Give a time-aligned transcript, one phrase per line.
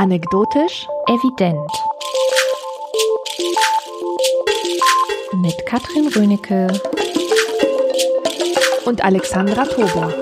[0.00, 1.70] Anekdotisch Evident.
[5.42, 6.68] Mit Katrin Rönecke
[8.86, 10.14] und Alexandra Tober.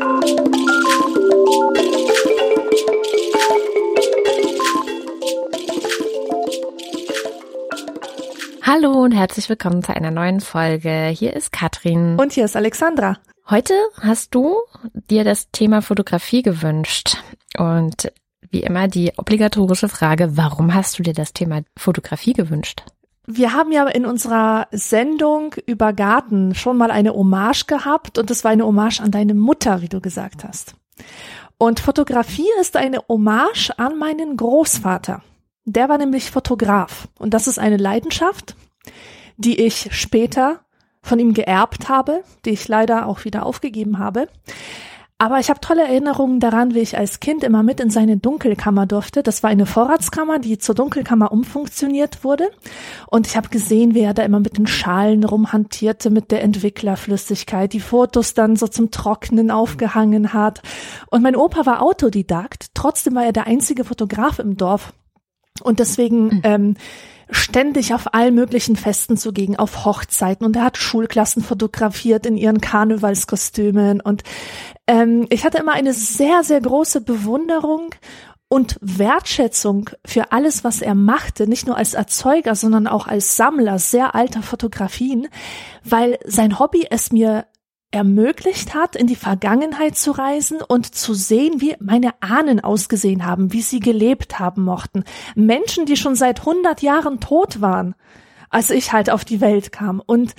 [8.63, 11.07] Hallo und herzlich willkommen zu einer neuen Folge.
[11.15, 12.19] Hier ist Katrin.
[12.19, 13.19] Und hier ist Alexandra.
[13.49, 14.57] Heute hast du
[14.93, 17.19] dir das Thema Fotografie gewünscht.
[17.57, 18.11] Und
[18.51, 22.83] wie immer die obligatorische Frage, warum hast du dir das Thema Fotografie gewünscht?
[23.27, 28.43] Wir haben ja in unserer Sendung über Garten schon mal eine Hommage gehabt und das
[28.43, 30.75] war eine Hommage an deine Mutter, wie du gesagt hast.
[31.59, 35.23] Und Fotografie ist eine Hommage an meinen Großvater.
[35.67, 38.57] Der war nämlich Fotograf und das ist eine Leidenschaft,
[39.37, 40.61] die ich später
[41.03, 44.29] von ihm geerbt habe, die ich leider auch wieder aufgegeben habe.
[45.21, 48.87] Aber ich habe tolle Erinnerungen daran, wie ich als Kind immer mit in seine Dunkelkammer
[48.87, 49.25] durfte.
[49.25, 52.49] Das war eine Vorratskammer, die zur Dunkelkammer umfunktioniert wurde.
[53.09, 57.73] Und ich habe gesehen, wie er da immer mit den Schalen rumhantierte, mit der Entwicklerflüssigkeit,
[57.73, 60.63] die Fotos dann so zum Trocknen aufgehangen hat.
[61.11, 62.69] Und mein Opa war Autodidakt.
[62.75, 64.93] Trotzdem war er der einzige Fotograf im Dorf.
[65.65, 66.41] Und deswegen mhm.
[66.45, 66.75] ähm,
[67.31, 70.47] ständig auf allen möglichen Festen zugegen, auf Hochzeiten.
[70.47, 74.01] Und er hat Schulklassen fotografiert in ihren Karnevalskostümen.
[74.01, 74.23] Und
[74.87, 77.91] ähm, ich hatte immer eine sehr, sehr große Bewunderung
[78.49, 83.79] und Wertschätzung für alles, was er machte, nicht nur als Erzeuger, sondern auch als Sammler
[83.79, 85.29] sehr alter Fotografien,
[85.85, 87.45] weil sein Hobby es mir
[87.91, 93.53] ermöglicht hat, in die Vergangenheit zu reisen und zu sehen, wie meine Ahnen ausgesehen haben,
[93.53, 95.05] wie sie gelebt haben mochten.
[95.35, 97.95] Menschen, die schon seit 100 Jahren tot waren,
[98.51, 100.01] als ich halt auf die Welt kam.
[100.05, 100.35] Und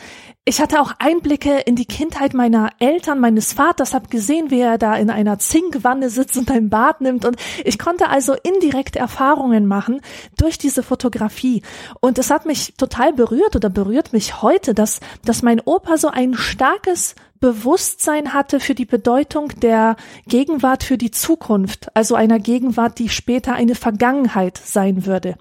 [0.45, 4.77] ich hatte auch Einblicke in die Kindheit meiner Eltern, meines Vaters, habe gesehen, wie er
[4.77, 7.25] da in einer Zinkwanne sitzt und ein Bad nimmt.
[7.25, 10.01] Und ich konnte also indirekt Erfahrungen machen
[10.37, 11.61] durch diese Fotografie.
[12.01, 16.07] Und es hat mich total berührt oder berührt mich heute, dass, dass mein Opa so
[16.07, 19.95] ein starkes Bewusstsein hatte für die Bedeutung der
[20.27, 25.35] Gegenwart für die Zukunft, also einer Gegenwart, die später eine Vergangenheit sein würde.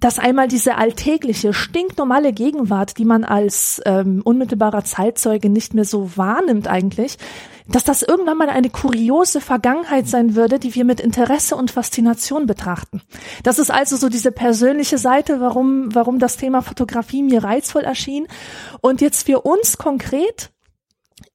[0.00, 6.16] Dass einmal diese alltägliche, stinknormale Gegenwart, die man als ähm, unmittelbarer Zeitzeuge nicht mehr so
[6.16, 7.18] wahrnimmt eigentlich,
[7.70, 12.46] dass das irgendwann mal eine kuriose Vergangenheit sein würde, die wir mit Interesse und Faszination
[12.46, 13.02] betrachten.
[13.42, 18.26] Das ist also so diese persönliche Seite, warum, warum das Thema Fotografie mir reizvoll erschien.
[18.80, 20.50] Und jetzt für uns konkret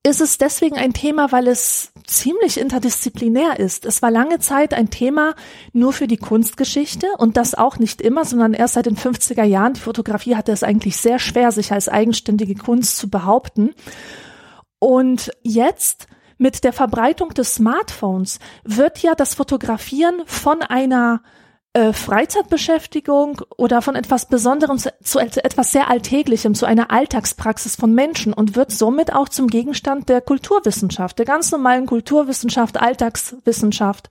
[0.05, 3.85] ist es deswegen ein Thema, weil es ziemlich interdisziplinär ist.
[3.85, 5.33] Es war lange Zeit ein Thema
[5.73, 9.73] nur für die Kunstgeschichte und das auch nicht immer, sondern erst seit den 50er Jahren.
[9.73, 13.73] Die Fotografie hatte es eigentlich sehr schwer, sich als eigenständige Kunst zu behaupten.
[14.77, 16.05] Und jetzt
[16.37, 21.23] mit der Verbreitung des Smartphones wird ja das Fotografieren von einer
[21.75, 27.93] äh, Freizeitbeschäftigung oder von etwas Besonderem zu, zu, etwas sehr Alltäglichem, zu einer Alltagspraxis von
[27.93, 34.09] Menschen und wird somit auch zum Gegenstand der Kulturwissenschaft, der ganz normalen Kulturwissenschaft, Alltagswissenschaft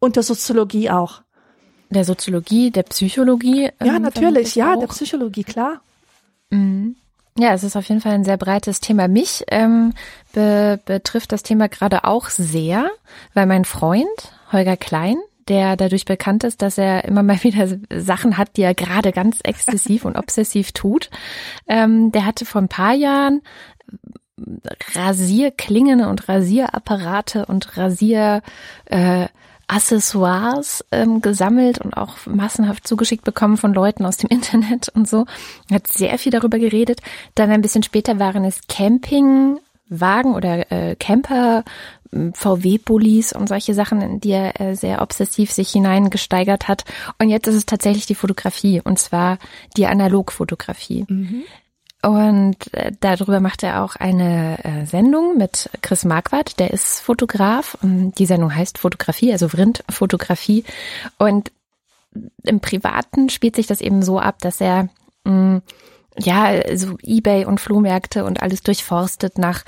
[0.00, 1.22] und der Soziologie auch.
[1.90, 3.70] Der Soziologie, der Psychologie?
[3.80, 4.80] Ja, ähm, natürlich, ja, auch.
[4.80, 5.80] der Psychologie, klar.
[6.50, 6.96] Mhm.
[7.38, 9.06] Ja, es ist auf jeden Fall ein sehr breites Thema.
[9.06, 9.92] Mich ähm,
[10.32, 12.90] be betrifft das Thema gerade auch sehr,
[13.32, 14.08] weil mein Freund
[14.50, 15.18] Holger Klein,
[15.48, 19.38] der dadurch bekannt ist, dass er immer mal wieder Sachen hat, die er gerade ganz
[19.42, 21.10] exzessiv und obsessiv tut.
[21.66, 23.42] Ähm, der hatte vor ein paar Jahren
[24.94, 28.42] Rasierklingen und Rasierapparate und Rasier
[28.86, 29.26] äh,
[29.66, 35.26] Accessoires ähm, gesammelt und auch massenhaft zugeschickt bekommen von Leuten aus dem Internet und so.
[35.72, 37.00] Hat sehr viel darüber geredet.
[37.34, 41.64] Dann ein bisschen später waren es Campingwagen oder äh, Camper
[42.34, 46.84] VW-Bullis und solche Sachen, in die er äh, sehr obsessiv sich hineingesteigert hat.
[47.18, 49.38] Und jetzt ist es tatsächlich die Fotografie und zwar
[49.76, 51.04] die Analogfotografie.
[51.08, 51.44] Mhm.
[52.02, 57.78] Und äh, darüber macht er auch eine äh, Sendung mit Chris Marquardt, der ist Fotograf.
[57.80, 60.64] Und die Sendung heißt Fotografie, also Vrind-Fotografie.
[61.18, 61.50] Und
[62.44, 64.90] im Privaten spielt sich das eben so ab, dass er
[65.24, 65.62] mh,
[66.18, 69.64] ja, so Ebay und Flohmärkte und alles durchforstet nach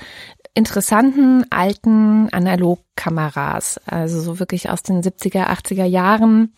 [0.57, 6.55] interessanten alten Analogkameras, also so wirklich aus den 70er, 80er Jahren,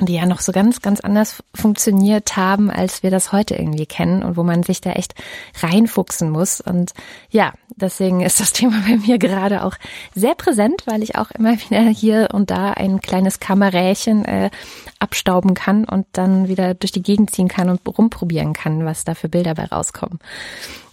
[0.00, 4.22] die ja noch so ganz, ganz anders funktioniert haben, als wir das heute irgendwie kennen
[4.22, 5.14] und wo man sich da echt
[5.60, 6.62] reinfuchsen muss.
[6.62, 6.92] Und
[7.28, 9.74] ja, deswegen ist das Thema bei mir gerade auch
[10.14, 14.50] sehr präsent, weil ich auch immer wieder hier und da ein kleines Kamerächen äh,
[14.98, 19.14] abstauben kann und dann wieder durch die Gegend ziehen kann und rumprobieren kann, was da
[19.14, 20.20] für Bilder bei rauskommen.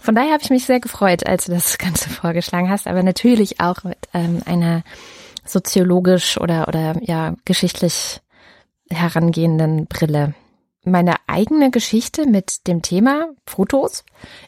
[0.08, 3.60] Von daher habe ich mich sehr gefreut, als du das Ganze vorgeschlagen hast, aber natürlich
[3.60, 4.84] auch mit ähm, einer
[5.44, 8.22] soziologisch oder oder ja geschichtlich
[8.90, 10.34] herangehenden Brille.
[10.86, 14.06] Meine eigene Geschichte mit dem Thema Fotos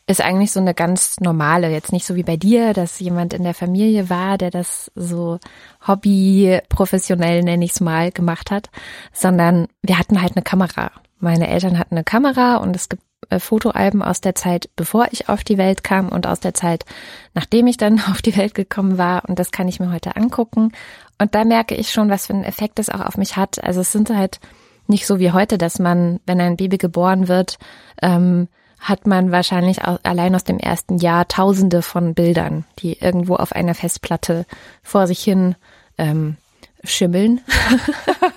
[0.07, 3.43] ist eigentlich so eine ganz normale, jetzt nicht so wie bei dir, dass jemand in
[3.43, 5.39] der Familie war, der das so
[5.85, 8.69] hobby professionell, nenne ich es mal, gemacht hat,
[9.11, 10.89] sondern wir hatten halt eine Kamera.
[11.17, 13.03] Meine Eltern hatten eine Kamera und es gibt
[13.37, 16.85] Fotoalben aus der Zeit, bevor ich auf die Welt kam und aus der Zeit,
[17.33, 19.27] nachdem ich dann auf die Welt gekommen war.
[19.27, 20.71] Und das kann ich mir heute angucken.
[21.17, 23.63] Und da merke ich schon, was für einen Effekt das auch auf mich hat.
[23.63, 24.39] Also es sind halt
[24.87, 27.59] nicht so wie heute, dass man, wenn ein Baby geboren wird,
[28.01, 28.47] ähm,
[28.79, 33.51] hat man wahrscheinlich auch allein aus dem ersten Jahr Tausende von Bildern, die irgendwo auf
[33.51, 34.45] einer Festplatte
[34.81, 35.55] vor sich hin
[35.97, 36.37] ähm,
[36.83, 37.41] schimmeln.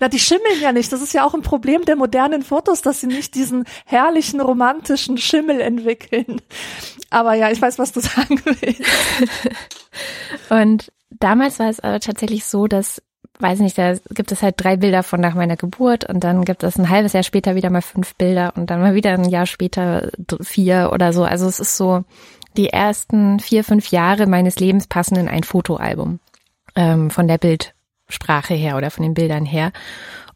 [0.00, 0.92] Na, die schimmeln ja nicht.
[0.92, 5.18] Das ist ja auch ein Problem der modernen Fotos, dass sie nicht diesen herrlichen romantischen
[5.18, 6.40] Schimmel entwickeln.
[7.10, 8.82] Aber ja, ich weiß, was du sagen willst.
[10.50, 13.02] Und damals war es aber tatsächlich so, dass
[13.38, 16.62] weiß nicht, da gibt es halt drei Bilder von nach meiner Geburt und dann gibt
[16.62, 19.44] es ein halbes Jahr später wieder mal fünf Bilder und dann mal wieder ein Jahr
[19.44, 20.10] später
[20.40, 21.24] vier oder so.
[21.24, 22.04] Also es ist so,
[22.56, 26.20] die ersten vier, fünf Jahre meines Lebens passen in ein Fotoalbum
[26.74, 27.38] ähm, von der
[28.06, 29.72] Bildsprache her oder von den Bildern her.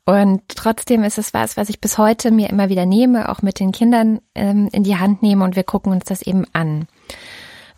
[0.04, 3.60] Und trotzdem ist es was, was ich bis heute mir immer wieder nehme, auch mit
[3.60, 6.88] den Kindern ähm, in die Hand nehme und wir gucken uns das eben an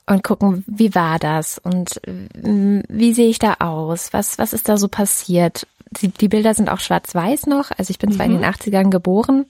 [0.07, 4.13] und gucken, wie war das und mm, wie sehe ich da aus?
[4.13, 5.67] Was, was ist da so passiert?
[6.01, 7.71] Die, die Bilder sind auch schwarz-weiß noch.
[7.77, 8.15] Also ich bin mhm.
[8.15, 9.47] zwar in den 80ern geboren,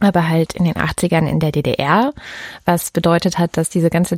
[0.00, 2.12] aber halt in den 80ern in der DDR,
[2.64, 4.16] was bedeutet hat, dass diese ganze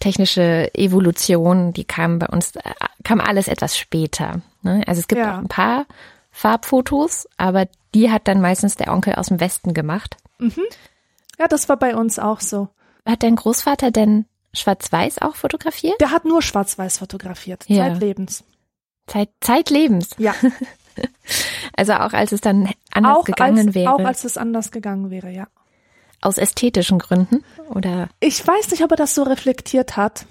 [0.00, 2.72] technische Evolution, die kam bei uns, äh,
[3.04, 4.40] kam alles etwas später.
[4.62, 4.82] Ne?
[4.86, 5.34] Also es gibt ja.
[5.34, 5.86] auch ein paar
[6.30, 10.16] Farbfotos, aber die hat dann meistens der Onkel aus dem Westen gemacht.
[10.38, 10.64] Mhm.
[11.38, 12.68] Ja, das war bei uns auch so.
[13.06, 16.00] Hat dein Großvater denn Schwarz-Weiß auch fotografiert?
[16.00, 17.88] Der hat nur Schwarz-Weiß fotografiert, ja.
[17.88, 18.44] zeitlebens.
[19.06, 20.10] Zeit, zeitlebens?
[20.18, 20.34] Ja.
[21.76, 23.94] also auch als es dann anders auch gegangen als, wäre.
[23.94, 25.46] Auch als es anders gegangen wäre, ja.
[26.20, 28.08] Aus ästhetischen Gründen oder?
[28.20, 30.26] Ich weiß nicht, ob er das so reflektiert hat.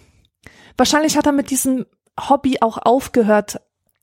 [0.77, 1.85] Wahrscheinlich hat er mit diesem
[2.29, 3.59] Hobby auch aufgehört,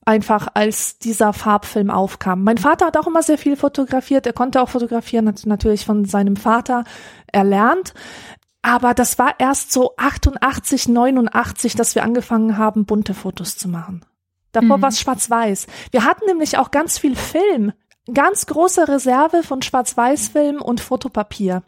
[0.07, 2.43] einfach als dieser Farbfilm aufkam.
[2.43, 4.25] Mein Vater hat auch immer sehr viel fotografiert.
[4.25, 6.85] Er konnte auch fotografieren, hat natürlich von seinem Vater
[7.27, 7.93] erlernt.
[8.61, 14.05] Aber das war erst so 88, 89, dass wir angefangen haben, bunte Fotos zu machen.
[14.61, 14.81] Davor mhm.
[14.81, 15.67] war es schwarz-weiß.
[15.91, 17.73] Wir hatten nämlich auch ganz viel Film,
[18.11, 21.61] ganz große Reserve von Schwarz-Weiß-Film und Fotopapier.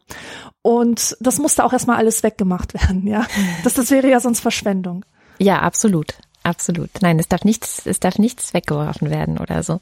[0.63, 3.27] Und das musste auch erstmal alles weggemacht werden, ja.
[3.63, 5.05] Das, das wäre ja sonst Verschwendung.
[5.37, 6.15] Ja, absolut.
[6.41, 6.89] Absolut.
[7.01, 9.81] Nein, es darf nichts, es darf nichts weggeworfen werden oder so.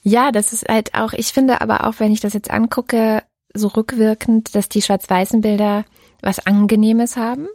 [0.00, 3.22] Ja, das ist halt auch, ich finde aber auch, wenn ich das jetzt angucke,
[3.52, 5.84] so rückwirkend, dass die schwarz-weißen Bilder
[6.22, 7.48] was Angenehmes haben.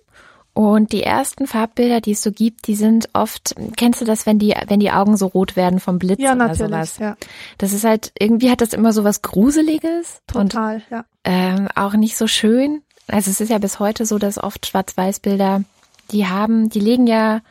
[0.54, 4.38] Und die ersten Farbbilder, die es so gibt, die sind oft, kennst du das, wenn
[4.38, 6.98] die, wenn die Augen so rot werden vom Blitz ja, oder natürlich, sowas?
[7.00, 7.18] Ja.
[7.58, 10.22] Das ist halt, irgendwie hat das immer so was Gruseliges.
[10.28, 11.06] Total, und, ja.
[11.24, 12.84] Ähm, auch nicht so schön.
[13.08, 15.64] Also es ist ja bis heute so, dass oft Schwarz-Weiß-Bilder,
[16.12, 17.42] die haben, die legen ja,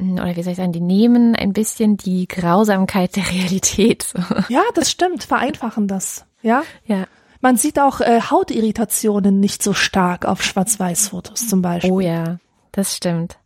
[0.00, 4.12] hm, oder wie soll ich sagen, die nehmen ein bisschen die Grausamkeit der Realität.
[4.48, 6.24] Ja, das stimmt, vereinfachen das.
[6.42, 6.64] Ja?
[6.86, 7.06] Ja.
[7.46, 11.92] Man sieht auch äh, Hautirritationen nicht so stark auf Schwarz-Weiß-Fotos zum Beispiel.
[11.92, 12.38] Oh ja,
[12.72, 13.36] das stimmt.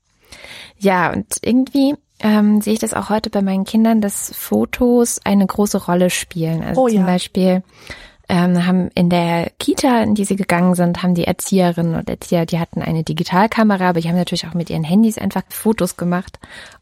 [0.79, 5.47] Ja, und irgendwie ähm, sehe ich das auch heute bei meinen Kindern, dass Fotos eine
[5.47, 6.63] große Rolle spielen.
[6.63, 7.05] Also oh, zum ja.
[7.05, 7.63] Beispiel
[8.31, 12.47] ähm, haben in der Kita, in die sie gegangen sind, haben die Erzieherinnen und Erzieher,
[12.47, 16.39] die hatten eine Digitalkamera, aber die haben natürlich auch mit ihren Handys einfach Fotos gemacht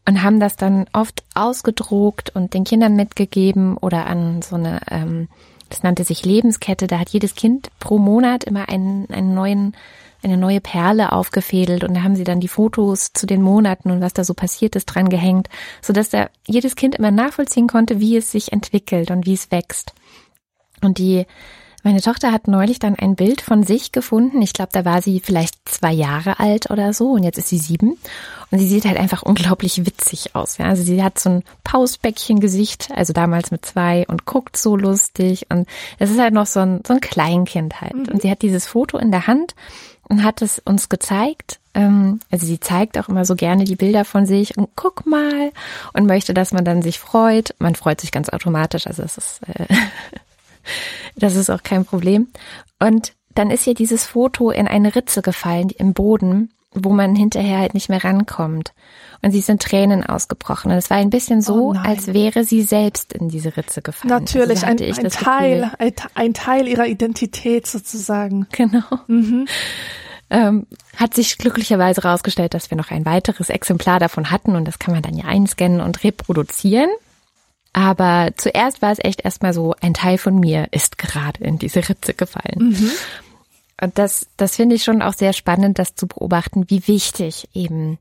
[0.07, 5.27] und haben das dann oft ausgedruckt und den Kindern mitgegeben oder an so eine ähm,
[5.69, 6.87] das nannte sich Lebenskette.
[6.87, 9.75] Da hat jedes Kind pro Monat immer einen, einen neuen,
[10.21, 14.01] eine neue Perle aufgefädelt und da haben sie dann die Fotos zu den Monaten und
[14.01, 15.47] was da so passiert ist dran gehängt,
[15.81, 19.93] sodass da jedes Kind immer nachvollziehen konnte, wie es sich entwickelt und wie es wächst.
[20.81, 21.25] Und die
[21.83, 24.41] meine Tochter hat neulich dann ein Bild von sich gefunden.
[24.41, 27.57] Ich glaube, da war sie vielleicht zwei Jahre alt oder so und jetzt ist sie
[27.57, 27.97] sieben.
[28.51, 30.57] Und sie sieht halt einfach unglaublich witzig aus.
[30.57, 30.65] Ja?
[30.65, 35.45] Also sie hat so ein Pausbäckchen-Gesicht, also damals mit zwei und guckt so lustig.
[35.49, 35.67] Und
[35.99, 37.95] es ist halt noch so ein, so ein Kleinkind halt.
[37.95, 38.13] Mhm.
[38.13, 39.55] Und sie hat dieses Foto in der Hand
[40.09, 41.59] und hat es uns gezeigt.
[41.75, 45.51] Ähm, also sie zeigt auch immer so gerne die Bilder von sich und guck mal
[45.93, 47.55] und möchte, dass man dann sich freut.
[47.59, 48.87] Man freut sich ganz automatisch.
[48.87, 49.67] Also es ist äh,
[51.15, 52.27] Das ist auch kein Problem.
[52.79, 57.59] Und dann ist ihr dieses Foto in eine Ritze gefallen im Boden, wo man hinterher
[57.59, 58.73] halt nicht mehr rankommt.
[59.21, 60.71] Und sie sind Tränen ausgebrochen.
[60.71, 64.09] Und es war ein bisschen so, oh als wäre sie selbst in diese Ritze gefallen.
[64.09, 68.47] Natürlich, also ein, ein Teil, ein, ein, Teil ihrer Identität sozusagen.
[68.51, 68.83] Genau.
[69.07, 69.47] Mhm.
[70.29, 74.77] Ähm, hat sich glücklicherweise herausgestellt, dass wir noch ein weiteres Exemplar davon hatten und das
[74.77, 76.89] kann man dann ja einscannen und reproduzieren.
[77.73, 81.87] Aber zuerst war es echt erstmal so, ein Teil von mir ist gerade in diese
[81.87, 82.69] Ritze gefallen.
[82.69, 82.91] Mhm.
[83.81, 87.97] Und das, das finde ich schon auch sehr spannend, das zu beobachten, wie wichtig eben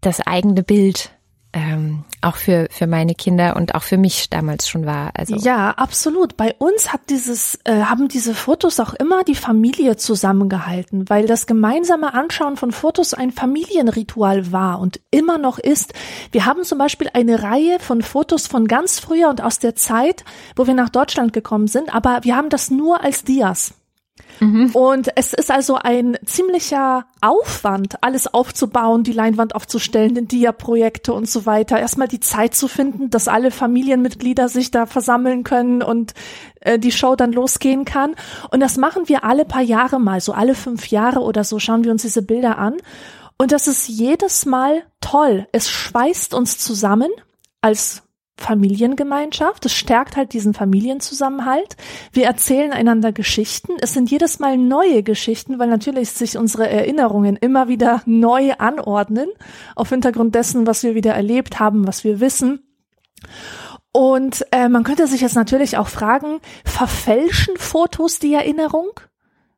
[0.00, 1.10] das eigene Bild
[1.56, 5.12] ähm, auch für, für meine Kinder und auch für mich damals schon war.
[5.14, 6.36] Also ja, absolut.
[6.36, 11.46] Bei uns hat dieses, äh, haben diese Fotos auch immer die Familie zusammengehalten, weil das
[11.46, 15.94] gemeinsame Anschauen von Fotos ein Familienritual war und immer noch ist.
[16.30, 20.24] Wir haben zum Beispiel eine Reihe von Fotos von ganz früher und aus der Zeit,
[20.56, 23.72] wo wir nach Deutschland gekommen sind, aber wir haben das nur als Dias.
[24.40, 24.70] Mhm.
[24.72, 31.28] Und es ist also ein ziemlicher Aufwand, alles aufzubauen, die Leinwand aufzustellen, den Dia-Projekte und
[31.28, 31.78] so weiter.
[31.78, 36.14] Erstmal die Zeit zu finden, dass alle Familienmitglieder sich da versammeln können und
[36.60, 38.14] äh, die Show dann losgehen kann.
[38.50, 41.84] Und das machen wir alle paar Jahre mal, so alle fünf Jahre oder so schauen
[41.84, 42.76] wir uns diese Bilder an.
[43.38, 45.46] Und das ist jedes Mal toll.
[45.52, 47.10] Es schweißt uns zusammen
[47.60, 48.02] als
[48.38, 49.64] Familiengemeinschaft.
[49.64, 51.76] Es stärkt halt diesen Familienzusammenhalt.
[52.12, 53.72] Wir erzählen einander Geschichten.
[53.80, 59.28] Es sind jedes Mal neue Geschichten, weil natürlich sich unsere Erinnerungen immer wieder neu anordnen,
[59.74, 62.60] auf Hintergrund dessen, was wir wieder erlebt haben, was wir wissen.
[63.92, 68.90] Und äh, man könnte sich jetzt natürlich auch fragen, verfälschen Fotos die Erinnerung?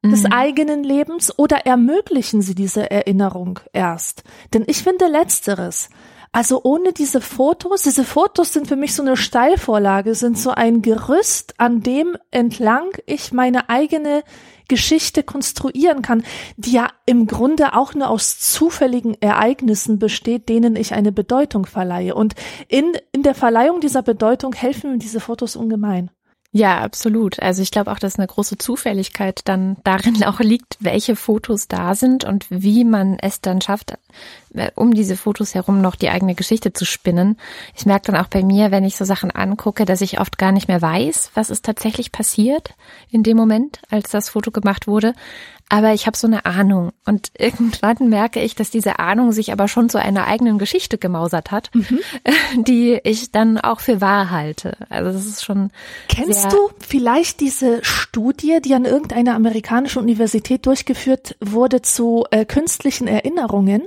[0.05, 0.33] des mhm.
[0.33, 4.23] eigenen Lebens oder ermöglichen sie diese Erinnerung erst?
[4.55, 5.91] Denn ich finde letzteres.
[6.33, 10.83] Also ohne diese Fotos, diese Fotos sind für mich so eine Steilvorlage, sind so ein
[10.83, 14.23] Gerüst, an dem entlang ich meine eigene
[14.69, 16.23] Geschichte konstruieren kann,
[16.57, 22.15] die ja im Grunde auch nur aus zufälligen Ereignissen besteht, denen ich eine Bedeutung verleihe.
[22.15, 22.35] Und
[22.69, 26.11] in, in der Verleihung dieser Bedeutung helfen mir diese Fotos ungemein.
[26.51, 27.41] Ja, absolut.
[27.41, 31.95] Also ich glaube auch, dass eine große Zufälligkeit dann darin auch liegt, welche Fotos da
[31.95, 33.95] sind und wie man es dann schafft,
[34.75, 37.37] um diese Fotos herum noch die eigene Geschichte zu spinnen.
[37.77, 40.53] Ich merke dann auch bei mir, wenn ich so Sachen angucke, dass ich oft gar
[40.53, 42.75] nicht mehr weiß, was ist tatsächlich passiert
[43.11, 45.15] in dem Moment, als das Foto gemacht wurde
[45.69, 46.93] aber ich habe so eine Ahnung.
[47.05, 51.50] Und irgendwann merke ich, dass diese Ahnung sich aber schon zu einer eigenen Geschichte gemausert
[51.50, 52.00] hat, mhm.
[52.65, 54.77] die ich dann auch für wahr halte.
[54.88, 55.71] Also das ist schon.
[56.09, 63.07] Kennst du vielleicht diese Studie, die an irgendeiner amerikanischen Universität durchgeführt wurde zu äh, künstlichen
[63.07, 63.83] Erinnerungen?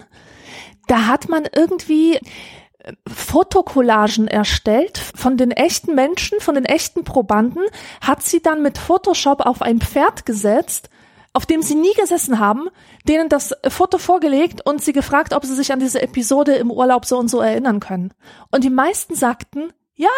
[0.92, 7.64] Da hat man irgendwie äh, Fotokollagen erstellt von den echten Menschen, von den echten Probanden,
[8.02, 10.90] hat sie dann mit Photoshop auf ein Pferd gesetzt
[11.34, 12.68] auf dem sie nie gesessen haben,
[13.08, 17.06] denen das Foto vorgelegt und sie gefragt, ob sie sich an diese Episode im Urlaub
[17.06, 18.14] so und so erinnern können.
[18.52, 20.10] Und die meisten sagten, ja,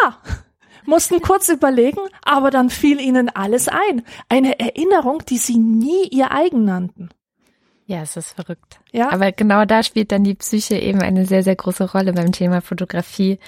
[0.87, 4.01] mussten kurz überlegen, aber dann fiel ihnen alles ein.
[4.27, 7.09] Eine Erinnerung, die sie nie ihr eigen nannten.
[7.85, 8.79] Ja, es ist verrückt.
[8.93, 9.11] Ja.
[9.11, 12.61] Aber genau da spielt dann die Psyche eben eine sehr, sehr große Rolle beim Thema
[12.61, 13.39] Fotografie,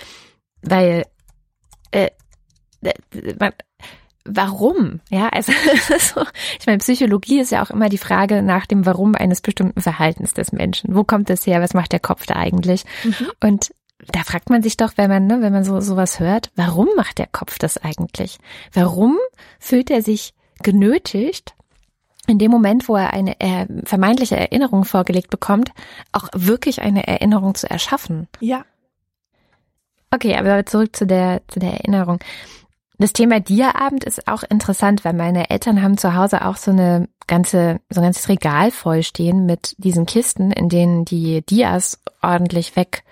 [0.62, 1.06] weil
[1.92, 2.10] äh,
[3.40, 3.54] man,
[4.26, 5.02] warum?
[5.10, 5.54] Ja, also
[6.00, 6.26] so,
[6.60, 10.34] ich meine, Psychologie ist ja auch immer die Frage nach dem Warum eines bestimmten Verhaltens
[10.34, 10.96] des Menschen.
[10.96, 11.62] Wo kommt es her?
[11.62, 12.84] Was macht der Kopf da eigentlich?
[13.04, 13.32] Mhm.
[13.40, 13.72] Und
[14.12, 17.20] da fragt man sich doch, wenn man, ne, wenn man so sowas hört, warum macht
[17.20, 18.40] der Kopf das eigentlich?
[18.74, 19.18] Warum
[19.60, 21.55] fühlt er sich genötigt,
[22.28, 25.72] in dem Moment, wo er eine äh, vermeintliche Erinnerung vorgelegt bekommt,
[26.12, 28.28] auch wirklich eine Erinnerung zu erschaffen?
[28.40, 28.66] Ja.
[30.12, 32.20] Okay, aber zurück zu der zu der Erinnerung.
[32.98, 37.10] Das Thema Diaabend ist auch interessant, weil meine Eltern haben zu Hause auch so eine
[37.28, 43.04] ganze, so ein ganzes Regal vollstehen mit diesen Kisten, in denen die Dias ordentlich weg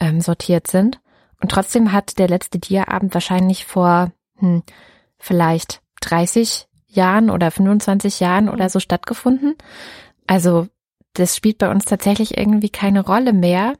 [0.00, 1.00] ähm, sortiert sind.
[1.40, 4.62] Und trotzdem hat der letzte Diaabend wahrscheinlich vor hm,
[5.18, 9.54] vielleicht 30 Jahren oder 25 Jahren oder so stattgefunden.
[10.26, 10.68] Also
[11.14, 13.74] das spielt bei uns tatsächlich irgendwie keine Rolle mehr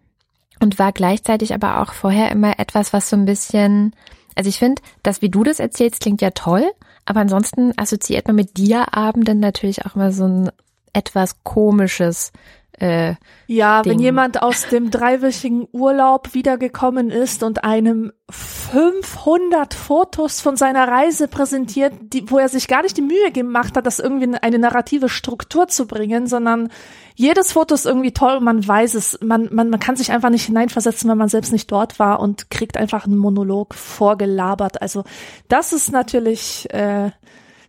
[0.61, 3.95] und war gleichzeitig aber auch vorher immer etwas, was so ein bisschen
[4.35, 6.71] also ich finde, das, wie du das erzählst, klingt ja toll,
[7.05, 10.51] aber ansonsten assoziiert man mit Dia-Abenden natürlich auch immer so ein
[10.93, 12.33] etwas komisches
[12.79, 13.15] äh,
[13.47, 13.93] ja, Ding.
[13.93, 21.29] wenn jemand aus dem dreiwöchigen Urlaub wiedergekommen ist und einem 500 Fotos von seiner Reise
[21.29, 24.59] präsentiert, die, wo er sich gar nicht die Mühe gemacht hat, das irgendwie in eine
[24.59, 26.71] narrative Struktur zu bringen, sondern
[27.15, 29.19] jedes Foto ist irgendwie toll und man weiß es.
[29.23, 32.51] Man, man, man kann sich einfach nicht hineinversetzen, wenn man selbst nicht dort war und
[32.51, 34.81] kriegt einfach einen Monolog vorgelabert.
[34.81, 35.05] Also
[35.49, 37.11] das ist natürlich äh,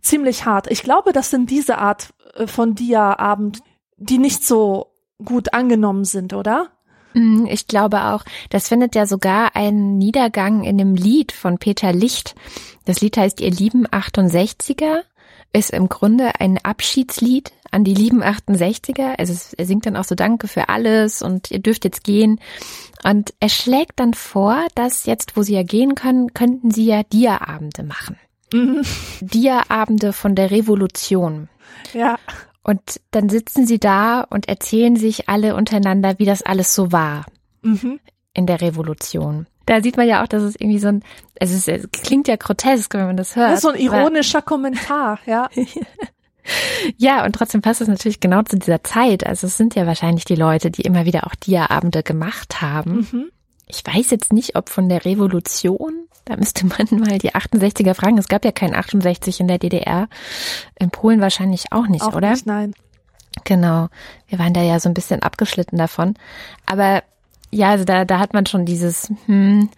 [0.02, 0.72] ziemlich hart.
[0.72, 3.60] Ich glaube, das sind diese Art äh, von Dia-Abend,
[3.98, 4.93] die nicht so
[5.24, 6.70] gut angenommen sind, oder?
[7.14, 8.24] Mm, ich glaube auch.
[8.50, 12.36] Das findet ja sogar einen Niedergang in dem Lied von Peter Licht.
[12.86, 15.02] Das Lied heißt Ihr lieben 68er.
[15.56, 19.20] ist im Grunde ein Abschiedslied an die lieben 68er.
[19.20, 22.40] Also er singt dann auch so Danke für alles und ihr dürft jetzt gehen.
[23.04, 27.04] Und er schlägt dann vor, dass jetzt, wo sie ja gehen können, könnten sie ja
[27.04, 28.18] Dia-Abende machen.
[28.54, 28.82] Mhm.
[29.22, 31.50] Dia-Abende von der Revolution.
[31.94, 32.18] Ja.
[32.64, 37.26] Und dann sitzen sie da und erzählen sich alle untereinander, wie das alles so war
[37.62, 38.00] mhm.
[38.34, 39.48] in der Revolution.
[39.66, 41.04] Da sieht man ja auch, dass es irgendwie so ein,
[41.36, 43.52] es, ist, es klingt ja grotesk, wenn man das hört.
[43.52, 45.50] Das ist so ein ironischer Kommentar, ja.
[46.98, 49.26] ja, und trotzdem passt es natürlich genau zu dieser Zeit.
[49.26, 53.08] Also es sind ja wahrscheinlich die Leute, die immer wieder auch Dia-Abende gemacht haben.
[53.12, 53.32] Mhm.
[53.74, 58.18] Ich weiß jetzt nicht, ob von der Revolution, da müsste man mal die 68er fragen.
[58.18, 60.08] Es gab ja kein 68 in der DDR.
[60.80, 62.32] In Polen wahrscheinlich auch nicht, auch oder?
[62.32, 62.74] Nicht, nein.
[63.46, 63.88] Genau.
[64.28, 66.14] Wir waren da ja so ein bisschen abgeschlitten davon.
[66.68, 67.02] Aber
[67.50, 69.70] ja, also da, da hat man schon dieses, hm,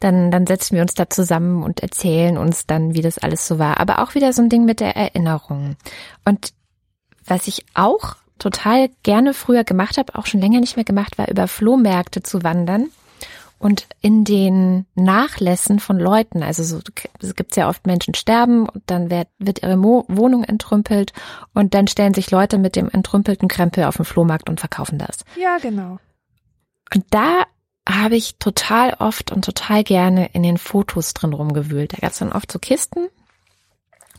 [0.00, 3.58] dann, dann setzen wir uns da zusammen und erzählen uns dann, wie das alles so
[3.58, 3.80] war.
[3.80, 5.76] Aber auch wieder so ein Ding mit der Erinnerung.
[6.26, 6.52] Und
[7.24, 11.28] was ich auch total gerne früher gemacht habe, auch schon länger nicht mehr gemacht, war
[11.28, 12.88] über Flohmärkte zu wandern
[13.60, 16.80] und in den Nachlässen von Leuten, also so,
[17.20, 21.12] es gibt ja oft Menschen sterben und dann wird, wird ihre Mo Wohnung entrümpelt
[21.52, 25.18] und dann stellen sich Leute mit dem entrümpelten Krempel auf den Flohmarkt und verkaufen das.
[25.38, 25.98] Ja, genau.
[26.94, 27.44] Und da
[27.86, 31.92] habe ich total oft und total gerne in den Fotos drin rumgewühlt.
[31.92, 33.08] Da gab es dann oft so Kisten,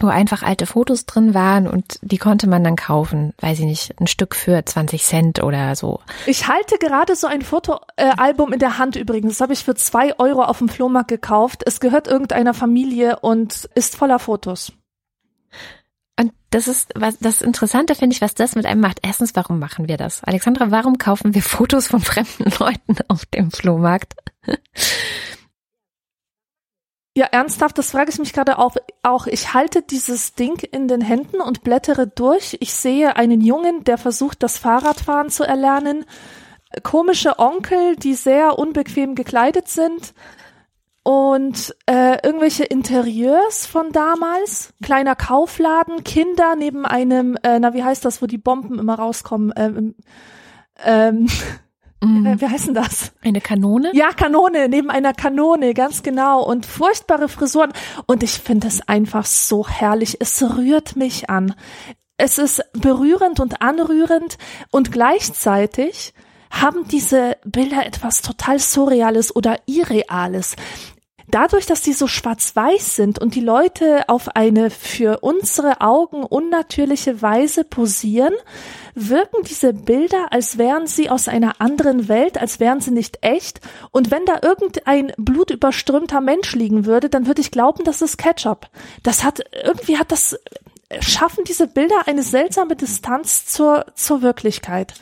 [0.02, 4.00] wo einfach alte Fotos drin waren und die konnte man dann kaufen, weiß ich nicht,
[4.00, 6.00] ein Stück für 20 Cent oder so.
[6.26, 9.34] Ich halte gerade so ein Fotoalbum äh, in der Hand übrigens.
[9.34, 11.64] Das habe ich für zwei Euro auf dem Flohmarkt gekauft.
[11.66, 14.74] Es gehört irgendeiner Familie und ist voller Fotos.
[16.20, 19.00] Und das ist, was das Interessante finde ich, was das mit einem macht.
[19.02, 20.24] Erstens, warum machen wir das?
[20.24, 24.14] Alexandra, warum kaufen wir Fotos von fremden Leuten auf dem Flohmarkt?
[27.14, 29.28] Ja, ernsthaft, das frage ich mich gerade auch, auch.
[29.28, 32.56] Ich halte dieses Ding in den Händen und blättere durch.
[32.62, 36.06] Ich sehe einen Jungen, der versucht, das Fahrradfahren zu erlernen.
[36.84, 40.14] Komische Onkel, die sehr unbequem gekleidet sind
[41.04, 48.06] und äh, irgendwelche Interieurs von damals, kleiner Kaufladen, Kinder neben einem, äh, na wie heißt
[48.06, 49.96] das, wo die Bomben immer rauskommen, ähm,
[50.84, 51.28] ähm, mm.
[52.02, 53.12] wie heißt denn das?
[53.22, 53.92] Eine Kanone?
[53.94, 57.72] Ja, Kanone, neben einer Kanone, ganz genau und furchtbare Frisuren
[58.08, 61.54] und ich finde es einfach so herrlich, es rührt mich an.
[62.18, 64.38] Es ist berührend und anrührend
[64.72, 66.14] und gleichzeitig
[66.52, 70.56] haben diese Bilder etwas total Surreales oder Irreales.
[71.32, 77.22] Dadurch, dass die so schwarz-weiß sind und die Leute auf eine für unsere Augen unnatürliche
[77.22, 78.34] Weise posieren,
[78.96, 83.62] wirken diese Bilder, als wären sie aus einer anderen Welt, als wären sie nicht echt.
[83.92, 88.68] Und wenn da irgendein blutüberströmter Mensch liegen würde, dann würde ich glauben, das ist Ketchup.
[89.02, 90.38] Das hat, irgendwie hat das,
[91.00, 94.96] schaffen diese Bilder eine seltsame Distanz zur, zur Wirklichkeit.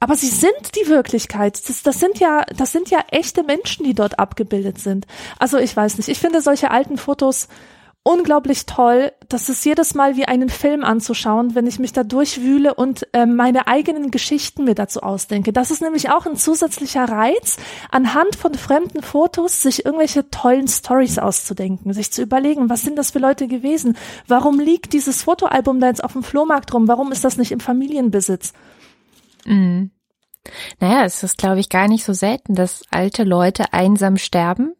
[0.00, 1.60] Aber sie sind die Wirklichkeit.
[1.68, 5.06] Das, das sind ja, das sind ja echte Menschen, die dort abgebildet sind.
[5.38, 6.08] Also ich weiß nicht.
[6.08, 7.48] Ich finde solche alten Fotos
[8.08, 9.12] unglaublich toll.
[9.28, 13.26] Das ist jedes Mal wie einen Film anzuschauen, wenn ich mich da durchwühle und äh,
[13.26, 15.52] meine eigenen Geschichten mir dazu ausdenke.
[15.52, 17.58] Das ist nämlich auch ein zusätzlicher Reiz,
[17.90, 23.10] anhand von fremden Fotos sich irgendwelche tollen Stories auszudenken, sich zu überlegen, was sind das
[23.10, 23.96] für Leute gewesen?
[24.26, 26.88] Warum liegt dieses Fotoalbum da jetzt auf dem Flohmarkt rum?
[26.88, 28.54] Warum ist das nicht im Familienbesitz?
[29.48, 29.90] Mhm.
[30.80, 34.74] Naja, es ist, glaube ich, gar nicht so selten, dass alte Leute einsam sterben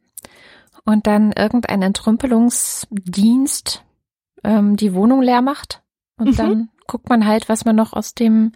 [0.85, 3.85] und dann irgendein Entrümpelungsdienst
[4.45, 5.83] ähm, die Wohnung leer macht.
[6.17, 6.37] Und mhm.
[6.37, 8.53] dann guckt man halt, was man noch aus dem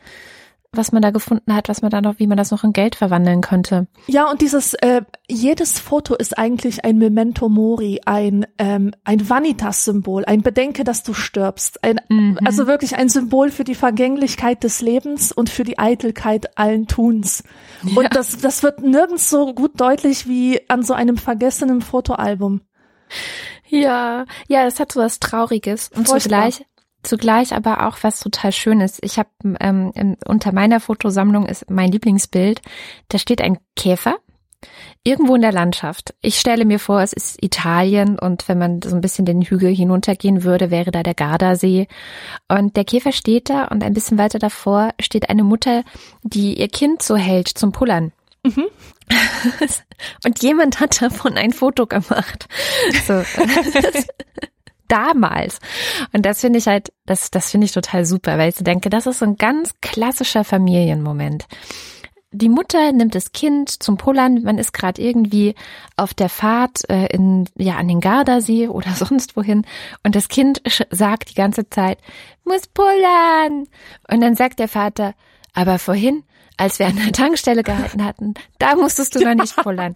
[0.75, 2.95] was man da gefunden hat, was man da noch, wie man das noch in Geld
[2.95, 3.89] verwandeln könnte.
[4.07, 10.25] Ja, und dieses, äh, jedes Foto ist eigentlich ein Memento Mori, ein, ähm, ein Vanitas-Symbol,
[10.25, 11.85] ein Bedenke, dass du stirbst.
[11.85, 12.39] Ein, mhm.
[12.43, 17.45] Also wirklich ein Symbol für die Vergänglichkeit des Lebens und für die Eitelkeit allen Tuns.
[17.83, 17.99] Ja.
[17.99, 22.63] Und das, das wird nirgends so gut deutlich wie an so einem vergessenen Fotoalbum.
[23.69, 26.51] Ja, ja, es hat so was Trauriges und Furchtbar.
[26.51, 26.67] zugleich
[27.03, 28.99] zugleich aber auch was total Schönes.
[29.03, 29.29] Ich habe
[29.61, 32.61] ähm, unter meiner Fotosammlung ist mein Lieblingsbild.
[33.09, 34.17] Da steht ein Käfer
[35.05, 36.15] irgendwo in der Landschaft.
[36.21, 39.75] Ich stelle mir vor, es ist Italien und wenn man so ein bisschen den Hügel
[39.75, 41.89] hinuntergehen würde, wäre da der Gardasee.
[42.49, 45.83] Und der Käfer steht da und ein bisschen weiter davor steht eine Mutter,
[46.23, 48.13] die ihr Kind so hält zum Pullern.
[48.45, 48.67] Mhm.
[50.25, 52.49] und jemand hat davon ein Foto gemacht.
[53.07, 53.15] So
[54.93, 55.59] damals.
[56.13, 59.07] Und das finde ich halt, das, das finde ich total super, weil ich denke, das
[59.07, 61.47] ist so ein ganz klassischer Familienmoment.
[62.35, 64.43] die Mutter nimmt das Kind zum Pullern.
[64.43, 65.55] Man ist gerade irgendwie
[65.97, 69.67] auf der Fahrt äh, in ja an den Gardasee oder sonst wohin
[70.03, 71.99] und das Kind sagt die ganze Zeit
[72.45, 73.67] muss pullern
[74.11, 75.15] und dann sagt der Vater
[75.53, 76.25] aber vorhin
[76.57, 79.95] als wir an der Tankstelle gehalten hatten, da musstest du noch nicht pullern.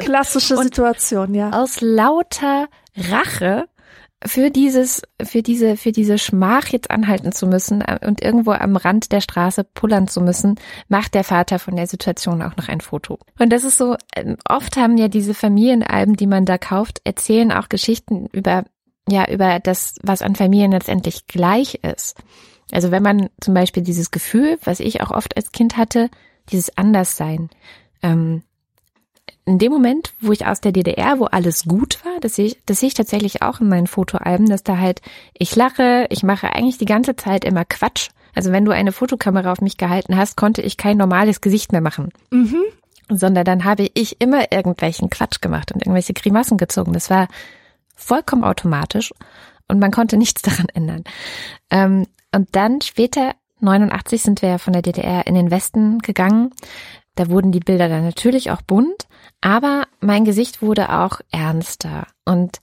[0.00, 1.50] Klassische Situation, ja.
[1.50, 3.66] Aus lauter Rache
[4.26, 8.76] für dieses, für diese, für diese Schmach jetzt anhalten zu müssen äh, und irgendwo am
[8.76, 10.56] Rand der Straße pullern zu müssen,
[10.88, 13.18] macht der Vater von der Situation auch noch ein Foto.
[13.38, 17.52] Und das ist so, ähm, oft haben ja diese Familienalben, die man da kauft, erzählen
[17.52, 18.64] auch Geschichten über,
[19.08, 22.16] ja, über das, was an Familien letztendlich gleich ist.
[22.72, 26.08] Also wenn man zum Beispiel dieses Gefühl, was ich auch oft als Kind hatte,
[26.50, 27.50] dieses Anderssein,
[28.02, 28.42] ähm,
[29.46, 32.58] in dem Moment, wo ich aus der DDR, wo alles gut war, das sehe ich,
[32.64, 35.02] das sehe ich tatsächlich auch in meinen Fotoalben, dass da halt,
[35.36, 38.08] ich lache, ich mache eigentlich die ganze Zeit immer Quatsch.
[38.34, 41.82] Also wenn du eine Fotokamera auf mich gehalten hast, konnte ich kein normales Gesicht mehr
[41.82, 42.10] machen.
[42.30, 42.62] Mhm.
[43.10, 46.94] Sondern dann habe ich immer irgendwelchen Quatsch gemacht und irgendwelche Grimassen gezogen.
[46.94, 47.28] Das war
[47.94, 49.12] vollkommen automatisch
[49.68, 51.04] und man konnte nichts daran ändern.
[51.70, 56.50] Ähm, und dann später, 89 sind wir ja von der DDR in den Westen gegangen.
[57.14, 59.06] Da wurden die Bilder dann natürlich auch bunt,
[59.40, 62.06] aber mein Gesicht wurde auch ernster.
[62.24, 62.60] Und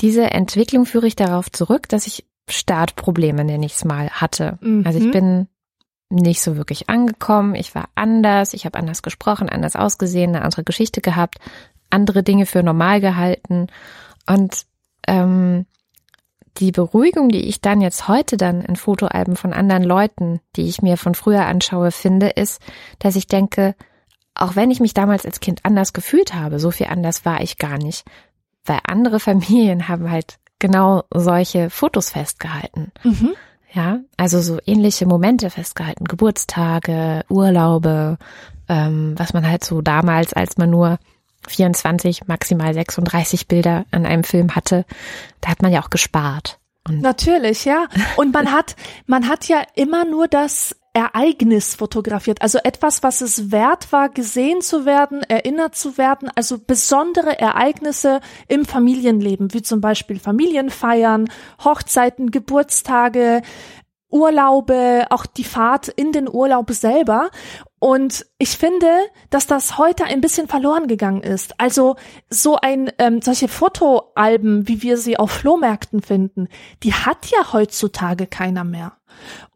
[0.00, 4.58] diese Entwicklung führe ich darauf zurück, dass ich Startprobleme, nenne ich es mal, hatte.
[4.60, 4.86] Mhm.
[4.86, 5.48] Also ich bin
[6.10, 10.64] nicht so wirklich angekommen, ich war anders, ich habe anders gesprochen, anders ausgesehen, eine andere
[10.64, 11.38] Geschichte gehabt,
[11.90, 13.68] andere Dinge für normal gehalten.
[14.26, 14.66] Und
[15.06, 15.66] ähm,
[16.58, 20.82] die Beruhigung, die ich dann jetzt heute dann in Fotoalben von anderen Leuten, die ich
[20.82, 22.60] mir von früher anschaue, finde, ist,
[22.98, 23.74] dass ich denke,
[24.34, 27.58] auch wenn ich mich damals als Kind anders gefühlt habe, so viel anders war ich
[27.58, 28.04] gar nicht,
[28.64, 32.92] weil andere Familien haben halt genau solche Fotos festgehalten.
[33.02, 33.34] Mhm.
[33.72, 38.18] Ja, also so ähnliche Momente festgehalten, Geburtstage, Urlaube,
[38.68, 40.98] ähm, was man halt so damals, als man nur
[41.48, 44.84] 24, maximal 36 Bilder an einem Film hatte,
[45.40, 46.58] da hat man ja auch gespart.
[46.86, 47.86] Und Natürlich, ja.
[48.16, 48.76] Und man hat,
[49.06, 54.60] man hat ja immer nur das Ereignis fotografiert, also etwas, was es wert war, gesehen
[54.60, 61.28] zu werden, erinnert zu werden, also besondere Ereignisse im Familienleben, wie zum Beispiel Familienfeiern,
[61.64, 63.42] Hochzeiten, Geburtstage,
[64.08, 67.30] Urlaube, auch die Fahrt in den Urlaub selber.
[67.84, 68.88] Und ich finde,
[69.28, 71.60] dass das heute ein bisschen verloren gegangen ist.
[71.60, 71.96] Also
[72.30, 76.48] so ein ähm, solche Fotoalben, wie wir sie auf Flohmärkten finden,
[76.82, 78.96] die hat ja heutzutage keiner mehr.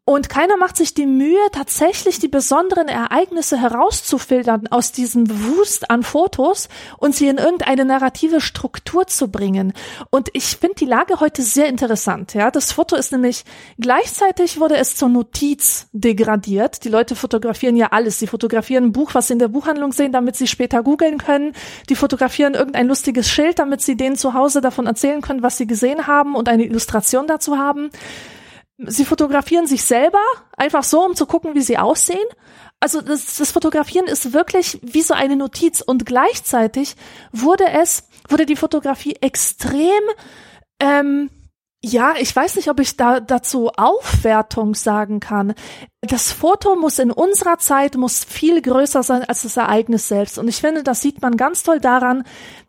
[0.08, 6.02] Und keiner macht sich die Mühe, tatsächlich die besonderen Ereignisse herauszufiltern aus diesem Wust an
[6.02, 9.74] Fotos und sie in irgendeine narrative Struktur zu bringen.
[10.08, 12.32] Und ich finde die Lage heute sehr interessant.
[12.32, 13.44] Ja, das Foto ist nämlich
[13.78, 16.84] gleichzeitig wurde es zur Notiz degradiert.
[16.84, 18.18] Die Leute fotografieren ja alles.
[18.18, 21.52] Sie fotografieren ein Buch, was sie in der Buchhandlung sehen, damit sie später googeln können.
[21.90, 25.66] Die fotografieren irgendein lustiges Schild, damit sie denen zu Hause davon erzählen können, was sie
[25.66, 27.90] gesehen haben und eine Illustration dazu haben.
[28.86, 30.22] Sie fotografieren sich selber
[30.56, 32.26] einfach so, um zu gucken, wie sie aussehen.
[32.80, 36.94] Also das, das Fotografieren ist wirklich wie so eine Notiz und gleichzeitig
[37.32, 40.02] wurde es, wurde die Fotografie extrem,
[40.78, 41.28] ähm,
[41.82, 45.54] ja, ich weiß nicht, ob ich da dazu Aufwertung sagen kann.
[46.00, 50.38] Das Foto muss in unserer Zeit muss viel größer sein als das Ereignis selbst.
[50.38, 52.24] Und ich finde, das sieht man ganz toll daran,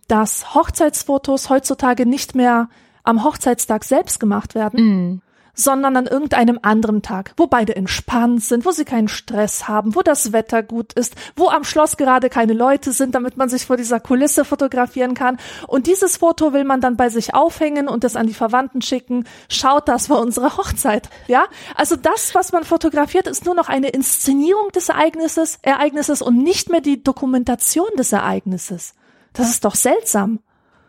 [0.07, 2.69] dass Hochzeitsfotos heutzutage nicht mehr
[3.03, 5.21] am Hochzeitstag selbst gemacht werden, mm
[5.59, 10.01] sondern an irgendeinem anderen Tag, wo beide entspannt sind, wo sie keinen Stress haben, wo
[10.01, 13.77] das Wetter gut ist, wo am Schloss gerade keine Leute sind, damit man sich vor
[13.77, 15.37] dieser Kulisse fotografieren kann.
[15.67, 19.25] Und dieses Foto will man dann bei sich aufhängen und das an die Verwandten schicken.
[19.49, 21.09] Schaut, das war unsere Hochzeit.
[21.27, 21.45] Ja,
[21.75, 26.69] also das, was man fotografiert, ist nur noch eine Inszenierung des Ereignisses, Ereignisses und nicht
[26.69, 28.93] mehr die Dokumentation des Ereignisses.
[29.33, 30.39] Das ist doch seltsam.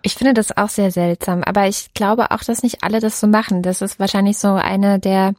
[0.03, 3.27] Ich finde das auch sehr seltsam, aber ich glaube auch, dass nicht alle das so
[3.27, 3.63] machen.
[3.63, 5.35] Das ist wahrscheinlich so eine der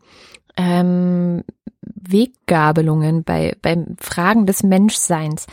[0.58, 1.44] ähm,
[1.82, 5.48] Weggabelungen bei beim Fragen des Menschseins.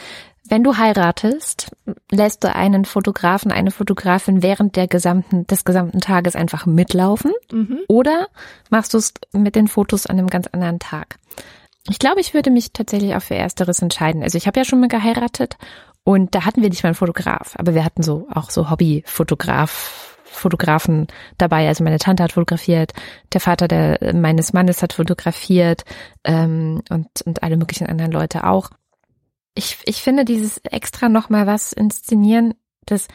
[0.49, 1.71] Wenn du heiratest,
[2.11, 7.81] lässt du einen Fotografen, eine Fotografin während der gesamten, des gesamten Tages einfach mitlaufen mhm.
[7.87, 8.29] oder
[8.71, 11.17] machst du es mit den Fotos an einem ganz anderen Tag?
[11.91, 14.23] Ich glaube, ich würde mich tatsächlich auch für Ersteres entscheiden.
[14.23, 15.57] Also ich habe ja schon mal geheiratet
[16.05, 20.17] und da hatten wir nicht mal einen Fotograf, aber wir hatten so auch so Hobbyfotograf,
[20.25, 21.07] Fotografen
[21.37, 21.69] dabei.
[21.69, 22.93] Also meine Tante hat fotografiert,
[23.33, 25.85] der Vater der, meines Mannes hat fotografiert
[26.25, 28.71] ähm, und, und alle möglichen anderen Leute auch.
[29.55, 32.55] Ich, ich finde dieses extra nochmal was inszenieren,
[32.87, 33.09] das,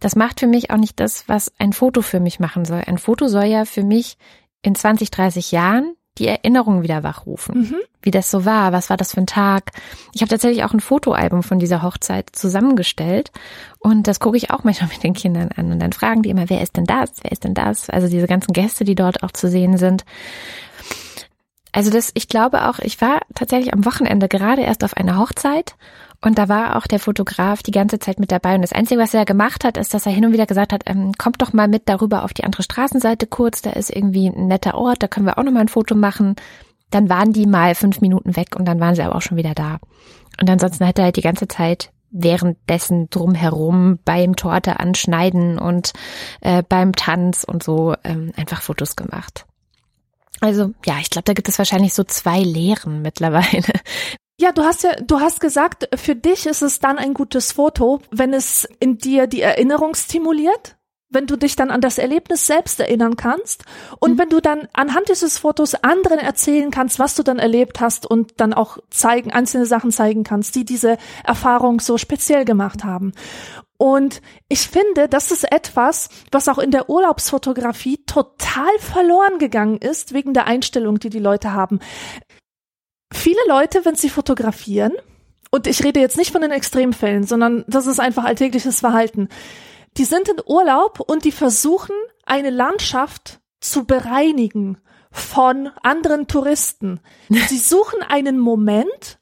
[0.00, 2.82] das macht für mich auch nicht das, was ein Foto für mich machen soll.
[2.86, 4.16] Ein Foto soll ja für mich
[4.62, 7.58] in 20, 30 Jahren die Erinnerung wieder wachrufen.
[7.58, 7.76] Mhm.
[8.02, 9.72] Wie das so war, was war das für ein Tag.
[10.12, 13.32] Ich habe tatsächlich auch ein Fotoalbum von dieser Hochzeit zusammengestellt
[13.78, 16.48] und das gucke ich auch manchmal mit den Kindern an und dann fragen die immer,
[16.48, 17.90] wer ist denn das, wer ist denn das?
[17.90, 20.04] Also diese ganzen Gäste, die dort auch zu sehen sind.
[21.72, 25.76] Also das, ich glaube auch, ich war tatsächlich am Wochenende gerade erst auf einer Hochzeit
[26.22, 28.54] und da war auch der Fotograf die ganze Zeit mit dabei.
[28.54, 30.82] Und das Einzige, was er gemacht hat, ist, dass er hin und wieder gesagt hat,
[30.86, 34.46] ähm, kommt doch mal mit darüber auf die andere Straßenseite kurz, da ist irgendwie ein
[34.46, 36.36] netter Ort, da können wir auch noch mal ein Foto machen.
[36.90, 39.54] Dann waren die mal fünf Minuten weg und dann waren sie aber auch schon wieder
[39.54, 39.78] da.
[40.40, 45.92] Und ansonsten hat er halt die ganze Zeit währenddessen drumherum beim Torte anschneiden und
[46.40, 49.46] äh, beim Tanz und so ähm, einfach Fotos gemacht.
[50.40, 53.62] Also ja, ich glaube, da gibt es wahrscheinlich so zwei Lehren mittlerweile.
[54.40, 58.00] Ja, du hast ja, du hast gesagt, für dich ist es dann ein gutes Foto,
[58.10, 60.78] wenn es in dir die Erinnerung stimuliert,
[61.10, 63.64] wenn du dich dann an das Erlebnis selbst erinnern kannst
[63.98, 64.18] und mhm.
[64.18, 68.40] wenn du dann anhand dieses Fotos anderen erzählen kannst, was du dann erlebt hast und
[68.40, 73.12] dann auch zeigen, einzelne Sachen zeigen kannst, die diese Erfahrung so speziell gemacht haben.
[73.76, 80.14] Und ich finde, das ist etwas, was auch in der Urlaubsfotografie total verloren gegangen ist,
[80.14, 81.80] wegen der Einstellung, die die Leute haben.
[83.12, 84.92] Viele Leute, wenn sie fotografieren,
[85.50, 89.28] und ich rede jetzt nicht von den Extremfällen, sondern das ist einfach alltägliches Verhalten,
[89.96, 91.94] die sind in Urlaub und die versuchen,
[92.24, 94.78] eine Landschaft zu bereinigen
[95.10, 97.00] von anderen Touristen.
[97.28, 99.18] Sie suchen einen Moment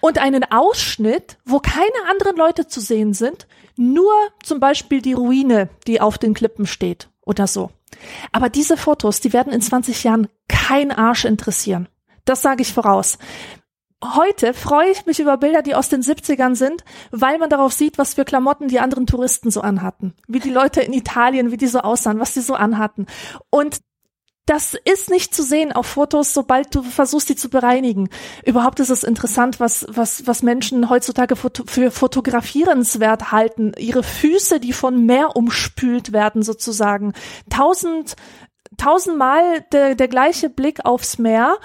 [0.00, 3.46] und einen Ausschnitt, wo keine anderen Leute zu sehen sind,
[3.76, 7.70] nur zum Beispiel die Ruine, die auf den Klippen steht oder so.
[8.32, 11.88] Aber diese Fotos, die werden in 20 Jahren kein Arsch interessieren.
[12.24, 13.18] Das sage ich voraus.
[14.02, 17.96] Heute freue ich mich über Bilder, die aus den 70ern sind, weil man darauf sieht,
[17.96, 20.14] was für Klamotten die anderen Touristen so anhatten.
[20.28, 23.06] Wie die Leute in Italien, wie die so aussahen, was die so anhatten.
[23.48, 23.80] Und
[24.46, 28.10] das ist nicht zu sehen auf Fotos, sobald du versuchst, die zu bereinigen.
[28.44, 33.72] Überhaupt ist es interessant, was, was, was Menschen heutzutage für fotografierenswert halten.
[33.78, 37.14] Ihre Füße, die von Meer umspült werden, sozusagen.
[37.48, 38.16] Tausend,
[38.76, 41.56] tausendmal der, der gleiche Blick aufs Meer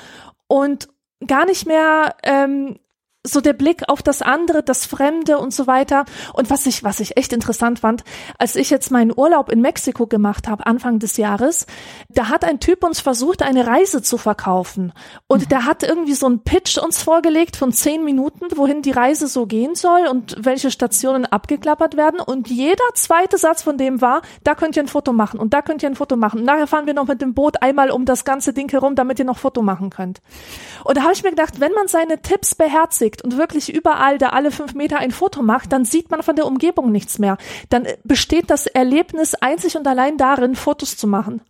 [0.49, 0.89] und
[1.25, 2.79] gar nicht mehr ähm,
[3.31, 6.05] so der Blick auf das andere, das Fremde und so weiter.
[6.33, 8.03] Und was ich, was ich echt interessant fand,
[8.37, 11.65] als ich jetzt meinen Urlaub in Mexiko gemacht habe, Anfang des Jahres,
[12.09, 14.93] da hat ein Typ uns versucht, eine Reise zu verkaufen.
[15.27, 15.49] Und mhm.
[15.49, 19.45] der hat irgendwie so einen Pitch uns vorgelegt von zehn Minuten, wohin die Reise so
[19.45, 22.19] gehen soll und welche Stationen abgeklappert werden.
[22.19, 25.61] Und jeder zweite Satz von dem war, da könnt ihr ein Foto machen und da
[25.61, 26.39] könnt ihr ein Foto machen.
[26.39, 29.19] Und nachher fahren wir noch mit dem Boot einmal um das ganze Ding herum, damit
[29.19, 30.21] ihr noch Foto machen könnt.
[30.83, 34.17] Und da habe ich mir gedacht, wenn man seine Tipps beherzigt, legt und wirklich überall
[34.17, 37.37] da alle fünf Meter ein Foto macht, dann sieht man von der Umgebung nichts mehr.
[37.69, 41.41] Dann besteht das Erlebnis einzig und allein darin, Fotos zu machen.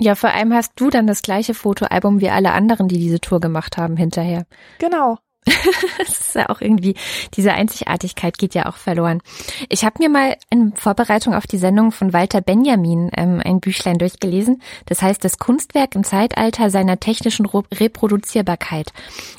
[0.00, 3.40] Ja, vor allem hast du dann das gleiche Fotoalbum wie alle anderen, die diese Tour
[3.40, 4.44] gemacht haben, hinterher.
[4.78, 5.18] Genau.
[5.98, 6.94] das ist ja auch irgendwie,
[7.34, 9.20] diese Einzigartigkeit geht ja auch verloren.
[9.68, 13.98] Ich habe mir mal in Vorbereitung auf die Sendung von Walter Benjamin ähm, ein Büchlein
[13.98, 14.62] durchgelesen.
[14.86, 18.92] Das heißt, das Kunstwerk im Zeitalter seiner technischen Reproduzierbarkeit.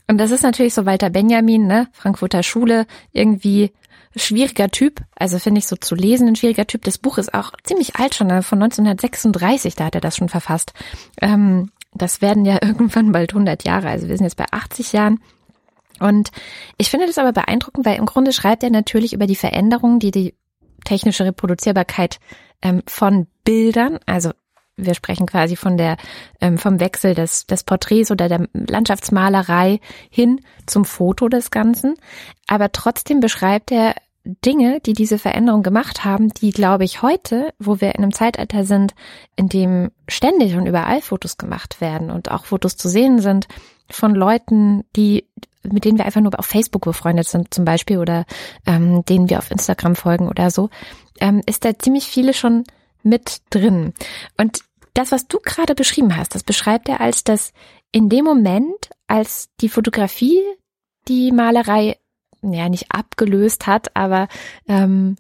[0.08, 3.72] Und das ist natürlich so Walter Benjamin, ne, Frankfurter Schule, irgendwie
[4.16, 5.02] schwieriger Typ.
[5.16, 6.84] Also finde ich so zu lesen ein schwieriger Typ.
[6.84, 10.30] Das Buch ist auch ziemlich alt schon, ne, von 1936, da hat er das schon
[10.30, 10.74] verfasst.
[11.22, 15.20] Ähm, das werden ja irgendwann bald 100 Jahre, also wir sind jetzt bei 80 Jahren.
[16.00, 16.32] Und
[16.78, 20.12] ich finde das aber beeindruckend, weil im Grunde schreibt er natürlich über die Veränderungen, die
[20.12, 20.36] die
[20.84, 22.20] technische Reproduzierbarkeit
[22.62, 24.32] ähm, von Bildern, also
[24.78, 25.98] wir sprechen quasi von der
[26.42, 29.80] ähm, vom Wechsel des, des Porträts oder der Landschaftsmalerei
[30.10, 31.96] hin zum Foto des Ganzen.
[32.48, 37.80] Aber trotzdem beschreibt er Dinge, die diese Veränderung gemacht haben, die, glaube ich, heute, wo
[37.80, 38.96] wir in einem Zeitalter sind,
[39.36, 43.48] in dem ständig und überall Fotos gemacht werden und auch Fotos zu sehen sind
[43.90, 45.28] von Leuten, die
[45.72, 48.26] mit denen wir einfach nur auf Facebook befreundet sind zum Beispiel oder
[48.66, 50.70] ähm, denen wir auf Instagram folgen oder so,
[51.20, 52.64] ähm, ist da ziemlich viele schon
[53.04, 53.94] mit drin.
[54.38, 54.60] Und
[54.94, 57.52] das, was du gerade beschrieben hast, das beschreibt er als das
[57.92, 60.40] in dem Moment, als die Fotografie
[61.08, 61.98] die Malerei
[62.42, 64.28] ja nicht abgelöst hat, aber
[64.68, 65.18] ähm,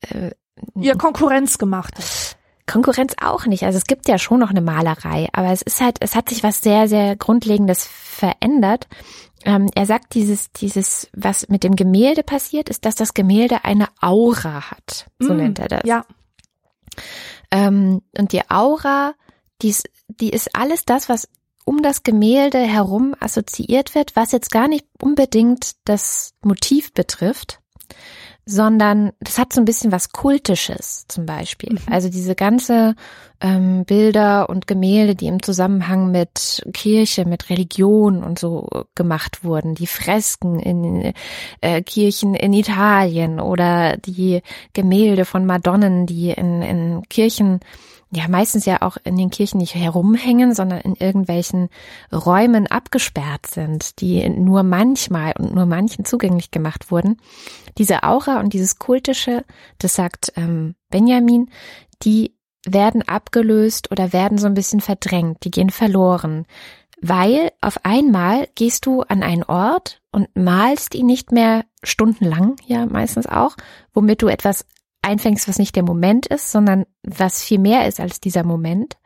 [0.00, 0.30] äh,
[0.74, 2.36] ihr Konkurrenz gemacht hat.
[2.66, 3.64] Konkurrenz auch nicht.
[3.64, 6.42] Also es gibt ja schon noch eine Malerei, aber es ist halt, es hat sich
[6.42, 8.86] was sehr, sehr Grundlegendes verändert
[9.44, 13.88] ähm, er sagt, dieses, dieses, was mit dem Gemälde passiert, ist, dass das Gemälde eine
[14.00, 15.10] Aura hat.
[15.18, 15.82] So mm, nennt er das.
[15.84, 16.04] Ja.
[17.50, 19.14] Ähm, und die Aura,
[19.60, 21.28] die ist, die ist alles das, was
[21.64, 27.60] um das Gemälde herum assoziiert wird, was jetzt gar nicht unbedingt das Motiv betrifft,
[28.44, 31.74] sondern das hat so ein bisschen was Kultisches zum Beispiel.
[31.74, 31.92] Mhm.
[31.92, 32.96] Also diese ganze
[33.40, 39.74] ähm, Bilder und Gemälde, die im Zusammenhang mit Kirche, mit Religion und so gemacht wurden,
[39.74, 41.12] die Fresken in
[41.60, 47.60] äh, Kirchen in Italien oder die Gemälde von Madonnen, die in, in Kirchen
[48.12, 51.70] ja meistens ja auch in den Kirchen nicht herumhängen, sondern in irgendwelchen
[52.12, 57.16] Räumen abgesperrt sind, die nur manchmal und nur manchen zugänglich gemacht wurden.
[57.78, 59.44] Diese Aura und dieses kultische,
[59.78, 61.50] das sagt ähm, Benjamin,
[62.02, 66.44] die werden abgelöst oder werden so ein bisschen verdrängt, die gehen verloren,
[67.00, 72.84] weil auf einmal gehst du an einen Ort und malst ihn nicht mehr stundenlang, ja
[72.84, 73.56] meistens auch,
[73.94, 74.66] womit du etwas
[75.02, 78.96] einfängst, was nicht der Moment ist, sondern was viel mehr ist als dieser Moment,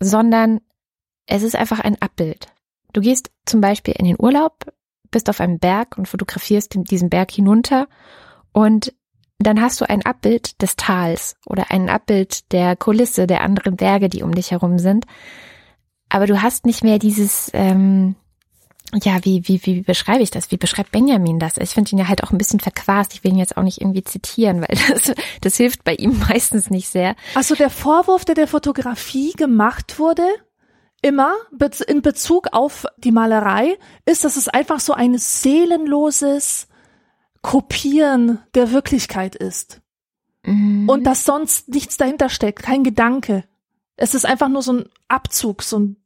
[0.00, 0.60] sondern
[1.26, 2.46] es ist einfach ein Abbild.
[2.92, 4.72] Du gehst zum Beispiel in den Urlaub,
[5.10, 7.88] bist auf einem Berg und fotografierst diesen Berg hinunter
[8.52, 8.94] und
[9.38, 14.08] dann hast du ein Abbild des Tals oder ein Abbild der Kulisse der anderen Berge,
[14.08, 15.06] die um dich herum sind.
[16.08, 18.16] Aber du hast nicht mehr dieses, ähm,
[18.94, 20.50] ja, wie, wie, wie beschreibe ich das?
[20.50, 21.58] Wie beschreibt Benjamin das?
[21.58, 23.12] Ich finde ihn ja halt auch ein bisschen verquast.
[23.12, 26.70] Ich will ihn jetzt auch nicht irgendwie zitieren, weil das, das hilft bei ihm meistens
[26.70, 27.14] nicht sehr.
[27.34, 30.26] Also der Vorwurf, der der Fotografie gemacht wurde,
[31.02, 31.34] immer
[31.86, 36.66] in Bezug auf die Malerei, ist, dass es einfach so ein seelenloses
[37.42, 39.80] Kopieren der Wirklichkeit ist.
[40.44, 40.88] Mhm.
[40.88, 43.44] Und dass sonst nichts dahinter steckt, kein Gedanke.
[43.96, 45.96] Es ist einfach nur so ein Abzug, so ein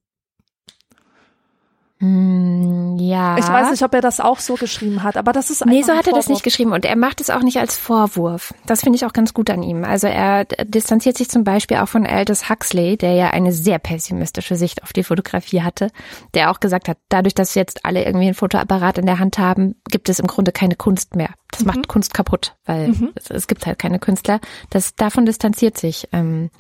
[2.05, 3.39] ja.
[3.39, 5.83] Ich weiß nicht, ob er das auch so geschrieben hat, aber das ist einfach Nee,
[5.83, 8.53] so hat er das nicht geschrieben und er macht es auch nicht als Vorwurf.
[8.67, 9.85] Das finde ich auch ganz gut an ihm.
[9.85, 14.57] Also er distanziert sich zum Beispiel auch von Aldous Huxley, der ja eine sehr pessimistische
[14.57, 15.91] Sicht auf die Fotografie hatte,
[16.35, 19.77] der auch gesagt hat, dadurch, dass jetzt alle irgendwie ein Fotoapparat in der Hand haben,
[19.89, 21.31] gibt es im Grunde keine Kunst mehr.
[21.53, 21.67] Das mhm.
[21.69, 23.13] macht Kunst kaputt, weil mhm.
[23.15, 24.41] es, es, gibt halt keine Künstler.
[24.71, 26.51] Das davon distanziert sich ähm,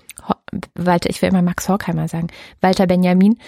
[0.74, 2.28] Walter, ich will immer Max Horkheimer sagen,
[2.60, 3.38] Walter Benjamin,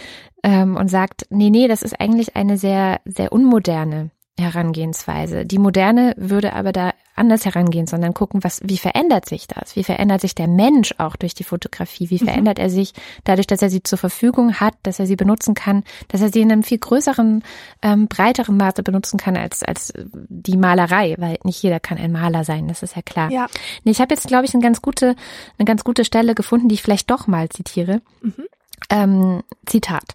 [0.42, 5.46] ähm, und sagt, nee, nee, das ist eigentlich eine sehr, sehr unmoderne Herangehensweise.
[5.46, 9.76] Die moderne würde aber da anders herangehen, sondern gucken, was, wie verändert sich das?
[9.76, 12.10] Wie verändert sich der Mensch auch durch die Fotografie?
[12.10, 12.26] Wie mhm.
[12.26, 12.92] verändert er sich
[13.24, 16.40] dadurch, dass er sie zur Verfügung hat, dass er sie benutzen kann, dass er sie
[16.40, 17.42] in einem viel größeren,
[17.82, 22.44] ähm, breiteren Maße benutzen kann als, als die Malerei, weil nicht jeder kann ein Maler
[22.44, 23.30] sein, das ist ja klar.
[23.30, 23.46] Ja.
[23.84, 25.14] Ich habe jetzt, glaube ich, eine ganz gute,
[25.58, 28.00] eine ganz gute Stelle gefunden, die ich vielleicht doch mal zitiere.
[28.22, 28.46] Mhm.
[28.90, 30.14] Ähm, Zitat.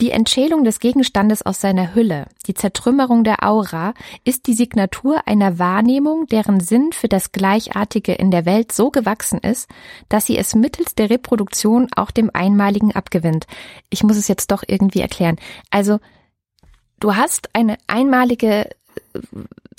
[0.00, 5.58] Die Entschälung des Gegenstandes aus seiner Hülle, die Zertrümmerung der Aura, ist die Signatur einer
[5.58, 9.68] Wahrnehmung, deren Sinn für das Gleichartige in der Welt so gewachsen ist,
[10.08, 13.46] dass sie es mittels der Reproduktion auch dem Einmaligen abgewinnt.
[13.90, 15.36] Ich muss es jetzt doch irgendwie erklären.
[15.70, 15.98] Also,
[17.00, 18.70] du hast eine einmalige,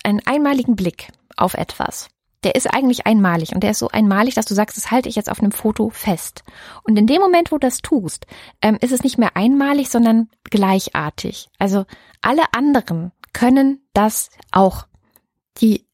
[0.03, 2.09] einen einmaligen Blick auf etwas
[2.43, 5.15] der ist eigentlich einmalig und der ist so einmalig, dass du sagst, das halte ich
[5.15, 6.43] jetzt auf einem Foto fest.
[6.83, 8.27] Und in dem Moment, wo du das tust,
[8.61, 11.49] ähm, ist es nicht mehr einmalig, sondern gleichartig.
[11.57, 11.85] Also
[12.21, 14.85] alle anderen können das auch.
[15.59, 15.87] Die,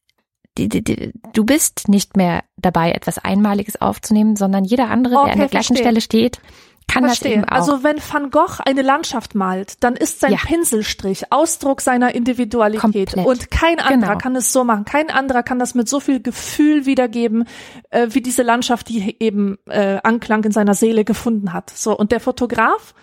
[0.58, 5.24] die, die, die du bist nicht mehr dabei, etwas Einmaliges aufzunehmen, sondern jeder andere, okay,
[5.24, 5.84] der an der gleichen verstehe.
[5.86, 6.40] Stelle steht,
[6.86, 7.30] kann Verstehe.
[7.30, 7.56] das eben auch.
[7.56, 10.38] Also wenn Van Gogh eine Landschaft malt, dann ist sein ja.
[10.44, 13.26] Pinselstrich Ausdruck seiner Individualität Komplett.
[13.26, 14.18] und kein anderer genau.
[14.18, 14.84] kann es so machen.
[14.84, 17.48] Kein anderer kann das mit so viel Gefühl wiedergeben,
[17.90, 21.70] äh, wie diese Landschaft, die eben äh, Anklang in seiner Seele gefunden hat.
[21.70, 22.94] So und der Fotograf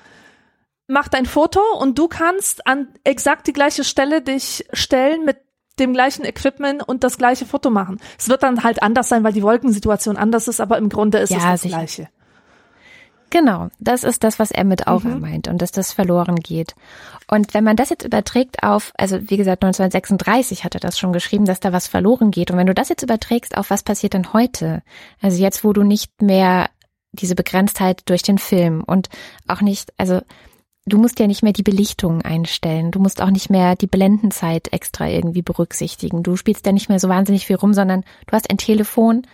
[0.88, 5.38] macht ein Foto und du kannst an exakt die gleiche Stelle dich stellen mit
[5.80, 8.00] dem gleichen Equipment und das gleiche Foto machen.
[8.20, 11.32] Es wird dann halt anders sein, weil die Wolkensituation anders ist, aber im Grunde ist
[11.32, 11.78] ja, es das sicher.
[11.78, 12.10] gleiche.
[13.32, 15.22] Genau, das ist das, was er mit Aura mhm.
[15.22, 16.76] meint und dass das verloren geht.
[17.30, 21.14] Und wenn man das jetzt überträgt auf, also wie gesagt, 1936 hat er das schon
[21.14, 22.52] geschrieben, dass da was verloren geht.
[22.52, 24.84] Und wenn du das jetzt überträgst auf was passiert denn heute?
[25.22, 26.70] Also jetzt, wo du nicht mehr
[27.14, 29.08] diese Begrenztheit durch den Film und
[29.48, 30.20] auch nicht, also
[30.86, 32.92] du musst ja nicht mehr die Belichtung einstellen.
[32.92, 36.22] Du musst auch nicht mehr die Blendenzeit extra irgendwie berücksichtigen.
[36.22, 39.26] Du spielst ja nicht mehr so wahnsinnig viel rum, sondern du hast ein Telefon,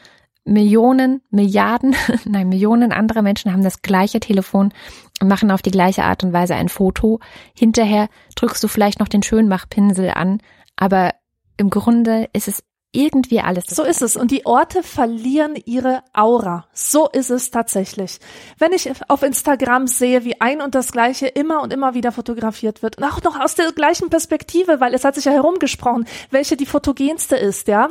[0.48, 4.74] Millionen, Milliarden, nein, Millionen anderer Menschen haben das gleiche Telefon
[5.22, 7.20] und machen auf die gleiche Art und Weise ein Foto.
[7.54, 10.42] Hinterher drückst du vielleicht noch den Schönmachpinsel an,
[10.76, 11.12] aber
[11.58, 13.66] im Grunde ist es irgendwie alles.
[13.68, 14.16] So ist es.
[14.16, 16.68] Und die Orte verlieren ihre Aura.
[16.74, 18.20] So ist es tatsächlich.
[18.58, 22.82] Wenn ich auf Instagram sehe, wie ein und das Gleiche immer und immer wieder fotografiert
[22.82, 26.56] wird, und auch noch aus der gleichen Perspektive, weil es hat sich ja herumgesprochen, welche
[26.56, 27.90] die fotogenste ist, ja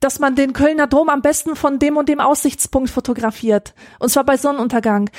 [0.00, 3.74] dass man den Kölner Dom am besten von dem und dem Aussichtspunkt fotografiert.
[3.98, 5.10] Und zwar bei Sonnenuntergang.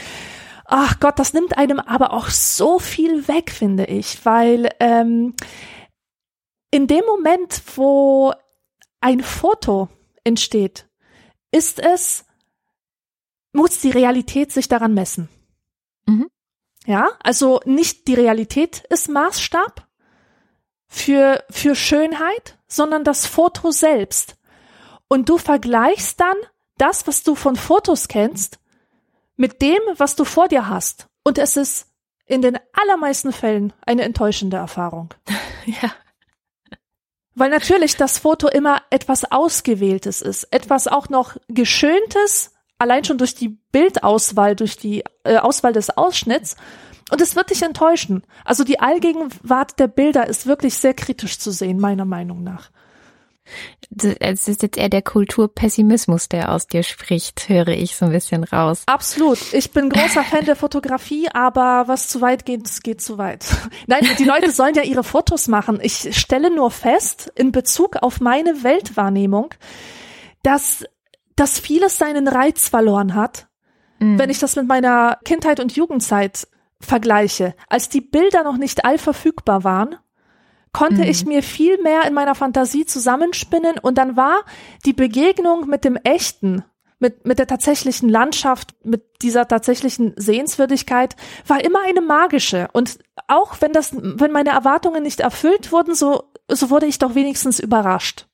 [0.66, 5.36] Ach Gott, das nimmt einem aber auch so viel weg, finde ich, weil ähm,
[6.72, 8.34] in dem Moment, wo
[9.02, 9.90] ein Foto
[10.24, 10.88] entsteht,
[11.52, 12.26] ist es,
[13.54, 15.28] muss die Realität sich daran messen.
[16.06, 16.28] Mhm.
[16.86, 19.88] Ja, also nicht die Realität ist Maßstab
[20.88, 24.38] für, für Schönheit, sondern das Foto selbst.
[25.12, 26.38] Und du vergleichst dann
[26.78, 28.60] das, was du von Fotos kennst,
[29.36, 31.08] mit dem, was du vor dir hast.
[31.26, 31.88] Und es ist
[32.28, 35.10] in den allermeisten Fällen eine enttäuschende Erfahrung.
[35.66, 35.92] Ja.
[37.36, 43.36] Weil natürlich das Foto immer etwas Ausgewähltes ist, etwas auch noch Geschöntes, allein schon durch
[43.36, 46.56] die Bildauswahl, durch die äh, Auswahl des Ausschnitts.
[47.12, 48.24] Und es wird dich enttäuschen.
[48.46, 52.72] Also die Allgegenwart der Bilder ist wirklich sehr kritisch zu sehen, meiner Meinung nach.
[54.20, 58.44] Es ist jetzt eher der Kulturpessimismus, der aus dir spricht, höre ich so ein bisschen
[58.44, 58.84] raus.
[58.86, 59.40] Absolut.
[59.54, 63.46] Ich bin großer Fan der Fotografie, aber was zu weit geht, geht zu weit.
[63.88, 65.80] Nein, die Leute sollen ja ihre Fotos machen.
[65.82, 69.54] Ich stelle nur fest, in Bezug auf meine Weltwahrnehmung,
[70.44, 70.86] dass,
[71.36, 73.48] dass vieles seinen Reiz verloren hat,
[74.02, 74.18] Mhm.
[74.18, 76.48] wenn ich das mit meiner Kindheit und Jugendzeit
[76.80, 77.54] vergleiche.
[77.70, 79.96] Als die Bilder noch nicht allverfügbar waren,
[80.74, 81.08] konnte Mhm.
[81.10, 84.42] ich mir viel mehr in meiner Fantasie zusammenspinnen und dann war
[84.86, 86.64] die Begegnung mit dem Echten,
[87.00, 91.16] mit, mit der tatsächlichen Landschaft, mit dieser tatsächlichen Sehenswürdigkeit,
[91.48, 92.68] war immer eine magische.
[92.74, 97.16] Und auch wenn das, wenn meine Erwartungen nicht erfüllt wurden, so, so wurde ich doch
[97.16, 98.28] wenigstens überrascht.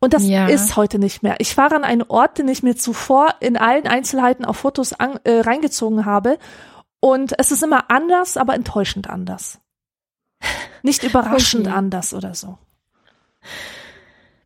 [0.00, 0.48] Und das Ja.
[0.48, 1.36] ist heute nicht mehr.
[1.38, 5.20] Ich fahre an einen Ort, den ich mir zuvor in allen Einzelheiten auf Fotos an,
[5.24, 6.38] äh, reingezogen habe.
[6.98, 9.60] Und es ist immer anders, aber enttäuschend anders.
[10.82, 11.76] Nicht überraschend Okay.
[11.76, 12.58] anders oder so.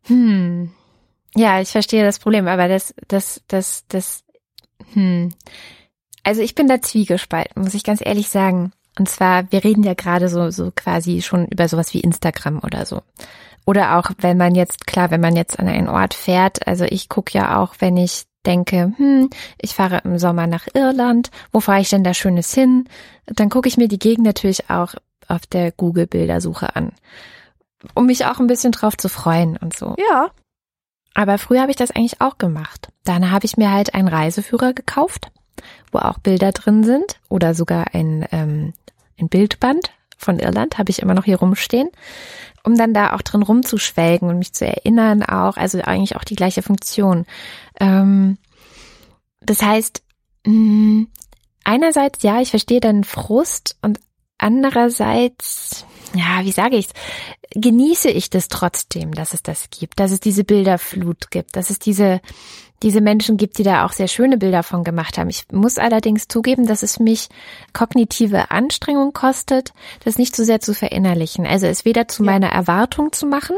[0.02, 0.70] Hm.
[1.34, 4.24] Ja, ich verstehe das Problem, aber das, das, das, das,
[4.92, 5.32] hm.
[6.22, 8.72] Also ich bin da zwiegespalten, muss ich ganz ehrlich sagen.
[8.98, 12.86] Und zwar, wir reden ja gerade so, so quasi schon über sowas wie Instagram oder
[12.86, 13.02] so.
[13.66, 17.08] Oder auch, wenn man jetzt, klar, wenn man jetzt an einen Ort fährt, also ich
[17.08, 19.28] gucke ja auch, wenn ich denke, hm,
[19.60, 22.88] ich fahre im Sommer nach Irland, wo fahre ich denn da Schönes hin?
[23.26, 24.94] Dann gucke ich mir die Gegend natürlich auch
[25.28, 26.92] auf der Google-Bildersuche an.
[27.94, 29.94] Um mich auch ein bisschen drauf zu freuen und so.
[30.10, 30.30] Ja,
[31.14, 32.88] Aber früher habe ich das eigentlich auch gemacht.
[33.04, 35.30] Dann habe ich mir halt einen Reiseführer gekauft,
[35.90, 38.74] wo auch Bilder drin sind oder sogar ein, ähm,
[39.18, 41.90] ein Bildband von Irland habe ich immer noch hier rumstehen,
[42.64, 45.56] um dann da auch drin rumzuschwelgen und mich zu erinnern auch.
[45.56, 47.26] Also eigentlich auch die gleiche Funktion.
[47.78, 48.38] Ähm,
[49.40, 50.02] das heißt,
[50.46, 51.06] mh,
[51.64, 54.00] einerseits ja, ich verstehe deinen Frust und
[54.38, 56.92] andererseits, ja, wie sage ich's?
[57.54, 61.78] genieße ich das trotzdem, dass es das gibt, dass es diese Bilderflut gibt, dass es
[61.78, 62.20] diese,
[62.82, 65.30] diese Menschen gibt, die da auch sehr schöne Bilder von gemacht haben.
[65.30, 67.28] Ich muss allerdings zugeben, dass es mich
[67.72, 69.72] kognitive Anstrengung kostet,
[70.04, 71.46] das nicht so sehr zu verinnerlichen.
[71.46, 72.32] Also es weder zu Ja.
[72.32, 73.56] meiner Erwartung zu machen,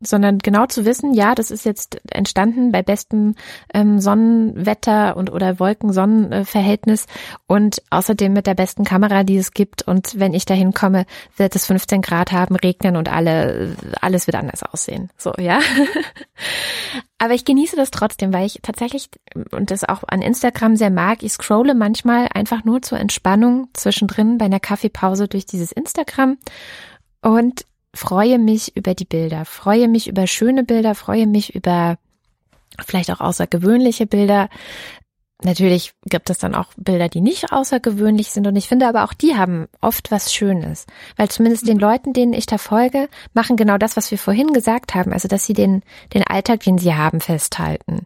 [0.00, 3.34] sondern genau zu wissen, ja, das ist jetzt entstanden bei bestem
[3.74, 7.06] ähm, Sonnenwetter und oder Wolken-Sonnen-Verhältnis
[7.46, 9.82] und außerdem mit der besten Kamera, die es gibt.
[9.82, 11.04] Und wenn ich dahin komme,
[11.36, 15.10] wird es 15 Grad haben, regnen und alle alles wird anders aussehen.
[15.18, 15.60] So, ja.
[17.18, 19.10] Aber ich genieße das trotzdem, weil ich tatsächlich
[19.50, 21.22] und das auch an Instagram sehr mag.
[21.22, 26.38] Ich scrolle manchmal einfach nur zur Entspannung zwischendrin bei einer Kaffeepause durch dieses Instagram
[27.20, 31.98] und freue mich über die Bilder, freue mich über schöne Bilder, freue mich über
[32.84, 34.48] vielleicht auch außergewöhnliche Bilder.
[35.42, 39.14] Natürlich gibt es dann auch Bilder, die nicht außergewöhnlich sind und ich finde aber auch
[39.14, 40.86] die haben oft was Schönes,
[41.16, 44.94] weil zumindest den Leuten, denen ich da folge, machen genau das, was wir vorhin gesagt
[44.94, 45.82] haben, also dass sie den
[46.12, 48.04] den Alltag, den sie haben, festhalten.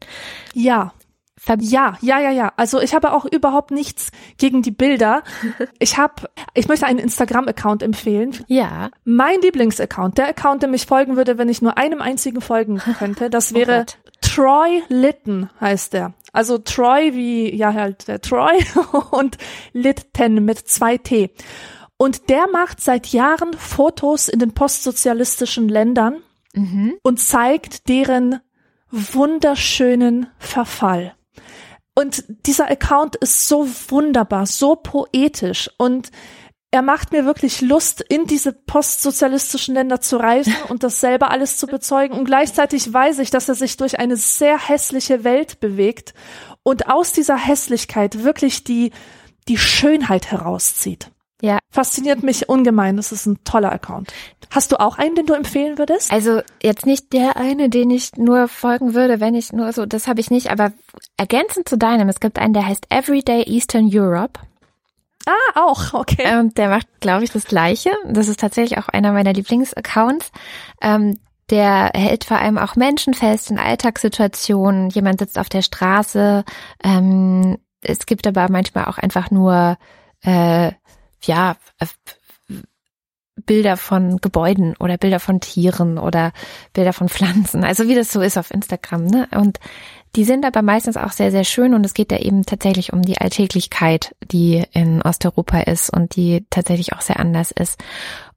[0.55, 0.93] ja,
[1.37, 2.53] Ver ja, ja, ja, ja.
[2.57, 5.23] Also ich habe auch überhaupt nichts gegen die Bilder.
[5.79, 8.33] Ich habe, ich möchte einen Instagram-Account empfehlen.
[8.49, 12.79] ja, Mein Lieblingsaccount, der Account, dem ich folgen würde, wenn ich nur einem einzigen folgen
[12.99, 13.99] könnte, das Oh wäre Gott.
[14.21, 16.15] Troy Litton heißt der.
[16.33, 18.65] Also Troy wie, ja halt der Troy
[19.11, 19.37] und
[19.73, 21.31] Litton mit zwei T.
[21.97, 26.23] Und der macht seit Jahren Fotos in den postsozialistischen Ländern
[26.55, 26.95] mhm.
[27.03, 28.41] und zeigt deren
[28.91, 31.15] wunderschönen Verfall.
[31.95, 36.11] Und dieser Account ist so wunderbar, so poetisch und
[36.75, 41.57] er macht mir wirklich Lust, in diese postsozialistischen Länder zu reisen und das selber alles
[41.57, 42.19] zu bezeugen.
[42.19, 46.15] Und gleichzeitig weiß ich, dass er sich durch eine sehr hässliche Welt bewegt
[46.65, 48.91] und aus dieser Hässlichkeit wirklich die,
[49.47, 51.13] die Schönheit herauszieht.
[51.43, 51.59] Ja.
[51.71, 52.97] Fasziniert mich ungemein.
[52.97, 54.13] Das ist ein toller Account.
[54.51, 56.13] Hast du auch einen, den du empfehlen würdest?
[56.13, 60.07] Also jetzt nicht der eine, den ich nur folgen würde, wenn ich nur so, das
[60.07, 60.73] habe ich nicht, aber
[61.17, 64.41] ergänzend zu deinem, es gibt einen, der heißt Everyday Eastern Europe
[65.27, 66.39] Ah, auch, okay.
[66.39, 67.91] und der macht, glaube ich, das Gleiche.
[68.07, 70.31] Das ist tatsächlich auch einer meiner Lieblingsaccounts.
[70.83, 71.19] Ähm,
[71.51, 74.89] Der hält vor allem auch Menschen fest in Alltagssituationen.
[74.91, 76.45] Jemand sitzt auf der Straße.
[76.83, 79.77] Ähm, es gibt aber manchmal auch einfach nur
[80.23, 80.73] äh,
[81.27, 81.57] ja
[83.47, 86.33] Bilder von Gebäuden oder Bilder von Tieren oder
[86.73, 87.65] Bilder von Pflanzen.
[87.65, 89.07] Also wie das so ist auf Instagram.
[89.07, 89.29] Ne?
[89.33, 89.59] Und
[90.17, 93.03] die sind aber meistens auch sehr, sehr schön und es geht da eben tatsächlich um
[93.03, 97.83] die Alltäglichkeit, die in Osteuropa ist und die tatsächlich auch sehr anders ist.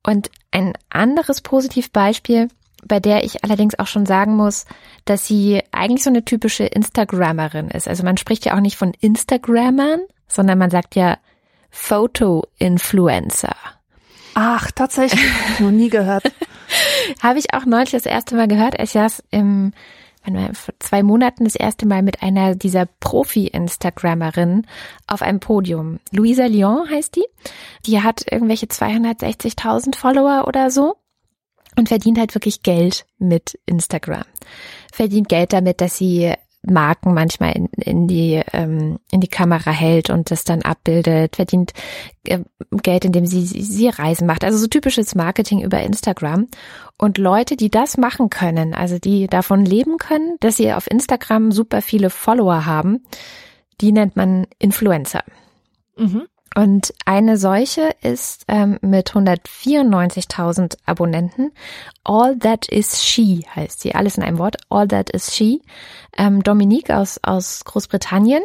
[0.04, 2.48] Und ein anderes Positivbeispiel,
[2.84, 4.66] bei der ich allerdings auch schon sagen muss,
[5.06, 7.88] dass sie eigentlich so eine typische Instagrammerin ist.
[7.88, 11.18] Also man spricht ja auch nicht von Instagrammern, sondern man sagt ja
[11.70, 13.56] Photo-Influencer.
[14.34, 16.24] Ach, tatsächlich, noch nie gehört.
[17.24, 18.80] Habe ich auch neulich das erste Mal gehört.
[18.82, 19.74] Ich saß im
[20.54, 24.68] vor zwei Monaten das erste Mal mit einer dieser Profi-Instagrammerinnen
[25.08, 26.00] auf einem Podium.
[26.12, 27.26] Luisa Lyon heißt die.
[27.86, 30.98] Die hat irgendwelche 260.000 Follower oder so
[31.78, 34.26] und verdient halt wirklich Geld mit Instagram.
[34.92, 36.34] Verdient Geld damit, dass sie
[36.72, 41.74] Marken manchmal in, in die ähm, in die Kamera hält und das dann abbildet, verdient
[42.26, 42.40] äh,
[42.84, 44.44] Geld, indem sie, sie sie Reisen macht.
[44.44, 46.48] Also so typisches Marketing über Instagram.
[46.98, 51.52] Und Leute, die das machen können, also die davon leben können, dass sie auf Instagram
[51.52, 53.04] super viele Follower haben,
[53.82, 55.24] die nennt man Influencer.
[55.96, 56.28] Mhm.
[56.58, 61.52] Und eine solche ist ähm, mit 194.000 Abonnenten.
[62.04, 63.94] All That Is She heißt sie.
[63.94, 64.58] Alles in einem Wort.
[64.70, 65.62] All That Is She.
[66.18, 68.42] Ähm, Dominique aus, aus Großbritannien.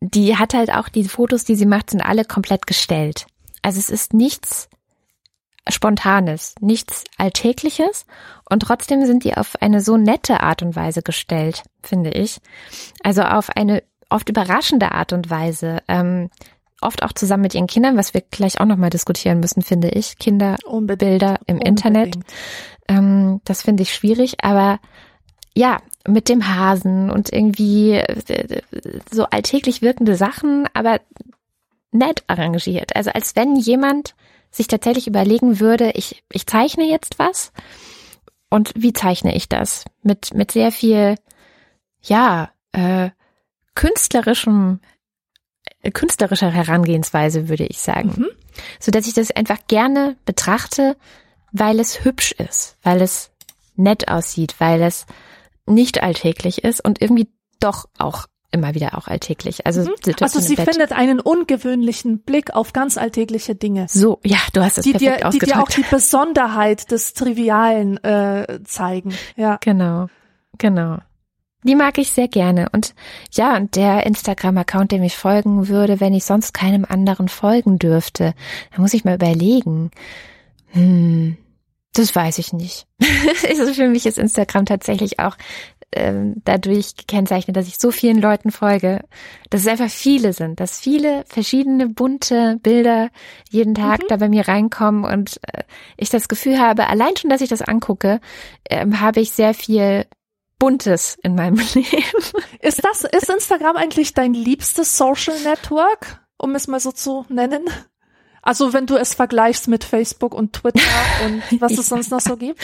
[0.00, 3.26] Die hat halt auch die Fotos, die sie macht, sind alle komplett gestellt.
[3.60, 4.68] Also es ist nichts
[5.68, 8.06] Spontanes, nichts Alltägliches
[8.48, 12.38] und trotzdem sind die auf eine so nette Art und Weise gestellt, finde ich.
[13.02, 15.82] Also auf eine oft überraschende Art und Weise.
[15.88, 16.30] Ähm,
[16.80, 20.18] oft auch zusammen mit ihren Kindern, was wir gleich auch nochmal diskutieren müssen, finde ich.
[20.18, 21.66] Kinderbilder im Unbedingt.
[21.66, 22.18] Internet.
[22.88, 24.78] Ähm, das finde ich schwierig, aber
[25.54, 28.62] ja, mit dem Hasen und irgendwie äh,
[29.10, 31.00] so alltäglich wirkende Sachen, aber
[31.92, 32.94] nett arrangiert.
[32.94, 34.14] Also als wenn jemand
[34.50, 37.52] sich tatsächlich überlegen würde, ich, ich zeichne jetzt was.
[38.48, 39.84] Und wie zeichne ich das?
[40.02, 41.16] Mit, mit sehr viel,
[42.02, 43.10] ja, äh,
[43.74, 44.80] künstlerischem
[45.92, 48.12] künstlerischer Herangehensweise, würde ich sagen.
[48.16, 48.28] Mhm.
[48.80, 50.96] So dass ich das einfach gerne betrachte,
[51.52, 53.30] weil es hübsch ist, weil es
[53.76, 55.06] nett aussieht, weil es
[55.66, 57.28] nicht alltäglich ist und irgendwie
[57.60, 59.66] doch auch immer wieder auch alltäglich.
[59.66, 59.94] Also, mhm.
[60.20, 63.86] also sie findet einen ungewöhnlichen Blick auf ganz alltägliche Dinge.
[63.88, 68.02] So, ja, du hast es die perfekt dir, Die dir auch die Besonderheit des Trivialen
[68.02, 69.14] äh, zeigen.
[69.36, 70.06] Ja, genau,
[70.58, 70.98] genau.
[71.66, 72.68] Die mag ich sehr gerne.
[72.70, 72.94] Und
[73.32, 78.34] ja, und der Instagram-Account, dem ich folgen würde, wenn ich sonst keinem anderen folgen dürfte,
[78.74, 79.90] da muss ich mal überlegen.
[80.70, 81.36] Hm,
[81.92, 82.86] das weiß ich nicht.
[83.48, 85.36] also für mich ist Instagram tatsächlich auch
[85.90, 89.00] ähm, dadurch gekennzeichnet, dass ich so vielen Leuten folge,
[89.50, 93.08] dass es einfach viele sind, dass viele verschiedene bunte Bilder
[93.50, 94.06] jeden Tag mhm.
[94.08, 95.64] da bei mir reinkommen und äh,
[95.96, 98.20] ich das Gefühl habe, allein schon, dass ich das angucke,
[98.70, 100.06] ähm, habe ich sehr viel
[100.58, 102.22] Buntes in meinem Leben.
[102.60, 107.64] Ist das, ist Instagram eigentlich dein liebstes Social Network, um es mal so zu nennen?
[108.46, 110.78] Also wenn du es vergleichst mit Facebook und Twitter
[111.24, 112.60] und was es sonst noch so gibt.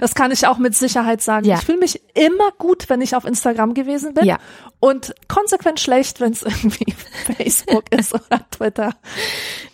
[0.00, 1.46] Das kann ich auch mit Sicherheit sagen.
[1.46, 1.56] Ja.
[1.56, 4.24] Ich fühle mich immer gut, wenn ich auf Instagram gewesen bin.
[4.24, 4.38] Ja.
[4.80, 6.94] Und konsequent schlecht, wenn es irgendwie
[7.36, 8.94] Facebook ist oder Twitter.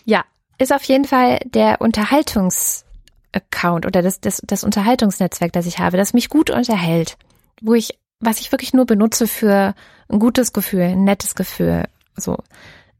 [0.03, 0.25] Ja,
[0.57, 6.13] ist auf jeden Fall der Unterhaltungsaccount oder das, das, das Unterhaltungsnetzwerk, das ich habe, das
[6.13, 7.15] mich gut unterhält
[7.61, 9.73] wo ich, was ich wirklich nur benutze für
[10.09, 11.85] ein gutes Gefühl, ein nettes Gefühl.
[12.15, 12.37] So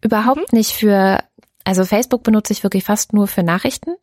[0.01, 0.57] überhaupt mhm.
[0.57, 1.23] nicht für,
[1.63, 3.95] also Facebook benutze ich wirklich fast nur für Nachrichten.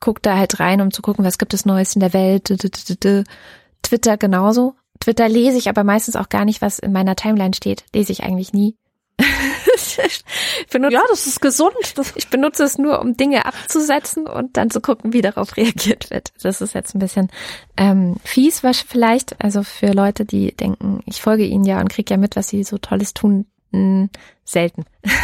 [0.00, 2.52] Guck da halt rein, um zu gucken, was gibt es Neues in der Welt.
[3.82, 4.74] Twitter genauso.
[5.00, 7.84] Twitter lese ich aber meistens auch gar nicht, was in meiner Timeline steht.
[7.94, 8.76] Lese ich eigentlich nie.
[10.70, 11.74] benutze, ja, das ist gesund.
[11.96, 16.10] Das ich benutze es nur, um Dinge abzusetzen und dann zu gucken, wie darauf reagiert
[16.10, 16.32] wird.
[16.42, 17.28] Das ist jetzt ein bisschen
[17.76, 22.14] ähm, fies, was vielleicht, also für Leute, die denken, ich folge ihnen ja und kriege
[22.14, 24.10] ja mit, was sie so Tolles tun, mh, hm,
[24.44, 24.84] selten.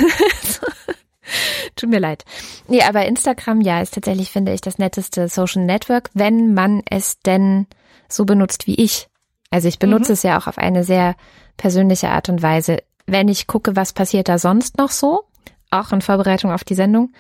[1.76, 2.24] Tut mir leid.
[2.68, 7.18] Nee, aber Instagram, ja, ist tatsächlich, finde ich, das netteste Social Network, wenn man es
[7.20, 7.66] denn
[8.09, 9.09] so benutzt wie ich.
[9.51, 10.14] Also ich benutze mhm.
[10.14, 11.16] es ja auch auf eine sehr
[11.57, 15.24] persönliche Art und Weise wenn ich gucke, was passiert da sonst noch so,
[15.70, 17.12] auch in Vorbereitung auf die Sendung,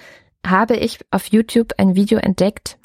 [0.46, 2.78] habe ich auf YouTube ein Video entdeckt,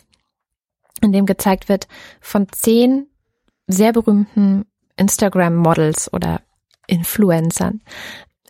[1.01, 1.87] in dem gezeigt wird
[2.21, 3.07] von zehn
[3.67, 4.65] sehr berühmten
[4.97, 6.41] Instagram-Models oder
[6.87, 7.81] Influencern,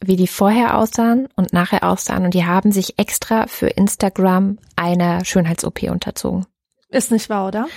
[0.02, 2.26] wie die vorher aussahen und nachher aussahen.
[2.26, 6.46] Und die haben sich extra für Instagram einer Schönheits-OP unterzogen.
[6.88, 7.68] Ist nicht wahr, oder?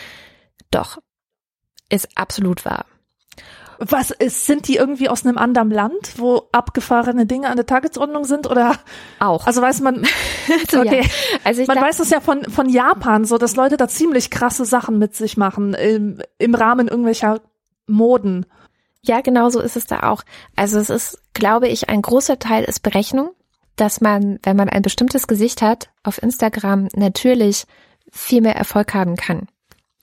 [0.71, 0.99] Doch.
[1.91, 2.87] ist absolut wahr.
[3.85, 8.25] Was ist, sind die irgendwie aus einem anderen Land, wo abgefahrene Dinge an der Tagesordnung
[8.25, 8.77] sind oder
[9.19, 9.47] auch?
[9.47, 10.07] Also weiß man,
[10.73, 11.03] okay.
[11.03, 11.09] ja.
[11.43, 14.99] also man weiß es ja von von Japan so, dass Leute da ziemlich krasse Sachen
[14.99, 17.41] mit sich machen im, im Rahmen irgendwelcher
[17.89, 18.47] Moden.
[19.05, 20.23] Ja, genau so ist es da auch.
[20.55, 23.31] Also es ist, glaube ich, ein großer Teil ist Berechnung,
[23.75, 27.65] dass man, wenn man ein bestimmtes Gesicht hat, auf Instagram natürlich
[28.13, 29.49] viel mehr Erfolg haben kann.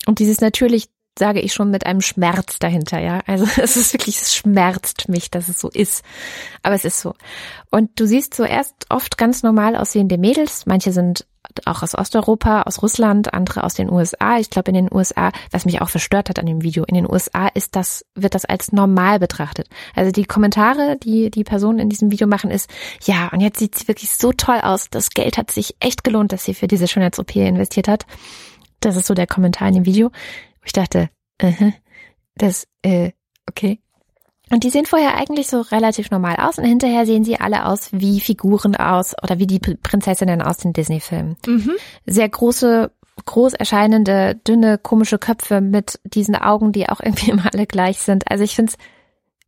[0.06, 3.22] Und dieses natürlich sage ich schon mit einem Schmerz dahinter, ja.
[3.28, 6.04] Also es ist wirklich, es schmerzt mich, dass es so ist.
[6.64, 7.14] Aber es ist so.
[7.72, 10.66] Und du siehst zuerst oft ganz normal aussehende Mädels.
[10.66, 11.26] Manche sind
[11.66, 14.38] auch aus Osteuropa, aus Russland, andere aus den USA.
[14.38, 17.10] Ich glaube, in den USA, was mich auch verstört hat an dem Video, in den
[17.10, 19.68] USA ist das, wird das als normal betrachtet.
[19.96, 22.70] Also die Kommentare, die die Personen in diesem Video machen, ist,
[23.04, 24.90] ja, und jetzt sieht sie wirklich so toll aus.
[24.90, 28.06] Das Geld hat sich echt gelohnt, dass sie für diese Schönheits-OP investiert hat.
[28.80, 30.12] Das ist so der Kommentar in dem Video.
[30.70, 31.10] Ich dachte,
[31.42, 31.72] uh,
[32.36, 33.12] das, äh,
[33.50, 33.80] okay.
[34.52, 37.90] Und die sehen vorher eigentlich so relativ normal aus und hinterher sehen sie alle aus
[37.92, 41.38] wie Figuren aus oder wie die Prinzessinnen aus den Disney-Filmen.
[41.48, 41.72] Mhm.
[42.06, 42.92] Sehr große,
[43.26, 48.30] groß erscheinende, dünne, komische Köpfe mit diesen Augen, die auch irgendwie immer alle gleich sind.
[48.30, 48.78] Also ich finde es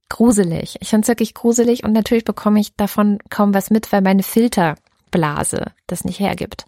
[0.10, 0.78] gruselig.
[0.82, 4.24] Ich finde es wirklich gruselig und natürlich bekomme ich davon kaum was mit, weil meine
[4.24, 6.66] Filterblase das nicht hergibt.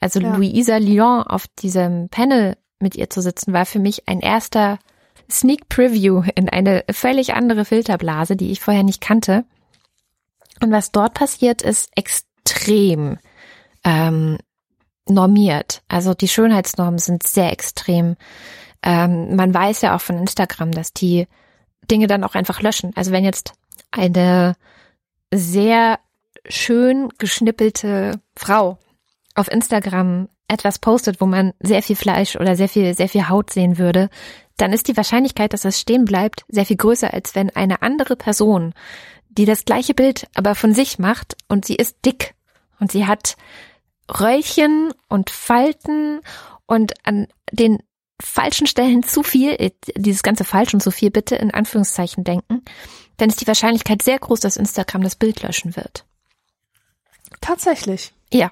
[0.00, 0.36] Also ja.
[0.36, 4.78] Louisa Lyon auf diesem Panel mit ihr zu sitzen, war für mich ein erster
[5.30, 9.44] Sneak Preview in eine völlig andere Filterblase, die ich vorher nicht kannte.
[10.62, 13.18] Und was dort passiert, ist extrem
[13.84, 14.38] ähm,
[15.08, 15.82] normiert.
[15.88, 18.16] Also die Schönheitsnormen sind sehr extrem.
[18.82, 21.26] Ähm, man weiß ja auch von Instagram, dass die
[21.90, 22.92] Dinge dann auch einfach löschen.
[22.94, 23.52] Also wenn jetzt
[23.90, 24.56] eine
[25.32, 25.98] sehr
[26.48, 28.78] schön geschnippelte Frau
[29.34, 33.52] auf Instagram etwas postet, wo man sehr viel Fleisch oder sehr viel, sehr viel Haut
[33.52, 34.08] sehen würde,
[34.56, 38.16] dann ist die Wahrscheinlichkeit, dass das stehen bleibt, sehr viel größer, als wenn eine andere
[38.16, 38.74] Person,
[39.28, 42.34] die das gleiche Bild aber von sich macht und sie ist dick
[42.80, 43.36] und sie hat
[44.08, 46.20] Röllchen und Falten
[46.66, 47.82] und an den
[48.22, 52.62] falschen Stellen zu viel, äh, dieses ganze falsch und zu viel bitte in Anführungszeichen denken,
[53.18, 56.04] dann ist die Wahrscheinlichkeit sehr groß, dass Instagram das Bild löschen wird.
[57.40, 58.12] Tatsächlich.
[58.32, 58.50] Ja.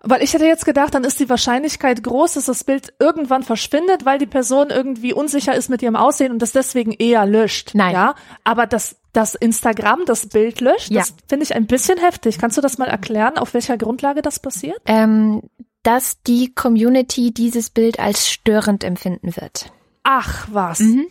[0.00, 4.04] Weil ich hätte jetzt gedacht, dann ist die Wahrscheinlichkeit groß, dass das Bild irgendwann verschwindet,
[4.04, 7.72] weil die Person irgendwie unsicher ist mit ihrem Aussehen und das deswegen eher löscht.
[7.74, 7.94] Nein.
[7.94, 11.00] Ja, aber das, das Instagram das Bild löscht, ja.
[11.00, 12.38] das finde ich ein bisschen heftig.
[12.38, 14.80] Kannst du das mal erklären, auf welcher Grundlage das passiert?
[14.86, 15.42] Ähm,
[15.82, 19.72] dass die Community dieses Bild als störend empfinden wird.
[20.04, 20.78] Ach was.
[20.80, 21.06] Mhm.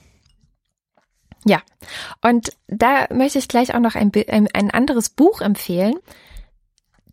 [1.46, 1.62] Ja,
[2.22, 5.96] und da möchte ich gleich auch noch ein, ein, ein anderes Buch empfehlen.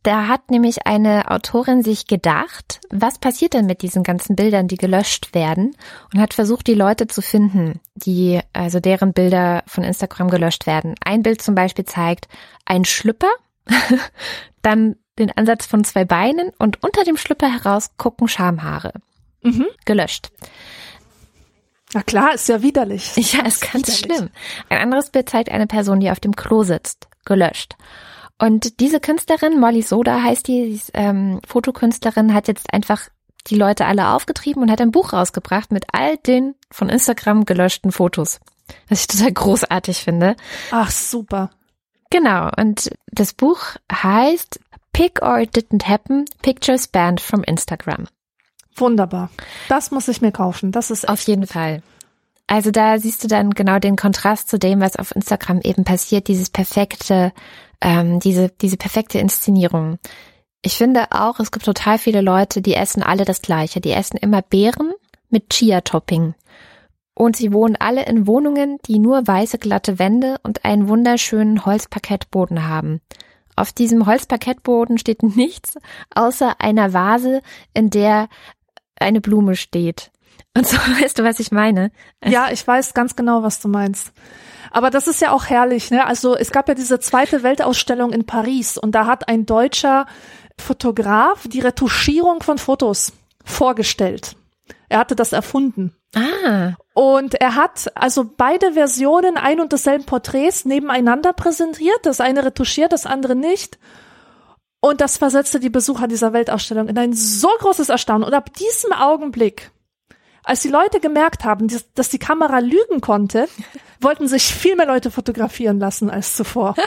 [0.05, 4.77] Da hat nämlich eine Autorin sich gedacht, was passiert denn mit diesen ganzen Bildern, die
[4.77, 5.75] gelöscht werden
[6.13, 10.95] und hat versucht, die Leute zu finden, die, also deren Bilder von Instagram gelöscht werden.
[11.03, 12.29] Ein Bild zum Beispiel zeigt
[12.67, 13.31] ein Schlüpper,
[14.63, 18.93] dann den Ansatz von zwei Beinen und unter dem Schlüpper heraus gucken Schamhaare.
[19.43, 19.65] Mhm.
[19.87, 20.33] Gelöscht.
[21.95, 23.17] Na klar, ist ja widerlich.
[23.33, 23.99] Ja, ist ganz widerlich.
[24.01, 24.31] schlimm.
[24.69, 27.09] Ein anderes Bild zeigt eine Person, die auf dem Klo sitzt.
[27.25, 27.77] Gelöscht.
[28.39, 33.09] Und diese Künstlerin, Molly Soda heißt die, die ist, ähm, Fotokünstlerin, hat jetzt einfach
[33.47, 37.93] die Leute alle aufgetrieben und hat ein Buch rausgebracht mit all den von Instagram gelöschten
[37.93, 38.41] Fotos.
[38.89, 40.37] Was ich total großartig finde.
[40.71, 41.51] Ach, super.
[42.11, 42.51] Genau.
[42.57, 44.61] Und das Buch heißt
[44.93, 48.07] Pick or It Didn't Happen, Pictures Banned from Instagram.
[48.77, 49.31] Wunderbar.
[49.69, 50.73] Das muss ich mir kaufen.
[50.73, 51.83] Das ist auf jeden Fall.
[52.47, 56.29] Also da siehst du dann genau den Kontrast zu dem, was auf Instagram eben passiert,
[56.29, 57.33] dieses perfekte
[57.81, 59.99] ähm, diese, diese perfekte Inszenierung.
[60.63, 63.81] Ich finde auch, es gibt total viele Leute, die essen alle das Gleiche.
[63.81, 64.93] Die essen immer Beeren
[65.29, 66.35] mit Chia-Topping.
[67.15, 72.67] Und sie wohnen alle in Wohnungen, die nur weiße glatte Wände und einen wunderschönen Holzparkettboden
[72.67, 73.01] haben.
[73.57, 75.77] Auf diesem Holzparkettboden steht nichts
[76.15, 78.29] außer einer Vase, in der
[78.99, 80.11] eine Blume steht.
[80.57, 81.91] Und so weißt du, was ich meine?
[82.25, 84.13] Ja, ich weiß ganz genau, was du meinst.
[84.75, 86.05] Aber das ist ja auch herrlich, ne?
[86.05, 90.07] Also es gab ja diese zweite Weltausstellung in Paris und da hat ein deutscher
[90.59, 93.13] Fotograf die Retuschierung von Fotos
[93.45, 94.35] vorgestellt.
[94.89, 95.95] Er hatte das erfunden.
[96.17, 96.73] Ah.
[96.93, 102.01] Und er hat also beide Versionen ein und desselben Porträts nebeneinander präsentiert.
[102.03, 103.79] Das eine retuschiert, das andere nicht.
[104.81, 108.25] Und das versetzte die Besucher dieser Weltausstellung in ein so großes Erstaunen.
[108.25, 109.71] Und ab diesem Augenblick
[110.45, 113.49] als die Leute gemerkt haben, dass die Kamera lügen konnte,
[114.01, 116.75] wollten sich viel mehr Leute fotografieren lassen als zuvor.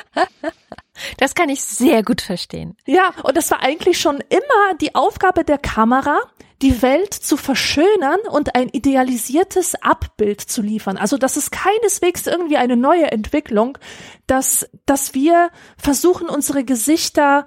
[1.17, 2.75] Das kann ich sehr gut verstehen.
[2.87, 6.19] Ja, und das war eigentlich schon immer die Aufgabe der Kamera,
[6.61, 10.97] die Welt zu verschönern und ein idealisiertes Abbild zu liefern.
[10.97, 13.77] Also das ist keineswegs irgendwie eine neue Entwicklung,
[14.25, 17.45] dass, dass wir versuchen, unsere Gesichter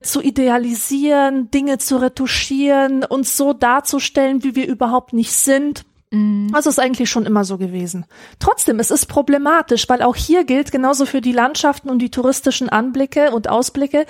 [0.00, 5.84] zu idealisieren, Dinge zu retuschieren, uns so darzustellen, wie wir überhaupt nicht sind.
[6.10, 6.50] Mhm.
[6.52, 8.06] Also ist eigentlich schon immer so gewesen.
[8.38, 12.68] Trotzdem, es ist problematisch, weil auch hier gilt genauso für die Landschaften und die touristischen
[12.68, 14.06] Anblicke und Ausblicke.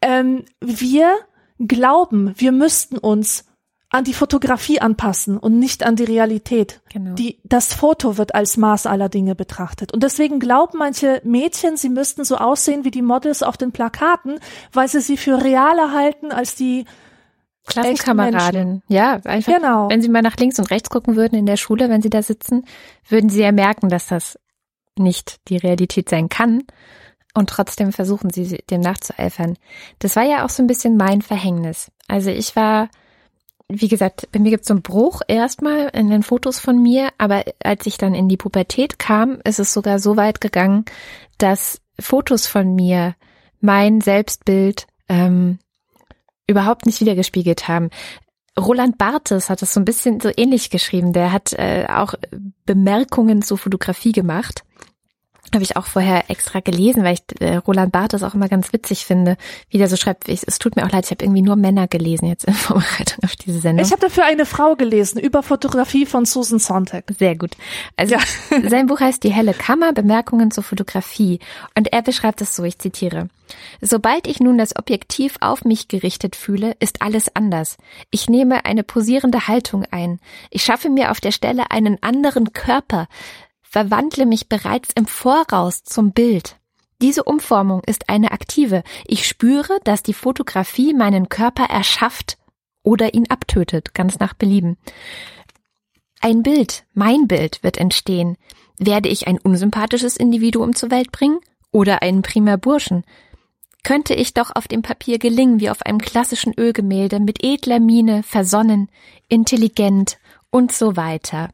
[0.00, 1.14] Ähm, wir
[1.58, 3.44] glauben, wir müssten uns
[3.92, 6.80] an die Fotografie anpassen und nicht an die Realität.
[6.90, 7.14] Genau.
[7.14, 9.92] Die, das Foto wird als Maß aller Dinge betrachtet.
[9.92, 14.40] Und deswegen glauben manche Mädchen, sie müssten so aussehen wie die Models auf den Plakaten,
[14.72, 16.86] weil sie sie für realer halten als die
[17.66, 18.82] Klassenkameradin.
[18.88, 19.54] Ja, einfach.
[19.54, 19.90] Genau.
[19.90, 22.22] Wenn sie mal nach links und rechts gucken würden in der Schule, wenn sie da
[22.22, 22.64] sitzen,
[23.08, 24.38] würden sie ja merken, dass das
[24.96, 26.62] nicht die Realität sein kann.
[27.34, 29.58] Und trotzdem versuchen sie dem nachzueifern.
[29.98, 31.90] Das war ja auch so ein bisschen mein Verhängnis.
[32.08, 32.88] Also ich war
[33.68, 37.08] wie gesagt, bei mir gibt es so einen Bruch erstmal in den Fotos von mir,
[37.18, 40.84] aber als ich dann in die Pubertät kam, ist es sogar so weit gegangen,
[41.38, 43.14] dass Fotos von mir
[43.60, 45.58] mein Selbstbild ähm,
[46.46, 47.90] überhaupt nicht wiedergespiegelt haben.
[48.58, 51.12] Roland Barthes hat es so ein bisschen so ähnlich geschrieben.
[51.12, 52.14] Der hat äh, auch
[52.66, 54.64] Bemerkungen zur Fotografie gemacht
[55.52, 59.04] habe ich auch vorher extra gelesen, weil ich äh, Roland Barthes auch immer ganz witzig
[59.04, 59.36] finde,
[59.70, 60.28] wie der so schreibt.
[60.28, 63.24] Ich, es tut mir auch leid, ich habe irgendwie nur Männer gelesen jetzt in Vorbereitung
[63.24, 63.84] auf diese Sendung.
[63.84, 67.04] Ich habe dafür eine Frau gelesen über Fotografie von Susan Sontag.
[67.18, 67.52] Sehr gut.
[67.96, 68.20] Also ja.
[68.68, 71.40] sein Buch heißt Die helle Kammer, Bemerkungen zur Fotografie.
[71.76, 73.28] Und er beschreibt es so, ich zitiere.
[73.80, 77.76] Sobald ich nun das Objektiv auf mich gerichtet fühle, ist alles anders.
[78.10, 80.20] Ich nehme eine posierende Haltung ein.
[80.50, 83.08] Ich schaffe mir auf der Stelle einen anderen Körper,
[83.72, 86.58] verwandle mich bereits im Voraus zum Bild.
[87.00, 88.84] Diese Umformung ist eine aktive.
[89.06, 92.36] Ich spüre, dass die Fotografie meinen Körper erschafft
[92.82, 94.76] oder ihn abtötet, ganz nach Belieben.
[96.20, 98.36] Ein Bild, mein Bild wird entstehen.
[98.78, 101.38] Werde ich ein unsympathisches Individuum zur Welt bringen
[101.72, 103.04] oder einen prima Burschen?
[103.84, 108.22] Könnte ich doch auf dem Papier gelingen wie auf einem klassischen Ölgemälde mit edler Miene,
[108.22, 108.90] versonnen,
[109.28, 110.18] intelligent
[110.50, 111.48] und so weiter.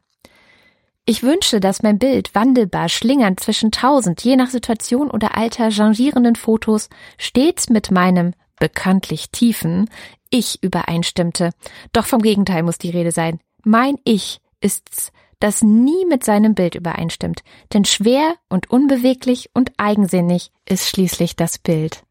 [1.11, 6.37] Ich wünsche, dass mein Bild wandelbar schlingernd zwischen tausend, je nach Situation oder Alter changierenden
[6.37, 9.89] Fotos stets mit meinem bekanntlich tiefen
[10.29, 11.53] Ich übereinstimmte.
[11.95, 13.41] Doch vom Gegenteil muss die Rede sein.
[13.65, 17.41] Mein Ich ist's, das nie mit seinem Bild übereinstimmt.
[17.73, 22.03] Denn schwer und unbeweglich und eigensinnig ist schließlich das Bild.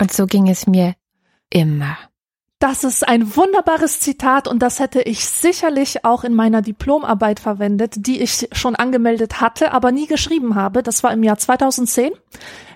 [0.00, 0.94] Und so ging es mir
[1.50, 1.98] immer.
[2.58, 7.94] Das ist ein wunderbares Zitat und das hätte ich sicherlich auch in meiner Diplomarbeit verwendet,
[7.98, 10.82] die ich schon angemeldet hatte, aber nie geschrieben habe.
[10.82, 12.12] Das war im Jahr 2010.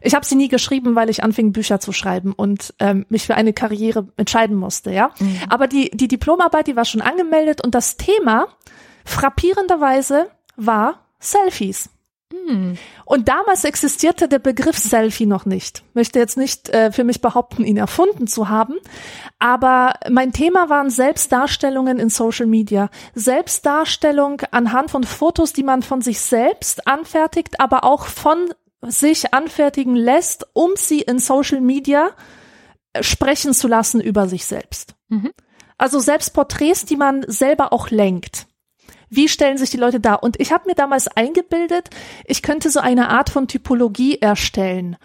[0.02, 3.36] Ich habe sie nie geschrieben, weil ich anfing, Bücher zu schreiben und ähm, mich für
[3.36, 5.12] eine Karriere entscheiden musste, ja.
[5.18, 5.40] Mhm.
[5.48, 8.48] Aber die, die Diplomarbeit, die war schon angemeldet und das Thema
[9.06, 11.88] frappierenderweise war Selfies.
[12.32, 12.78] Hm.
[13.04, 15.82] Und damals existierte der Begriff Selfie noch nicht.
[15.94, 18.74] Möchte jetzt nicht äh, für mich behaupten, ihn erfunden zu haben,
[19.38, 22.88] aber mein Thema waren Selbstdarstellungen in Social Media.
[23.14, 28.52] Selbstdarstellung anhand von Fotos, die man von sich selbst anfertigt, aber auch von
[28.82, 32.10] sich anfertigen lässt, um sie in Social Media
[32.92, 34.94] äh, sprechen zu lassen über sich selbst.
[35.08, 35.32] Mhm.
[35.78, 38.46] Also Selbstporträts, die man selber auch lenkt.
[39.10, 40.22] Wie stellen sich die Leute dar?
[40.22, 41.90] Und ich habe mir damals eingebildet,
[42.24, 44.96] ich könnte so eine Art von Typologie erstellen,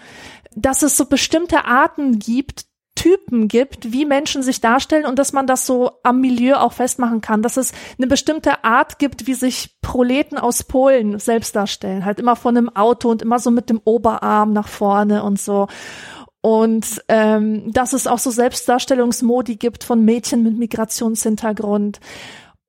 [0.56, 5.48] dass es so bestimmte Arten gibt, Typen gibt, wie Menschen sich darstellen und dass man
[5.48, 9.76] das so am Milieu auch festmachen kann, dass es eine bestimmte Art gibt, wie sich
[9.82, 13.82] Proleten aus Polen selbst darstellen, halt immer von einem Auto und immer so mit dem
[13.84, 15.68] Oberarm nach vorne und so.
[16.42, 22.00] Und ähm, dass es auch so Selbstdarstellungsmodi gibt von Mädchen mit Migrationshintergrund.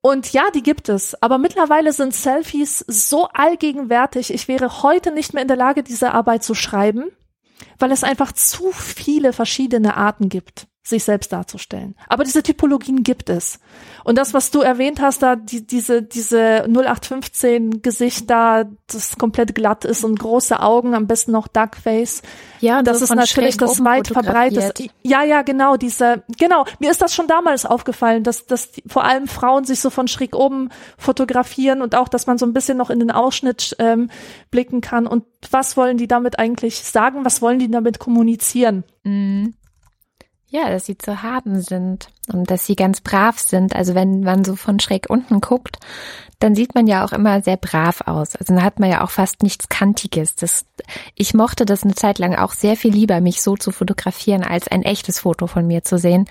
[0.07, 1.21] Und ja, die gibt es.
[1.21, 4.33] Aber mittlerweile sind Selfies so allgegenwärtig.
[4.33, 7.11] Ich wäre heute nicht mehr in der Lage, diese Arbeit zu schreiben,
[7.81, 11.97] weil es einfach zu viele verschiedene Arten gibt sich selbst darzustellen.
[12.09, 13.59] Aber diese Typologien gibt es.
[14.05, 19.57] Und das, was du erwähnt hast, da die, diese diese 0815 Gesicht da, das komplett
[19.57, 22.23] glatt ist und große Augen, am besten noch Duckface.
[22.61, 24.81] Ja, das, ist natürlich das weit verbreitet.
[25.03, 29.03] Ja, ja, genau, diese genau, mir ist das schon damals aufgefallen, dass dass die, vor
[29.03, 32.79] allem Frauen sich so von schräg oben fotografieren und auch, dass man so ein bisschen
[32.79, 34.09] noch in den Ausschnitt ähm,
[34.53, 38.85] blicken kann und was wollen die damit eigentlich sagen, was wollen die damit kommunizieren?
[39.03, 39.55] Mhm.
[40.57, 43.77] Ja, dass sie zu haben sind und dass sie ganz brav sind.
[43.77, 45.77] Also wenn man so von schräg unten guckt,
[46.39, 48.35] dann sieht man ja auch immer sehr brav aus.
[48.37, 50.35] Also dann hat man ja auch fast nichts Kantiges.
[50.35, 50.65] Das,
[51.15, 54.67] ich mochte das eine Zeit lang auch sehr viel lieber, mich so zu fotografieren, als
[54.67, 56.25] ein echtes Foto von mir zu sehen.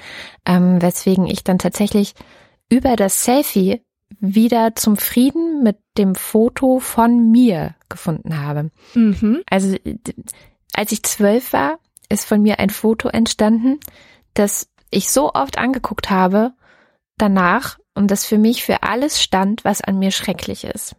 [0.44, 2.16] Ähm, weswegen ich dann tatsächlich
[2.68, 3.84] über das Selfie
[4.20, 8.72] wieder zum Frieden mit dem Foto von mir gefunden habe.
[8.96, 9.44] Mhm.
[9.52, 9.76] Also
[10.74, 11.78] als ich zwölf war,
[12.10, 13.80] ist von mir ein Foto entstanden,
[14.36, 16.54] das ich so oft angeguckt habe
[17.18, 20.96] danach und das für mich für alles stand, was an mir schrecklich ist.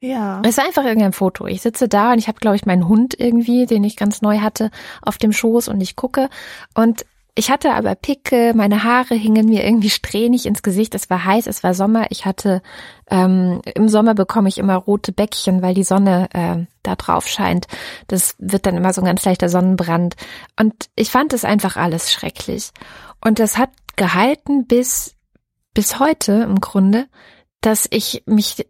[0.00, 0.42] Ja.
[0.44, 1.46] Es war einfach irgendein Foto.
[1.46, 4.38] Ich sitze da und ich habe, glaube ich, meinen Hund irgendwie, den ich ganz neu
[4.38, 4.70] hatte,
[5.02, 6.28] auf dem Schoß und ich gucke
[6.74, 7.06] und
[7.38, 10.94] ich hatte aber Picke, meine Haare hingen mir irgendwie strähnig ins Gesicht.
[10.94, 12.06] Es war heiß, es war Sommer.
[12.08, 12.62] Ich hatte
[13.10, 17.66] ähm, im Sommer bekomme ich immer rote Bäckchen, weil die Sonne äh, da drauf scheint.
[18.06, 20.16] Das wird dann immer so ein ganz leichter Sonnenbrand.
[20.58, 22.70] Und ich fand es einfach alles schrecklich.
[23.22, 25.14] Und das hat gehalten bis
[25.74, 27.06] bis heute im Grunde,
[27.60, 28.66] dass ich mich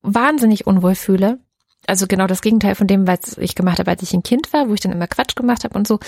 [0.00, 1.43] wahnsinnig unwohl fühle
[1.86, 4.68] also genau das Gegenteil von dem, was ich gemacht habe, als ich ein Kind war,
[4.68, 5.98] wo ich dann immer Quatsch gemacht habe und so.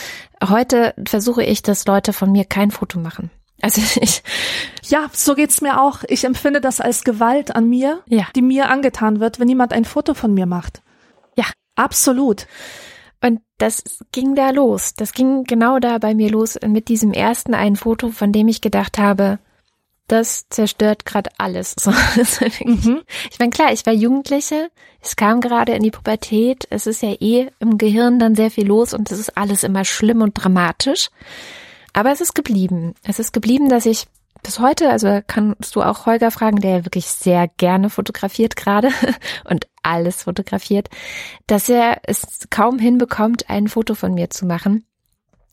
[0.43, 3.31] Heute versuche ich, dass Leute von mir kein Foto machen.
[3.61, 4.23] Also ich.
[4.85, 6.03] Ja, so geht's mir auch.
[6.09, 8.27] Ich empfinde das als Gewalt an mir, ja.
[8.35, 10.83] die mir angetan wird, wenn jemand ein Foto von mir macht.
[11.37, 11.47] Ja.
[11.75, 12.47] Absolut.
[13.23, 14.95] Und das ging da los.
[14.95, 18.61] Das ging genau da bei mir los mit diesem ersten einen Foto, von dem ich
[18.61, 19.39] gedacht habe,
[20.07, 21.75] das zerstört gerade alles.
[21.85, 21.91] So,
[22.65, 23.03] mhm.
[23.31, 27.13] Ich meine, klar, ich war Jugendliche, es kam gerade in die Pubertät, es ist ja
[27.21, 31.11] eh im Gehirn dann sehr viel los und es ist alles immer schlimm und dramatisch.
[31.93, 32.95] Aber es ist geblieben.
[33.05, 34.07] Es ist geblieben, dass ich
[34.43, 38.91] bis heute, also kannst du auch Holger fragen, der ja wirklich sehr gerne fotografiert gerade
[39.45, 40.89] und alles fotografiert,
[41.47, 44.85] dass er es kaum hinbekommt, ein Foto von mir zu machen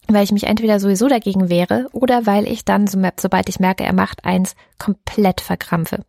[0.08, 3.94] weil ich mich entweder sowieso dagegen wehre oder weil ich dann, sobald ich merke, er
[3.94, 6.06] macht eins, komplett verkrampfe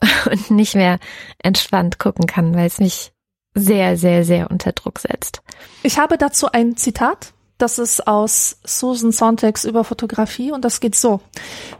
[0.30, 0.98] und nicht mehr
[1.42, 3.12] entspannt gucken kann, weil es mich
[3.54, 5.42] sehr, sehr, sehr unter Druck setzt.
[5.82, 7.33] Ich habe dazu ein Zitat
[7.64, 11.22] das ist aus Susan Sontags über Fotografie und das geht so.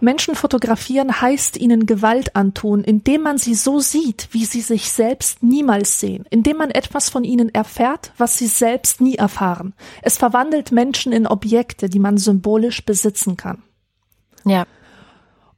[0.01, 5.43] Menschen fotografieren heißt ihnen Gewalt antun, indem man sie so sieht, wie sie sich selbst
[5.43, 9.75] niemals sehen, indem man etwas von ihnen erfährt, was sie selbst nie erfahren.
[10.01, 13.63] Es verwandelt Menschen in Objekte, die man symbolisch besitzen kann.
[14.47, 14.65] Ja.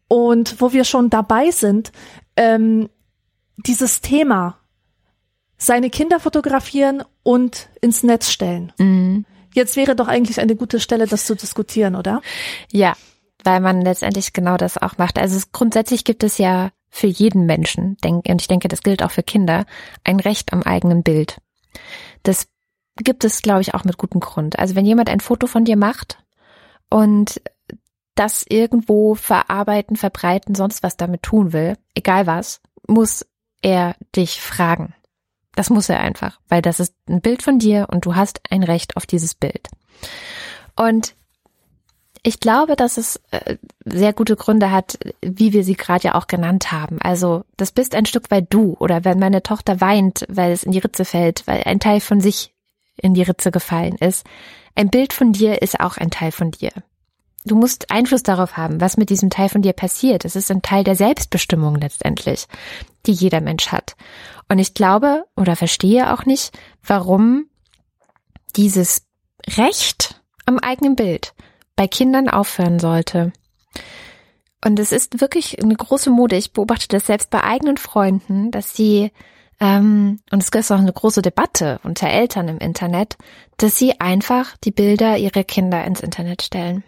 [0.08, 1.92] Und wo wir schon dabei sind,
[2.34, 2.88] ähm,
[3.58, 4.58] dieses Thema,
[5.56, 8.72] seine Kinder fotografieren und ins Netz stellen.
[8.78, 9.24] Mhm
[9.56, 12.20] Jetzt wäre doch eigentlich eine gute Stelle, das zu diskutieren, oder?
[12.70, 12.94] Ja,
[13.42, 15.18] weil man letztendlich genau das auch macht.
[15.18, 19.02] Also es, grundsätzlich gibt es ja für jeden Menschen, denk, und ich denke, das gilt
[19.02, 19.64] auch für Kinder,
[20.04, 21.38] ein Recht am eigenen Bild.
[22.22, 22.48] Das
[22.98, 24.58] gibt es, glaube ich, auch mit gutem Grund.
[24.58, 26.18] Also wenn jemand ein Foto von dir macht
[26.90, 27.40] und
[28.14, 33.24] das irgendwo verarbeiten, verbreiten, sonst was damit tun will, egal was, muss
[33.62, 34.94] er dich fragen.
[35.56, 38.62] Das muss er einfach, weil das ist ein Bild von dir und du hast ein
[38.62, 39.68] Recht auf dieses Bild.
[40.76, 41.16] Und
[42.22, 46.26] ich glaube, dass es äh, sehr gute Gründe hat, wie wir sie gerade ja auch
[46.26, 47.00] genannt haben.
[47.00, 50.72] Also das bist ein Stück weit du oder wenn meine Tochter weint, weil es in
[50.72, 52.52] die Ritze fällt, weil ein Teil von sich
[52.96, 54.26] in die Ritze gefallen ist.
[54.74, 56.72] Ein Bild von dir ist auch ein Teil von dir.
[57.44, 60.24] Du musst Einfluss darauf haben, was mit diesem Teil von dir passiert.
[60.24, 62.48] Es ist ein Teil der Selbstbestimmung letztendlich,
[63.06, 63.96] die jeder Mensch hat.
[64.48, 67.46] Und ich glaube oder verstehe auch nicht, warum
[68.56, 69.06] dieses
[69.56, 71.34] Recht am eigenen Bild
[71.76, 73.32] bei Kindern aufhören sollte.
[74.64, 76.36] Und es ist wirklich eine große Mode.
[76.36, 79.12] Ich beobachte das selbst bei eigenen Freunden, dass sie,
[79.60, 83.16] ähm, und es ist auch eine große Debatte unter Eltern im Internet,
[83.58, 86.82] dass sie einfach die Bilder ihrer Kinder ins Internet stellen.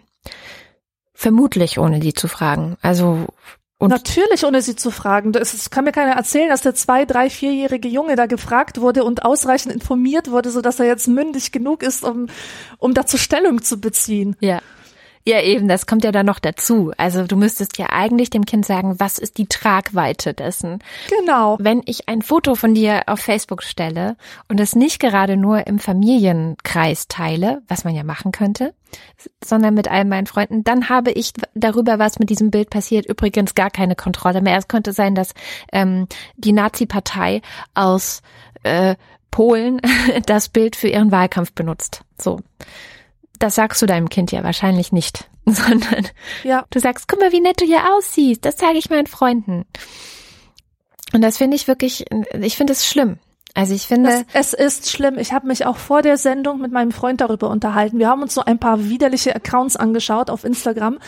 [1.13, 2.77] Vermutlich ohne die zu fragen.
[2.81, 3.27] Also
[3.79, 5.33] und Natürlich, ohne sie zu fragen.
[5.35, 9.23] Es kann mir keiner erzählen, dass der zwei, drei, vierjährige Junge da gefragt wurde und
[9.23, 12.27] ausreichend informiert wurde, so dass er jetzt mündig genug ist, um,
[12.77, 14.35] um dazu Stellung zu beziehen.
[14.41, 14.59] Ja.
[15.25, 16.91] Ja, eben, das kommt ja dann noch dazu.
[16.97, 20.79] Also du müsstest ja eigentlich dem Kind sagen, was ist die Tragweite dessen?
[21.09, 21.57] Genau.
[21.59, 24.15] Wenn ich ein Foto von dir auf Facebook stelle
[24.47, 28.73] und es nicht gerade nur im Familienkreis teile, was man ja machen könnte,
[29.43, 33.55] sondern mit all meinen Freunden, dann habe ich darüber, was mit diesem Bild passiert, übrigens
[33.55, 34.57] gar keine Kontrolle mehr.
[34.57, 35.33] Es könnte sein, dass
[35.71, 36.07] ähm,
[36.37, 37.41] die Nazi-Partei
[37.75, 38.21] aus
[38.63, 38.95] äh,
[39.31, 39.81] Polen
[40.25, 42.01] das Bild für ihren Wahlkampf benutzt.
[42.17, 42.39] So
[43.39, 46.07] das sagst du deinem Kind ja wahrscheinlich nicht, sondern
[46.43, 46.65] ja.
[46.69, 48.45] du sagst, guck mal, wie nett du hier aussiehst.
[48.45, 49.65] Das zeige ich meinen Freunden.
[51.13, 52.05] Und das finde ich wirklich,
[52.39, 53.17] ich finde es schlimm.
[53.55, 54.25] Also ich finde.
[54.31, 55.17] Das, es ist schlimm.
[55.17, 57.97] Ich habe mich auch vor der Sendung mit meinem Freund darüber unterhalten.
[57.97, 60.99] Wir haben uns so ein paar widerliche Accounts angeschaut auf Instagram,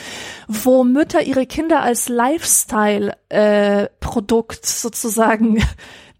[0.47, 5.63] wo Mütter ihre Kinder als Lifestyle-Produkt äh, sozusagen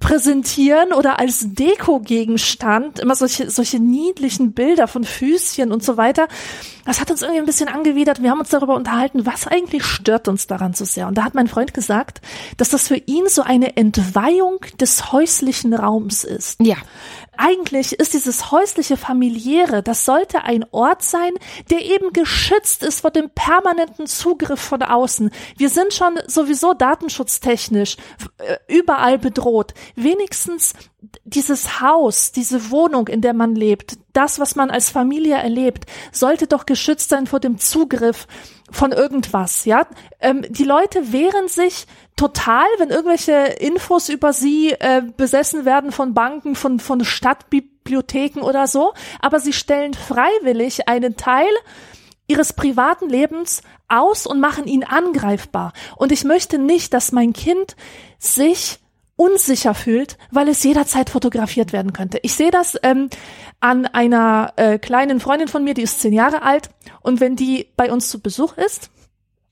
[0.01, 6.27] präsentieren oder als Deko-Gegenstand, immer solche, solche niedlichen Bilder von Füßchen und so weiter.
[6.85, 8.21] Das hat uns irgendwie ein bisschen angewidert.
[8.21, 11.07] Wir haben uns darüber unterhalten, was eigentlich stört uns daran so sehr.
[11.07, 12.19] Und da hat mein Freund gesagt,
[12.57, 16.59] dass das für ihn so eine Entweihung des häuslichen Raums ist.
[16.59, 16.77] Ja
[17.41, 21.31] eigentlich ist dieses häusliche familiäre, das sollte ein Ort sein,
[21.71, 25.31] der eben geschützt ist vor dem permanenten Zugriff von außen.
[25.57, 27.97] Wir sind schon sowieso datenschutztechnisch
[28.37, 29.73] äh, überall bedroht.
[29.95, 30.73] Wenigstens
[31.23, 36.45] dieses Haus, diese Wohnung, in der man lebt, das, was man als Familie erlebt, sollte
[36.45, 38.27] doch geschützt sein vor dem Zugriff
[38.69, 39.87] von irgendwas, ja.
[40.19, 41.87] Ähm, die Leute wehren sich
[42.21, 48.67] total, wenn irgendwelche Infos über sie äh, besessen werden von Banken, von, von Stadtbibliotheken oder
[48.67, 51.49] so, aber sie stellen freiwillig einen Teil
[52.27, 55.73] ihres privaten Lebens aus und machen ihn angreifbar.
[55.95, 57.75] Und ich möchte nicht, dass mein Kind
[58.19, 58.77] sich
[59.15, 62.19] unsicher fühlt, weil es jederzeit fotografiert werden könnte.
[62.21, 63.09] Ich sehe das ähm,
[63.61, 66.69] an einer äh, kleinen Freundin von mir, die ist zehn Jahre alt
[67.01, 68.91] und wenn die bei uns zu Besuch ist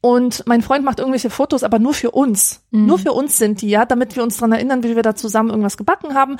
[0.01, 2.85] und mein Freund macht irgendwelche Fotos, aber nur für uns, mhm.
[2.85, 5.49] nur für uns sind die, ja, damit wir uns dran erinnern, wie wir da zusammen
[5.49, 6.37] irgendwas gebacken haben,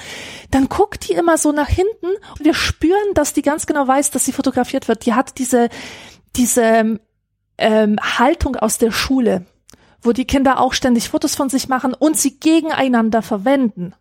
[0.52, 4.12] dann guckt die immer so nach hinten und wir spüren, dass die ganz genau weiß,
[4.12, 5.06] dass sie fotografiert wird.
[5.06, 5.70] Die hat diese
[6.36, 7.00] diese
[7.58, 9.46] ähm, Haltung aus der Schule
[10.02, 13.94] wo die Kinder auch ständig Fotos von sich machen und sie gegeneinander verwenden.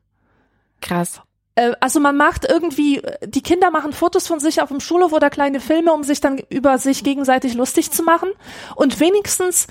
[0.80, 1.22] Krass.
[1.59, 5.28] Äh, also man macht irgendwie, die Kinder machen Fotos von sich auf dem Schulhof oder
[5.28, 8.28] kleine Filme, um sich dann über sich gegenseitig lustig zu machen.
[8.76, 9.66] Und wenigstens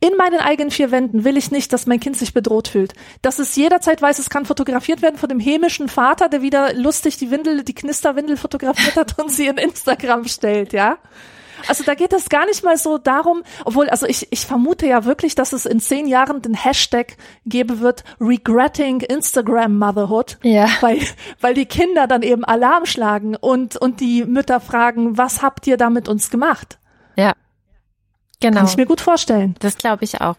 [0.00, 2.92] in meinen eigenen vier Wänden will ich nicht, dass mein Kind sich bedroht fühlt.
[3.22, 7.16] Dass es jederzeit weiß, es kann fotografiert werden von dem hämischen Vater, der wieder lustig
[7.16, 10.98] die Windel, die Knisterwindel fotografiert hat und sie in Instagram stellt, ja.
[11.68, 15.04] Also da geht es gar nicht mal so darum, obwohl, also ich, ich vermute ja
[15.04, 20.38] wirklich, dass es in zehn Jahren den Hashtag geben wird, regretting Instagram Motherhood.
[20.42, 20.68] Ja.
[20.80, 21.00] Weil,
[21.40, 25.76] weil die Kinder dann eben Alarm schlagen und, und die Mütter fragen, was habt ihr
[25.76, 26.78] da mit uns gemacht?
[27.16, 27.32] Ja.
[28.40, 28.58] Genau.
[28.58, 29.54] Kann ich mir gut vorstellen.
[29.60, 30.36] Das glaube ich auch.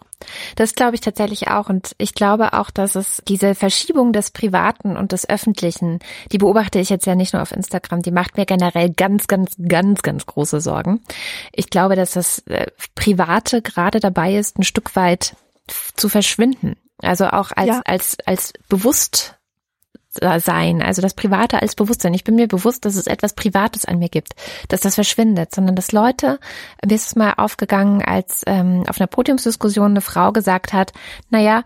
[0.56, 1.70] Das glaube ich tatsächlich auch.
[1.70, 6.00] Und ich glaube auch, dass es diese Verschiebung des Privaten und des Öffentlichen,
[6.32, 9.56] die beobachte ich jetzt ja nicht nur auf Instagram, die macht mir generell ganz, ganz,
[9.68, 11.02] ganz, ganz große Sorgen.
[11.52, 15.36] Ich glaube, dass das äh, Private gerade dabei ist, ein Stück weit
[15.96, 16.76] zu verschwinden.
[17.02, 17.82] Also auch als, ja.
[17.86, 19.36] als, als bewusst
[20.40, 22.14] sein, also das Private als Bewusstsein.
[22.14, 24.34] Ich bin mir bewusst, dass es etwas Privates an mir gibt,
[24.70, 26.40] dass das verschwindet, sondern dass Leute,
[26.86, 30.94] mir ist es mal aufgegangen, als ähm, auf einer Podiumsdiskussion eine Frau gesagt hat,
[31.30, 31.64] naja,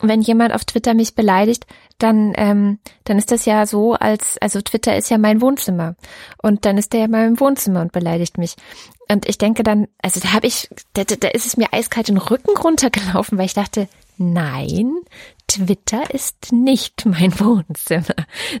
[0.00, 1.66] wenn jemand auf Twitter mich beleidigt,
[1.98, 5.96] dann, ähm, dann ist das ja so, als, also Twitter ist ja mein Wohnzimmer.
[6.40, 8.54] Und dann ist der ja mal im Wohnzimmer und beleidigt mich.
[9.10, 12.18] Und ich denke dann, also da habe ich, da, da ist es mir eiskalt den
[12.18, 13.88] Rücken runtergelaufen, weil ich dachte,
[14.18, 14.92] nein,
[15.48, 18.14] Twitter ist nicht mein Wohnzimmer.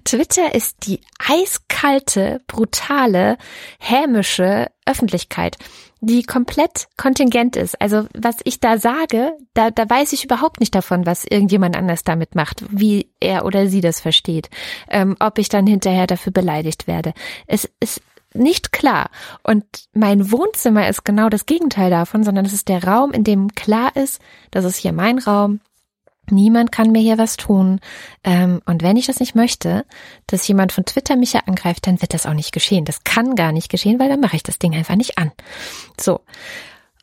[0.04, 3.36] Twitter ist die eiskalte, brutale,
[3.78, 5.56] hämische Öffentlichkeit,
[6.00, 7.80] die komplett kontingent ist.
[7.80, 12.04] Also was ich da sage, da, da weiß ich überhaupt nicht davon, was irgendjemand anders
[12.04, 14.48] damit macht, wie er oder sie das versteht,
[14.88, 17.12] ähm, ob ich dann hinterher dafür beleidigt werde.
[17.46, 18.00] Es ist
[18.34, 19.10] nicht klar.
[19.42, 23.54] Und mein Wohnzimmer ist genau das Gegenteil davon, sondern es ist der Raum, in dem
[23.54, 24.20] klar ist,
[24.50, 25.60] das ist hier mein Raum,
[26.30, 27.80] Niemand kann mir hier was tun.
[28.24, 29.84] Ähm, und wenn ich das nicht möchte,
[30.26, 32.84] dass jemand von Twitter mich ja angreift, dann wird das auch nicht geschehen.
[32.84, 35.32] Das kann gar nicht geschehen, weil dann mache ich das Ding einfach nicht an.
[36.00, 36.20] So.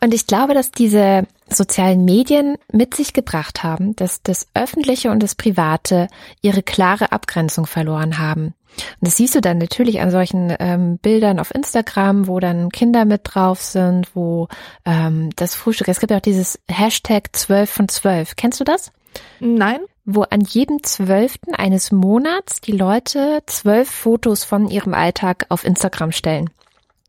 [0.02, 5.24] Und ich glaube, dass diese sozialen Medien mit sich gebracht haben, dass das Öffentliche und
[5.24, 6.08] das Private
[6.42, 8.54] ihre klare Abgrenzung verloren haben.
[9.00, 13.06] Und das siehst du dann natürlich an solchen ähm, Bildern auf Instagram, wo dann Kinder
[13.06, 14.48] mit drauf sind, wo
[14.86, 18.36] ähm, das Frühstück, es gibt ja auch dieses Hashtag 12 von 12.
[18.36, 18.92] Kennst du das?
[19.40, 19.80] Nein.
[20.06, 26.12] Wo an jedem zwölften eines Monats die Leute zwölf Fotos von ihrem Alltag auf Instagram
[26.12, 26.50] stellen.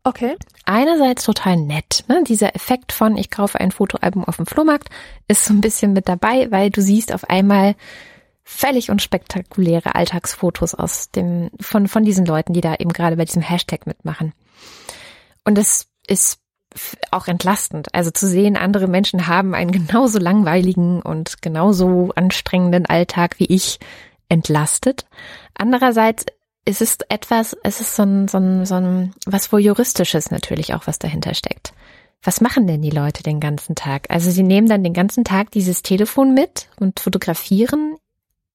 [0.03, 0.35] Okay.
[0.65, 2.05] Einerseits total nett.
[2.07, 2.23] Ne?
[2.25, 4.89] Dieser Effekt von, ich kaufe ein Fotoalbum auf dem Flohmarkt,
[5.27, 7.75] ist so ein bisschen mit dabei, weil du siehst auf einmal
[8.43, 13.41] völlig unspektakuläre Alltagsfotos aus dem, von, von diesen Leuten, die da eben gerade bei diesem
[13.41, 14.31] Hashtag mitmachen.
[15.43, 16.39] Und es ist
[17.11, 17.93] auch entlastend.
[17.93, 23.79] Also zu sehen, andere Menschen haben einen genauso langweiligen und genauso anstrengenden Alltag wie ich
[24.29, 25.05] entlastet.
[25.55, 26.25] Andererseits
[26.65, 30.73] ist es etwas, es ist so ein, so ein, so ein was wohl juristisches natürlich
[30.73, 31.73] auch, was dahinter steckt.
[32.23, 34.07] Was machen denn die Leute den ganzen Tag?
[34.09, 37.95] Also sie nehmen dann den ganzen Tag dieses Telefon mit und fotografieren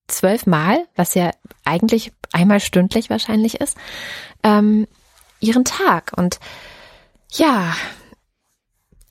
[0.07, 1.31] zwölfmal, was ja
[1.63, 3.77] eigentlich einmal stündlich wahrscheinlich ist,
[4.43, 4.85] ähm,
[5.39, 6.11] ihren Tag.
[6.15, 6.39] Und
[7.31, 7.73] ja,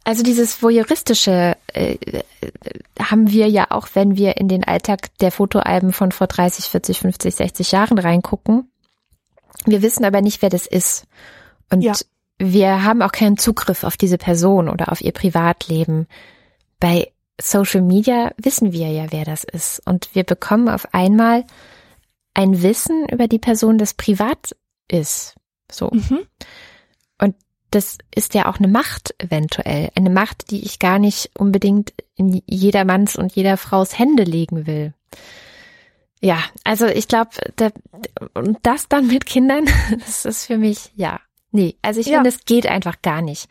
[0.04, 1.96] also dieses voyeuristische äh,
[2.98, 6.98] haben wir ja auch, wenn wir in den Alltag der Fotoalben von vor 30, 40,
[6.98, 8.70] 50, 60 Jahren reingucken.
[9.64, 11.06] Wir wissen aber nicht, wer das ist.
[11.70, 11.94] Und ja.
[12.38, 16.08] wir haben auch keinen Zugriff auf diese Person oder auf ihr Privatleben.
[16.80, 19.80] Bei Social Media wissen wir ja, wer das ist.
[19.86, 21.44] Und wir bekommen auf einmal
[22.34, 24.56] ein Wissen über die Person, das privat
[24.88, 25.34] ist.
[25.70, 25.90] So.
[25.92, 26.26] Mhm.
[27.72, 29.90] Das ist ja auch eine Macht eventuell.
[29.94, 34.66] Eine Macht, die ich gar nicht unbedingt in jeder Manns und jeder Frau's Hände legen
[34.66, 34.92] will.
[36.20, 37.70] Ja, also ich glaube, da,
[38.34, 39.64] und das dann mit Kindern,
[39.98, 41.18] das ist für mich, ja,
[41.50, 42.14] nee, also ich ja.
[42.14, 43.48] finde, es geht einfach gar nicht.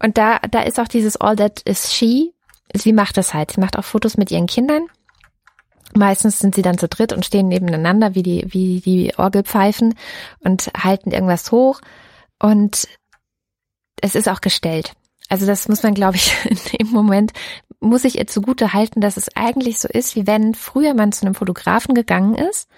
[0.00, 2.32] Und da, da ist auch dieses All That Is She,
[2.74, 4.86] sie macht das halt, sie macht auch Fotos mit ihren Kindern.
[5.94, 9.94] Meistens sind sie dann zu dritt und stehen nebeneinander wie die, wie die Orgelpfeifen
[10.40, 11.80] und halten irgendwas hoch.
[12.38, 12.88] Und
[14.02, 14.92] es ist auch gestellt.
[15.28, 17.32] Also das muss man, glaube ich, in dem Moment,
[17.80, 21.24] muss ich ihr zugute halten, dass es eigentlich so ist, wie wenn früher man zu
[21.24, 22.68] einem Fotografen gegangen ist,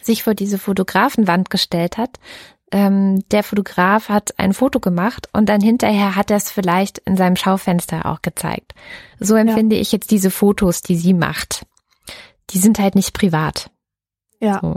[0.00, 2.18] sich vor diese Fotografenwand gestellt hat.
[2.70, 7.16] Ähm, der Fotograf hat ein Foto gemacht und dann hinterher hat er es vielleicht in
[7.16, 8.74] seinem Schaufenster auch gezeigt.
[9.18, 9.82] So empfinde ja.
[9.82, 11.66] ich jetzt diese Fotos, die sie macht.
[12.50, 13.70] Die sind halt nicht privat.
[14.40, 14.60] Ja.
[14.60, 14.76] So.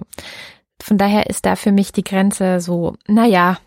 [0.82, 3.58] Von daher ist da für mich die Grenze so, naja,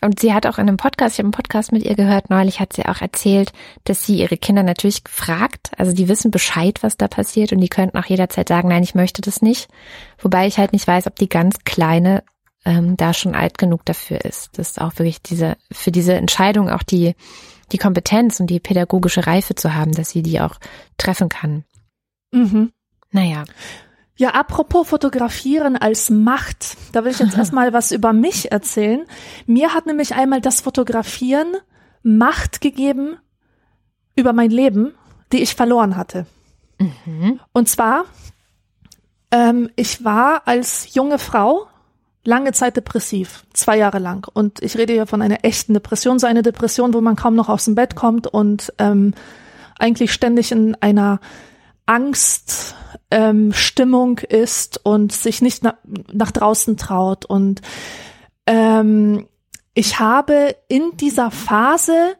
[0.00, 2.60] und sie hat auch in einem Podcast, ich habe einen Podcast mit ihr gehört, neulich
[2.60, 3.52] hat sie auch erzählt,
[3.84, 7.68] dass sie ihre Kinder natürlich fragt, also die wissen Bescheid, was da passiert und die
[7.68, 9.68] könnten auch jederzeit sagen, nein, ich möchte das nicht.
[10.18, 12.22] Wobei ich halt nicht weiß, ob die ganz kleine
[12.64, 14.58] ähm, da schon alt genug dafür ist.
[14.58, 17.14] Das ist auch wirklich diese, für diese Entscheidung auch die,
[17.72, 20.56] die Kompetenz und die pädagogische Reife zu haben, dass sie die auch
[20.98, 21.64] treffen kann.
[22.32, 22.72] Mhm.
[23.12, 23.44] Naja.
[24.20, 29.06] Ja, apropos Fotografieren als Macht, da will ich jetzt erstmal was über mich erzählen.
[29.46, 31.56] Mir hat nämlich einmal das Fotografieren
[32.02, 33.16] Macht gegeben
[34.16, 34.92] über mein Leben,
[35.32, 36.26] die ich verloren hatte.
[36.78, 37.40] Mhm.
[37.52, 38.04] Und zwar,
[39.30, 41.68] ähm, ich war als junge Frau
[42.22, 44.26] lange Zeit depressiv, zwei Jahre lang.
[44.30, 47.48] Und ich rede hier von einer echten Depression, so eine Depression, wo man kaum noch
[47.48, 49.14] aus dem Bett kommt und ähm,
[49.78, 51.20] eigentlich ständig in einer
[51.90, 52.76] Angst
[53.10, 55.74] ähm, Stimmung ist und sich nicht na
[56.12, 57.24] nach draußen traut.
[57.24, 57.62] Und
[58.46, 59.26] ähm,
[59.74, 62.14] ich habe in dieser Phase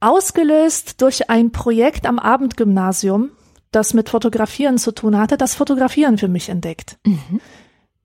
[0.00, 3.30] ausgelöst durch ein Projekt am Abendgymnasium,
[3.72, 6.98] das mit Fotografieren zu tun hatte, das Fotografieren für mich entdeckt.
[7.04, 7.40] Mhm.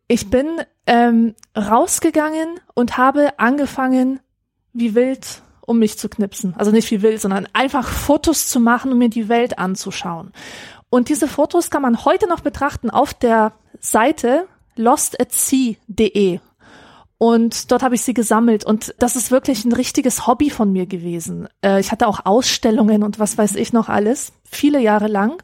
[0.08, 0.48] Ich bin
[0.88, 4.22] ähm, rausgegangen und habe angefangen,
[4.72, 6.56] wie wild um mich zu knipsen.
[6.58, 10.34] Also nicht wie wild, sondern einfach Fotos zu machen, um mir die Welt anzuschauen.
[10.94, 16.40] Und diese Fotos kann man heute noch betrachten auf der Seite lostatsea.de.
[17.18, 18.64] Und dort habe ich sie gesammelt.
[18.64, 21.48] Und das ist wirklich ein richtiges Hobby von mir gewesen.
[21.66, 25.42] Äh, ich hatte auch Ausstellungen und was weiß ich noch alles, viele Jahre lang.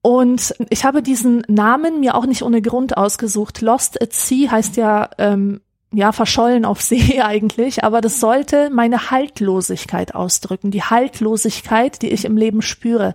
[0.00, 3.62] Und ich habe diesen Namen mir auch nicht ohne Grund ausgesucht.
[3.62, 5.60] Lost at Sea heißt ja ähm,
[5.92, 12.24] ja, verschollen auf See eigentlich, aber das sollte meine Haltlosigkeit ausdrücken, die Haltlosigkeit, die ich
[12.24, 13.14] im Leben spüre,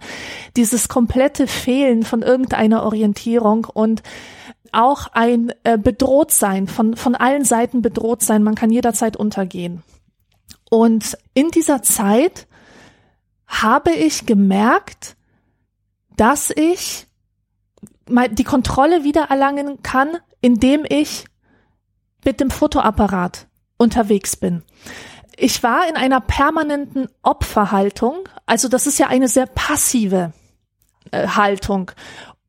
[0.56, 4.04] dieses komplette Fehlen von irgendeiner Orientierung und
[4.72, 9.82] auch ein äh, bedroht von, von allen Seiten bedroht sein, man kann jederzeit untergehen.
[10.70, 12.48] Und in dieser Zeit
[13.48, 15.16] habe ich gemerkt,
[16.18, 17.08] dass ich
[18.10, 21.26] die Kontrolle wiedererlangen kann, indem ich
[22.26, 23.48] mit dem Fotoapparat
[23.78, 24.64] unterwegs bin.
[25.36, 30.34] Ich war in einer permanenten Opferhaltung, also das ist ja eine sehr passive
[31.12, 31.92] äh, Haltung.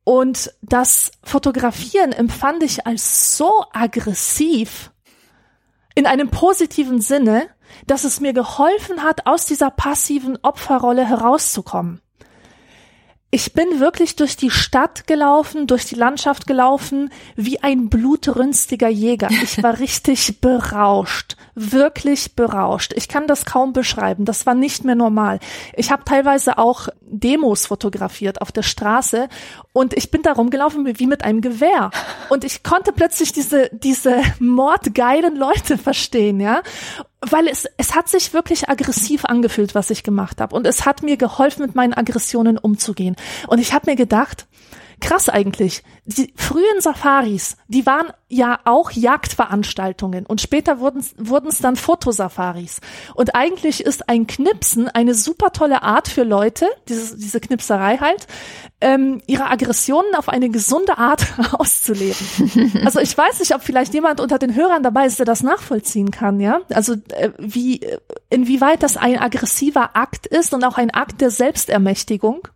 [0.04, 4.90] Und das Fotografieren empfand ich als so aggressiv
[5.94, 7.48] in einem positiven Sinne,
[7.86, 12.00] dass es mir geholfen hat, aus dieser passiven Opferrolle herauszukommen
[13.30, 19.28] ich bin wirklich durch die Stadt gelaufen, durch die Landschaft gelaufen, wie ein blutrünstiger Jäger.
[19.30, 22.94] Ich war richtig berauscht, wirklich berauscht.
[22.96, 24.24] Ich kann das kaum beschreiben.
[24.24, 25.40] Das war nicht mehr normal.
[25.76, 29.28] Ich habe teilweise auch Demos fotografiert auf der Straße
[29.74, 31.90] und ich bin da rumgelaufen wie mit einem Gewehr.
[32.30, 36.62] Und ich konnte plötzlich diese, diese mordgeilen Leute verstehen, ja
[37.20, 40.54] weil es, es hat sich wirklich aggressiv angefühlt, was ich gemacht habe.
[40.54, 43.16] Und es hat mir geholfen, mit meinen Aggressionen umzugehen.
[43.48, 44.46] Und ich habe mir gedacht,
[45.00, 45.82] krass eigentlich.
[46.04, 52.80] Die frühen Safaris, die waren ja auch Jagdveranstaltungen und später wurden es dann Fotosafaris.
[53.14, 58.26] Und eigentlich ist ein Knipsen eine super tolle Art für Leute, diese, diese Knipserei halt,
[58.80, 62.82] ähm, ihre Aggressionen auf eine gesunde Art auszuleben.
[62.84, 66.10] also ich weiß nicht, ob vielleicht jemand unter den Hörern dabei ist, der das nachvollziehen
[66.10, 66.60] kann, ja.
[66.72, 67.80] Also äh, wie
[68.30, 72.48] inwieweit das ein aggressiver Akt ist und auch ein Akt der Selbstermächtigung.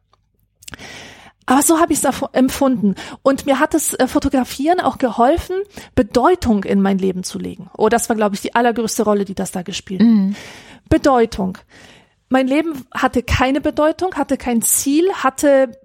[1.47, 2.95] Aber so habe ich es empfunden.
[3.23, 5.57] Und mir hat das äh, Fotografieren auch geholfen,
[5.95, 7.71] Bedeutung in mein Leben zu legen.
[7.77, 10.09] Oh, das war, glaube ich, die allergrößte Rolle, die das da gespielt hat.
[10.09, 10.37] Mhm.
[10.89, 11.59] Bedeutung.
[12.29, 15.79] Mein Leben hatte keine Bedeutung, hatte kein Ziel, hatte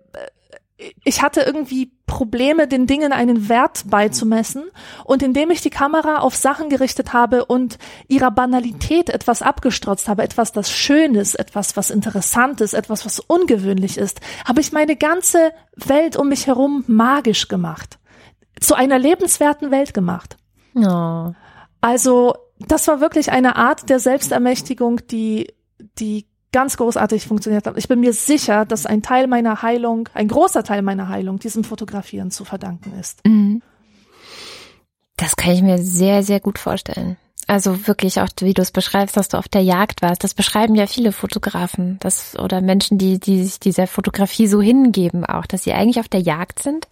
[1.04, 4.66] ich hatte irgendwie Probleme, den Dingen einen Wert beizumessen.
[5.04, 10.24] Und indem ich die Kamera auf Sachen gerichtet habe und ihrer Banalität etwas abgestrotzt habe,
[10.24, 16.16] etwas, das Schönes, etwas, was Interessantes, etwas, was ungewöhnlich ist, habe ich meine ganze Welt
[16.16, 17.98] um mich herum magisch gemacht.
[18.60, 20.38] Zu einer lebenswerten Welt gemacht.
[20.76, 21.32] Oh.
[21.82, 25.54] Also, das war wirklich eine Art der Selbstermächtigung, die,
[26.00, 27.78] die ganz großartig funktioniert hat.
[27.78, 31.64] Ich bin mir sicher, dass ein Teil meiner Heilung, ein großer Teil meiner Heilung diesem
[31.64, 33.24] Fotografieren zu verdanken ist.
[33.28, 33.62] Mhm.
[35.18, 37.16] Das kann ich mir sehr, sehr gut vorstellen.
[37.46, 40.24] Also wirklich auch, wie du es beschreibst, dass du auf der Jagd warst.
[40.24, 45.26] Das beschreiben ja viele Fotografen, das oder Menschen, die, die sich dieser Fotografie so hingeben
[45.26, 46.88] auch, dass sie eigentlich auf der Jagd sind,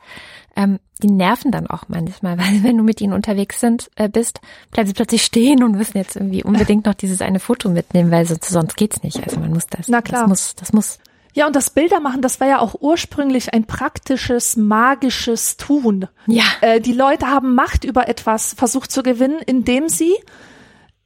[0.55, 4.39] ähm, die nerven dann auch manchmal, weil wenn du mit ihnen unterwegs sind, äh, bist,
[4.71, 8.25] bleiben sie plötzlich stehen und müssen jetzt irgendwie unbedingt noch dieses eine Foto mitnehmen, weil
[8.25, 9.21] sonst, sonst geht's nicht.
[9.23, 9.87] Also man muss das.
[9.87, 10.21] Na klar.
[10.21, 10.99] Das muss, das muss.
[11.33, 16.07] Ja, und das Bildermachen, das war ja auch ursprünglich ein praktisches, magisches Tun.
[16.27, 16.43] Ja.
[16.61, 20.13] Äh, die Leute haben Macht über etwas versucht zu gewinnen, indem sie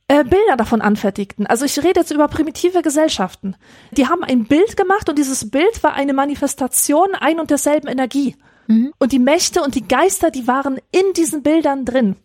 [0.07, 1.47] äh, Bilder davon anfertigten.
[1.47, 3.55] Also ich rede jetzt über primitive Gesellschaften.
[3.89, 8.35] Die haben ein Bild gemacht und dieses Bild war eine Manifestation ein und derselben Energie.
[8.69, 8.93] Mhm.
[8.99, 12.15] Und die Mächte und die Geister, die waren in diesen Bildern drin.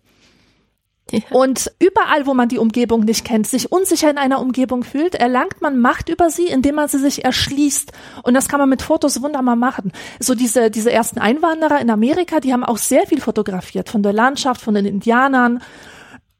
[1.11, 1.21] Ja.
[1.31, 5.61] Und überall, wo man die Umgebung nicht kennt, sich unsicher in einer Umgebung fühlt, erlangt
[5.61, 7.93] man Macht über sie, indem man sie sich erschließt.
[8.23, 9.93] Und das kann man mit Fotos wunderbar machen.
[10.19, 14.13] So diese, diese ersten Einwanderer in Amerika, die haben auch sehr viel fotografiert von der
[14.13, 15.63] Landschaft, von den Indianern.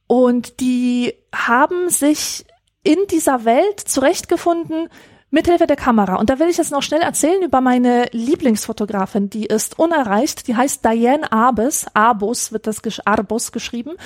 [0.07, 2.45] Und die haben sich
[2.83, 4.89] in dieser Welt zurechtgefunden,
[5.35, 6.15] mithilfe der Kamera.
[6.15, 10.57] Und da will ich jetzt noch schnell erzählen über meine Lieblingsfotografin, die ist unerreicht, die
[10.57, 13.97] heißt Diane Arbus, Arbus wird das Arbus geschrieben.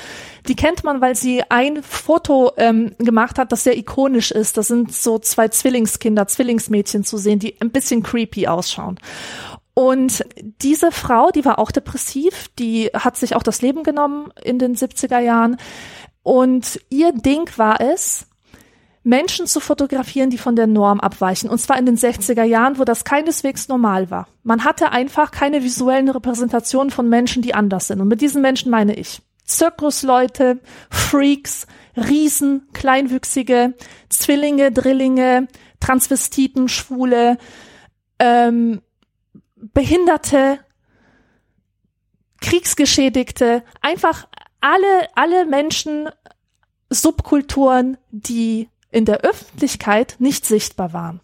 [0.49, 4.57] Die kennt man, weil sie ein Foto ähm, gemacht hat, das sehr ikonisch ist.
[4.57, 8.99] Das sind so zwei Zwillingskinder, Zwillingsmädchen zu sehen, die ein bisschen creepy ausschauen.
[9.75, 10.25] Und
[10.63, 14.75] diese Frau, die war auch depressiv, die hat sich auch das Leben genommen in den
[14.75, 15.59] 70er Jahren.
[16.23, 18.27] Und ihr Ding war es,
[19.09, 21.49] Menschen zu fotografieren, die von der Norm abweichen.
[21.49, 24.29] Und zwar in den 60er Jahren, wo das keineswegs normal war.
[24.43, 28.03] Man hatte einfach keine visuellen Repräsentationen von Menschen, die anders sind.
[28.03, 30.61] Und mit diesen Menschen meine ich Zirkusleute,
[30.91, 31.67] Freaks,
[31.97, 33.73] Riesen, Kleinwüchsige,
[34.11, 35.49] Zwillinge, Drillinge,
[35.81, 37.39] Transvestiten, Schwule,
[38.19, 38.83] ähm,
[39.57, 40.59] Behinderte,
[42.43, 44.29] Kriegsgeschädigte, einfach
[44.61, 46.11] alle, alle Menschen,
[46.91, 51.20] Subkulturen, die in der Öffentlichkeit nicht sichtbar waren.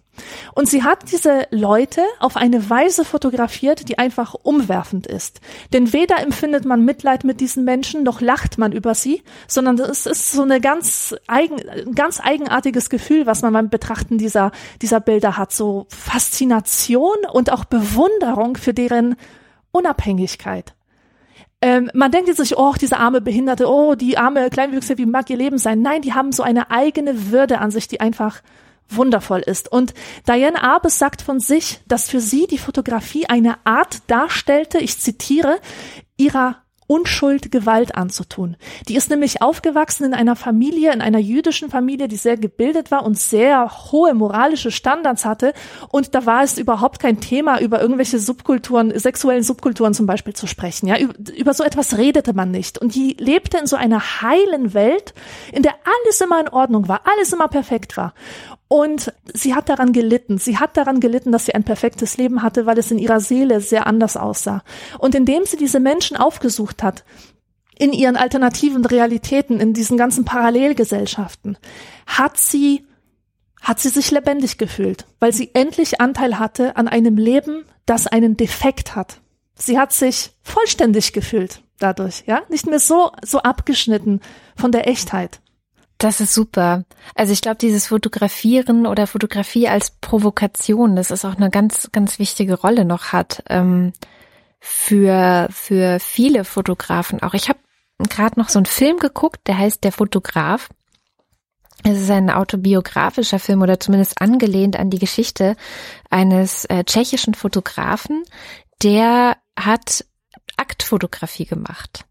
[0.55, 5.41] Und sie hat diese Leute auf eine Weise fotografiert, die einfach umwerfend ist.
[5.73, 10.07] Denn weder empfindet man Mitleid mit diesen Menschen, noch lacht man über sie, sondern es
[10.07, 15.01] ist so eine ganz eigen, ein ganz eigenartiges Gefühl, was man beim Betrachten dieser, dieser
[15.01, 15.53] Bilder hat.
[15.53, 19.17] So Faszination und auch Bewunderung für deren
[19.73, 20.74] Unabhängigkeit.
[21.65, 25.31] Ähm, man denkt jetzt sich, oh, diese arme Behinderte, oh, die arme Kleinwüchse, wie mag
[25.31, 25.81] ihr Leben sein?
[25.81, 28.43] Nein, die haben so eine eigene Würde an sich, die einfach
[28.91, 29.73] wundervoll ist.
[29.73, 29.95] Und
[30.29, 35.59] Diane Arbes sagt von sich, dass für sie die Fotografie eine Art darstellte, ich zitiere,
[36.19, 36.57] ihrer
[36.87, 38.57] Unschuld Gewalt anzutun.
[38.89, 43.05] Die ist nämlich aufgewachsen in einer Familie, in einer jüdischen Familie, die sehr gebildet war
[43.05, 45.55] und sehr hohe moralische Standards hatte.
[45.89, 50.47] Und da war es überhaupt kein Thema, über irgendwelche Subkulturen, sexuellen Subkulturen zum Beispiel zu
[50.47, 50.87] sprechen.
[50.87, 52.79] Ja, über, so etwas redete man nicht.
[52.79, 55.15] Und die lebte in so einer heilen Welt,
[55.53, 58.15] in der alles immer in Ordnung war, alles immer perfekt war.
[58.69, 60.39] Und sie hat daran gelitten.
[60.39, 63.61] Sie hat daran gelitten, dass sie ein perfektes Leben hatte, weil es in ihrer Seele
[63.61, 64.63] sehr anders aussah.
[64.99, 67.05] Und indem sie diese Menschen aufgesucht hat,
[67.79, 71.59] in ihren alternativen Realitäten, in diesen ganzen Parallelgesellschaften,
[72.07, 72.87] hat sie,
[73.61, 78.37] hat sie sich lebendig gefühlt, weil sie endlich Anteil hatte an einem Leben, das einen
[78.37, 79.21] Defekt hat.
[79.57, 84.21] Sie hat sich vollständig gefühlt dadurch, ja, nicht mehr so, so abgeschnitten
[84.57, 85.41] von der Echtheit.
[86.05, 86.85] Das ist super.
[87.15, 92.19] Also ich glaube, dieses Fotografieren oder Fotografie als Provokation, das ist auch eine ganz, ganz
[92.19, 93.43] wichtige Rolle noch hat.
[93.49, 93.95] Ähm,
[94.61, 97.33] für, für viele Fotografen auch.
[97.33, 97.59] Ich habe
[98.11, 100.69] gerade noch so einen Film geguckt, der heißt Der Fotograf.
[101.85, 105.57] Es ist ein autobiografischer Film oder zumindest angelehnt an die Geschichte
[106.11, 108.25] eines äh, tschechischen Fotografen,
[108.83, 110.05] der hat
[110.59, 112.05] Aktfotografie gemacht.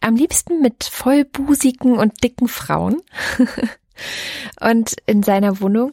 [0.00, 3.02] Am liebsten mit vollbusigen und dicken Frauen.
[4.60, 5.92] und in seiner Wohnung,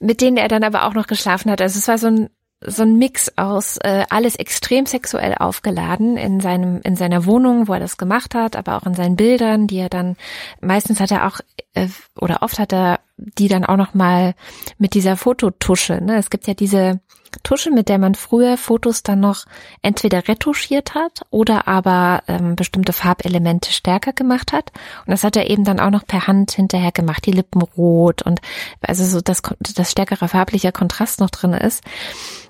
[0.00, 1.60] mit denen er dann aber auch noch geschlafen hat.
[1.60, 2.30] Also es war so ein
[2.64, 7.72] so ein Mix aus äh, alles extrem sexuell aufgeladen in seinem in seiner Wohnung, wo
[7.72, 10.16] er das gemacht hat, aber auch in seinen Bildern, die er dann
[10.60, 11.40] meistens hat er auch
[11.74, 11.88] äh,
[12.20, 14.34] oder oft hat er die dann auch noch mal
[14.78, 16.00] mit dieser Fototusche.
[16.00, 16.16] Ne?
[16.16, 17.00] Es gibt ja diese
[17.42, 19.44] Tusche, mit der man früher Fotos dann noch
[19.82, 24.72] entweder retuschiert hat oder aber ähm, bestimmte Farbelemente stärker gemacht hat.
[25.06, 28.22] Und das hat er eben dann auch noch per Hand hinterher gemacht, die Lippen rot
[28.22, 28.40] und
[28.80, 29.42] also so dass
[29.74, 31.82] das stärkere farbliche Kontrast noch drin ist.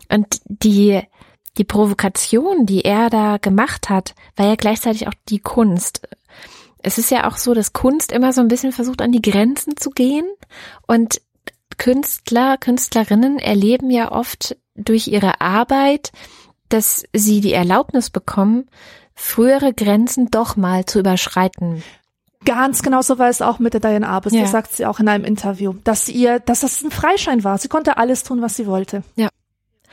[0.09, 1.03] Und die
[1.59, 6.09] die Provokation, die er da gemacht hat, war ja gleichzeitig auch die Kunst.
[6.79, 9.77] Es ist ja auch so, dass Kunst immer so ein bisschen versucht, an die Grenzen
[9.77, 10.27] zu gehen.
[10.87, 11.21] Und
[11.79, 16.13] Künstler, Künstlerinnen erleben ja oft durch ihre Arbeit,
[16.69, 18.69] dass sie die Erlaubnis bekommen,
[19.15, 21.83] frühere Grenzen doch mal zu überschreiten.
[22.45, 24.33] Ganz genau so war es auch mit der Diane Arbus.
[24.33, 24.43] Ja.
[24.43, 27.59] Das sagt sie auch in einem Interview, dass ihr, dass das ein Freischein war.
[27.59, 29.05] Sie konnte alles tun, was sie wollte.
[29.15, 29.29] Ja.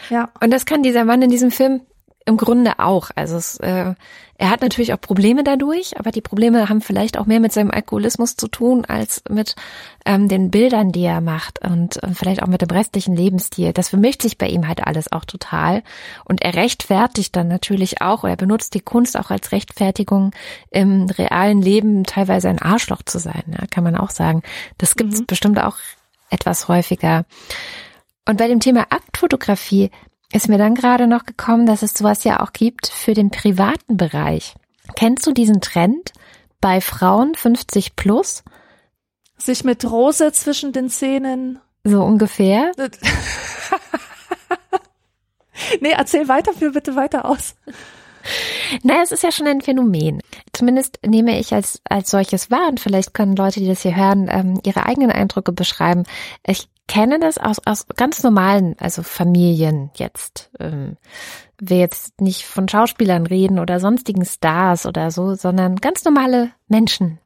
[0.10, 0.30] Ja.
[0.42, 1.82] Und das kann dieser Mann in diesem Film
[2.26, 3.10] im Grunde auch.
[3.16, 3.94] Also es, äh,
[4.38, 7.72] er hat natürlich auch Probleme dadurch, aber die Probleme haben vielleicht auch mehr mit seinem
[7.72, 9.56] Alkoholismus zu tun als mit
[10.06, 13.74] ähm, den Bildern, die er macht und äh, vielleicht auch mit dem restlichen Lebensstil.
[13.74, 15.84] Das vermischt sich bei ihm halt alles auch total.
[16.24, 20.32] Und er rechtfertigt dann natürlich auch, oder er benutzt die Kunst auch als Rechtfertigung
[20.70, 24.44] im realen Leben teilweise ein Arschloch zu sein, ja, kann man auch sagen.
[24.78, 25.26] Das gibt es mhm.
[25.26, 25.78] bestimmt auch
[26.30, 27.26] etwas häufiger.
[28.26, 29.90] Und bei dem Thema Aktfotografie
[30.32, 33.98] ist mir dann gerade noch gekommen, dass es sowas ja auch gibt für den privaten
[33.98, 34.56] Bereich.
[34.96, 36.12] Kennst du diesen Trend
[36.62, 38.44] bei Frauen 50 plus?
[39.38, 41.60] Sich mit Rose zwischen den Zähnen.
[41.84, 42.72] So ungefähr.
[45.82, 47.56] nee, erzähl weiter, führ bitte weiter aus.
[48.84, 50.22] Naja, es ist ja schon ein Phänomen.
[50.54, 54.28] Zumindest nehme ich als, als solches wahr und vielleicht können Leute, die das hier hören,
[54.30, 56.04] ähm, ihre eigenen Eindrücke beschreiben.
[56.46, 60.50] Ich kenne das aus, aus ganz normalen, also Familien jetzt.
[60.60, 60.98] Ähm,
[61.62, 67.20] wir jetzt nicht von Schauspielern reden oder sonstigen Stars oder so, sondern ganz normale Menschen.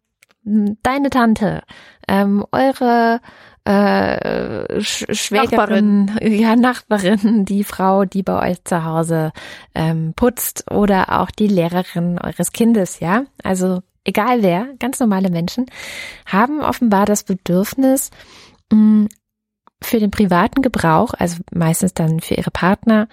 [0.43, 1.63] Deine Tante,
[2.09, 3.21] ähm, eure
[3.63, 6.33] äh, Sch Schwägerin, Nachbarin.
[6.33, 9.31] ja Nachbarin, die Frau, die bei euch zu Hause
[9.73, 13.23] ähm, putzt oder auch die Lehrerin eures Kindes, ja.
[13.41, 15.67] Also egal wer, ganz normale Menschen
[16.25, 18.11] haben offenbar das Bedürfnis,
[18.69, 19.07] mh,
[19.85, 23.07] für den privaten Gebrauch, also meistens dann für ihre Partner,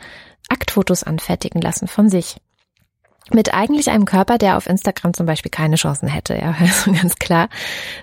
[0.49, 2.37] Aktfotos anfertigen lassen von sich.
[3.33, 7.17] Mit eigentlich einem Körper, der auf Instagram zum Beispiel keine Chancen hätte, ja, also ganz
[7.17, 7.49] klar.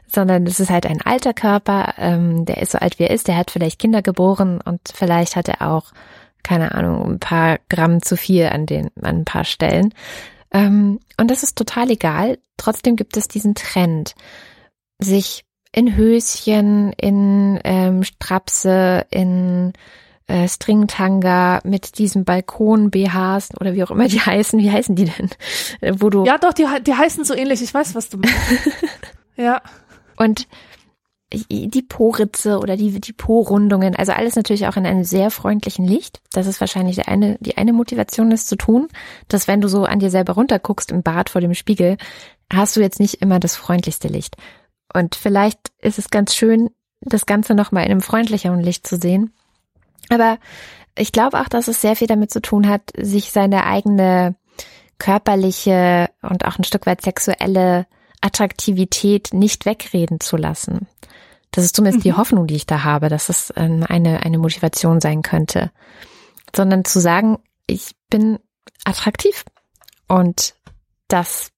[0.08, 3.28] Sondern es ist halt ein alter Körper, ähm, der ist so alt wie er ist,
[3.28, 5.92] der hat vielleicht Kinder geboren und vielleicht hat er auch,
[6.44, 9.94] keine Ahnung, ein paar Gramm zu viel an den, an ein paar Stellen.
[10.52, 12.38] Ähm, und das ist total egal.
[12.56, 14.16] Trotzdem gibt es diesen Trend,
[15.00, 19.74] sich in Höschen, in ähm, Strapse, in
[20.28, 24.60] äh, Stringtanga mit diesem Balkon-BHs oder wie auch immer die heißen.
[24.60, 25.30] Wie heißen die denn?
[25.82, 27.62] Äh, wo du ja, doch, die, die heißen so ähnlich.
[27.62, 28.36] Ich weiß, was du meinst.
[29.36, 29.62] ja.
[30.16, 30.48] Und
[31.34, 36.22] die Po-Ritze oder die, die Po-Rundungen, also alles natürlich auch in einem sehr freundlichen Licht.
[36.32, 38.88] Das ist wahrscheinlich die eine, die eine Motivation, das zu tun,
[39.28, 41.98] dass wenn du so an dir selber runterguckst im Bad vor dem Spiegel,
[42.52, 44.38] hast du jetzt nicht immer das freundlichste Licht.
[44.94, 46.70] Und vielleicht ist es ganz schön,
[47.02, 49.34] das Ganze nochmal in einem freundlicheren Licht zu sehen.
[50.10, 50.38] Aber
[50.98, 54.36] ich glaube auch, dass es sehr viel damit zu tun hat, sich seine eigene
[55.00, 57.86] körperliche und auch ein Stück weit sexuelle
[58.22, 60.88] Attraktivität nicht wegreden zu lassen.
[61.52, 62.10] Das ist zumindest mhm.
[62.10, 65.72] die Hoffnung, die ich da habe, dass es ähm, eine, eine Motivation sein könnte.
[66.56, 67.38] Sondern zu sagen,
[67.68, 68.40] ich bin
[68.86, 69.46] attraktiv
[70.08, 70.56] und
[71.08, 71.52] das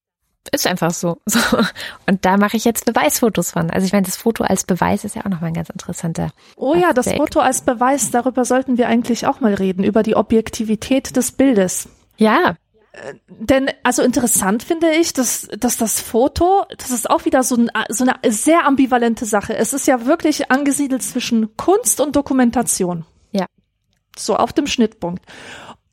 [0.52, 1.18] ist einfach so.
[1.26, 1.40] so.
[2.08, 3.70] Und da mache ich jetzt Beweisfotos von.
[3.70, 6.32] Also ich meine, das Foto als Beweis ist ja auch nochmal ein ganz interessanter.
[6.56, 10.16] Oh ja, das Foto als Beweis, darüber sollten wir eigentlich auch mal reden, über die
[10.16, 11.90] Objektivität des Bildes.
[12.18, 12.56] Ja.
[12.92, 17.56] Äh, denn, also interessant finde ich, dass, dass das Foto, das ist auch wieder so,
[17.56, 19.56] ein, so eine sehr ambivalente Sache.
[19.56, 23.06] Es ist ja wirklich angesiedelt zwischen Kunst und Dokumentation.
[23.32, 23.46] Ja.
[24.18, 25.24] So auf dem Schnittpunkt.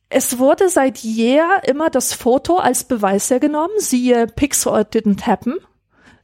[0.09, 3.77] Es wurde seit jeher immer das Foto als Beweis hergenommen.
[3.79, 5.57] Siehe Pixel didn't happen.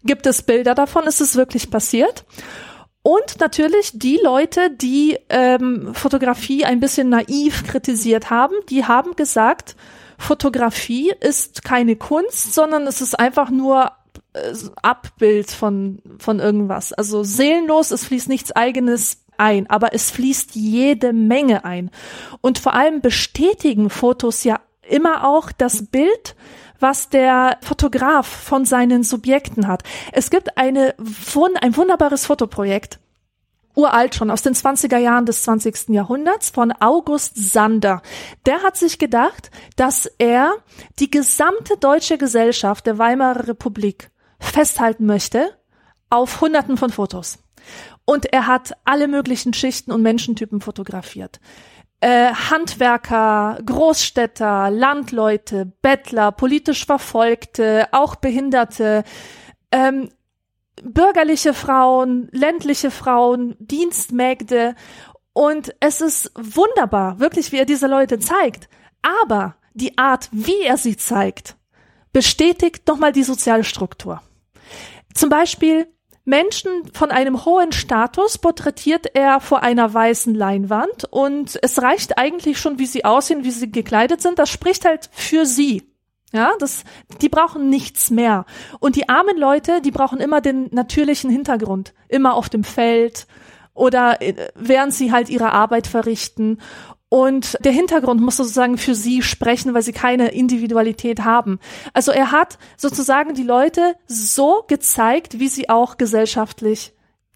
[0.05, 1.05] Gibt es Bilder davon?
[1.05, 2.25] Ist es wirklich passiert?
[3.03, 9.75] Und natürlich die Leute, die ähm, Fotografie ein bisschen naiv kritisiert haben, die haben gesagt,
[10.19, 13.91] Fotografie ist keine Kunst, sondern es ist einfach nur
[14.35, 16.93] äh, Abbild von, von irgendwas.
[16.93, 21.91] Also seelenlos, es fließt nichts eigenes ein, aber es fließt jede Menge ein.
[22.41, 26.35] Und vor allem bestätigen Fotos ja immer auch das Bild,
[26.79, 29.85] was der Fotograf von seinen Subjekten hat.
[30.11, 30.95] Es gibt eine,
[31.61, 32.99] ein wunderbares Fotoprojekt,
[33.75, 35.89] uralt schon, aus den 20er Jahren des 20.
[35.91, 38.03] Jahrhunderts von August Sander.
[38.47, 40.53] Der hat sich gedacht, dass er
[40.99, 45.57] die gesamte deutsche Gesellschaft der Weimarer Republik festhalten möchte
[46.11, 47.39] auf Hunderten von Fotos.
[48.05, 51.41] Und er hat alle möglichen Schichten und Menschentypen fotografiert.
[52.01, 59.05] Äh, Handwerker, Großstädter, Landleute, Bettler, politisch Verfolgte, auch Behinderte,
[59.71, 60.09] ähm,
[60.83, 64.75] bürgerliche Frauen, ländliche Frauen, Dienstmägde.
[65.33, 68.69] Und es ist wunderbar, wirklich, wie er diese Leute zeigt.
[69.23, 71.57] Aber die Art, wie er sie zeigt,
[72.13, 74.21] bestätigt nochmal die soziale Struktur.
[75.15, 75.87] Zum Beispiel
[76.25, 82.61] Menschen von einem hohen Status porträtiert er vor einer weißen Leinwand und es reicht eigentlich
[82.61, 84.39] schon, wie sie aussehen, wie sie gekleidet sind.
[84.39, 85.89] Das spricht halt für sie.
[86.33, 86.85] Ja, das,
[87.21, 88.47] die brauchen nichts mehr.
[88.81, 91.93] Und die armen Leute, die brauchen immer den natürlichen Hintergrund.
[92.09, 93.27] Immer auf dem Feld
[93.75, 96.59] oder äh, während sie halt ihre Arbeit verrichten.
[97.13, 101.59] Und der Hintergrund muss sozusagen für sie sprechen, weil sie keine Individualität haben.
[101.93, 106.95] Also er hat sozusagen die Leute so gezeigt, wie sie auch gesellschaftlich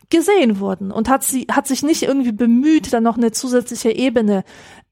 [0.08, 4.44] gesehen wurden und hat sie hat sich nicht irgendwie bemüht, dann noch eine zusätzliche Ebene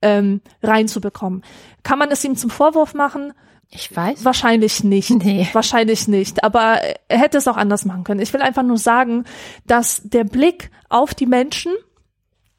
[0.02, 1.44] ähm, reinzubekommen.
[1.82, 3.32] Kann man es ihm zum Vorwurf machen?
[3.70, 4.22] Ich weiß.
[4.22, 5.08] Wahrscheinlich nicht.
[5.24, 5.48] Nee.
[5.54, 6.44] Wahrscheinlich nicht.
[6.44, 6.78] Aber
[7.08, 8.20] er hätte es auch anders machen können.
[8.20, 9.24] Ich will einfach nur sagen,
[9.66, 11.72] dass der Blick auf die Menschen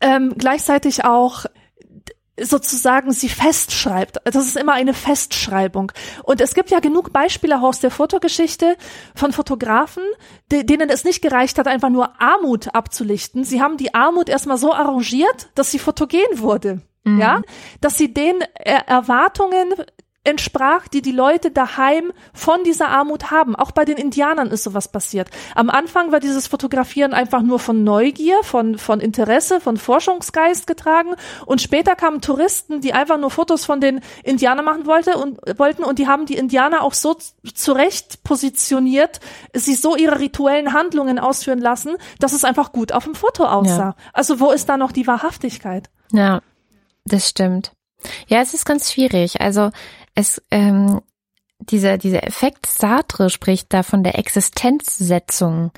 [0.01, 1.45] ähm, gleichzeitig auch
[2.39, 4.17] sozusagen sie festschreibt.
[4.25, 5.91] Das ist immer eine Festschreibung.
[6.23, 8.77] Und es gibt ja genug Beispiele aus der Fotogeschichte
[9.15, 10.03] von Fotografen,
[10.51, 13.43] denen es nicht gereicht hat, einfach nur Armut abzulichten.
[13.43, 16.81] Sie haben die Armut erstmal so arrangiert, dass sie fotogen wurde.
[17.05, 17.19] Mhm.
[17.19, 17.41] Ja,
[17.81, 19.73] dass sie den Erwartungen
[20.25, 23.55] entsprach, die die Leute daheim von dieser Armut haben.
[23.55, 25.29] Auch bei den Indianern ist sowas passiert.
[25.55, 31.15] Am Anfang war dieses Fotografieren einfach nur von Neugier, von, von Interesse, von Forschungsgeist getragen
[31.45, 35.83] und später kamen Touristen, die einfach nur Fotos von den Indianern machen wollte und, wollten
[35.83, 37.15] und die haben die Indianer auch so
[37.53, 39.19] zurecht positioniert,
[39.53, 43.77] sie so ihre rituellen Handlungen ausführen lassen, dass es einfach gut auf dem Foto aussah.
[43.77, 43.95] Ja.
[44.13, 45.89] Also wo ist da noch die Wahrhaftigkeit?
[46.11, 46.41] Ja,
[47.05, 47.71] das stimmt.
[48.27, 49.41] Ja, es ist ganz schwierig.
[49.41, 49.71] Also
[50.15, 51.01] es, ähm,
[51.59, 55.71] dieser, dieser Effekt Sartre spricht da von der Existenzsetzung,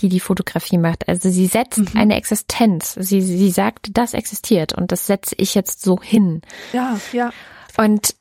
[0.00, 1.08] die die Fotografie macht.
[1.08, 2.00] Also sie setzt mhm.
[2.00, 2.94] eine Existenz.
[2.98, 6.42] Sie, sie sagt, das existiert und das setze ich jetzt so hin.
[6.72, 7.32] Ja, ja.
[7.76, 8.14] Und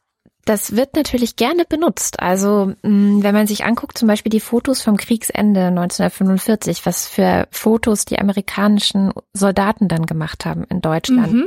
[0.46, 2.20] das wird natürlich gerne benutzt.
[2.20, 7.48] Also mm, wenn man sich anguckt, zum Beispiel die Fotos vom Kriegsende 1945, was für
[7.50, 11.34] Fotos die amerikanischen Soldaten dann gemacht haben in Deutschland.
[11.34, 11.46] Mhm.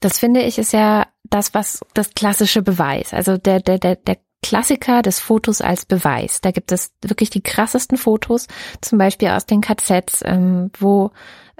[0.00, 4.18] Das finde ich ist ja das, was das klassische Beweis, also der, der, der, der
[4.42, 6.40] Klassiker des Fotos als Beweis.
[6.40, 8.46] Da gibt es wirklich die krassesten Fotos,
[8.80, 11.10] zum Beispiel aus den KZs, ähm, wo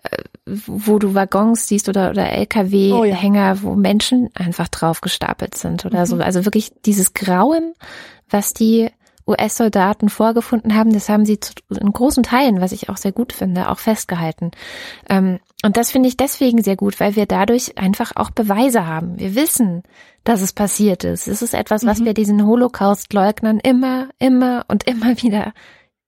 [0.02, 3.62] äh, wo du Waggons siehst oder, oder LKW-Hänger, oh ja.
[3.62, 6.06] wo Menschen einfach drauf gestapelt sind oder mhm.
[6.06, 6.16] so.
[6.16, 7.74] Also wirklich dieses Grauen,
[8.30, 8.90] was die
[9.30, 13.32] US-Soldaten vorgefunden haben, das haben sie zu, in großen Teilen, was ich auch sehr gut
[13.32, 14.50] finde, auch festgehalten.
[15.08, 19.18] Ähm, und das finde ich deswegen sehr gut, weil wir dadurch einfach auch Beweise haben.
[19.18, 19.82] Wir wissen,
[20.24, 21.28] dass es passiert ist.
[21.28, 22.06] Es ist etwas, was mhm.
[22.06, 25.52] wir diesen Holocaust-Leugnern immer, immer und immer wieder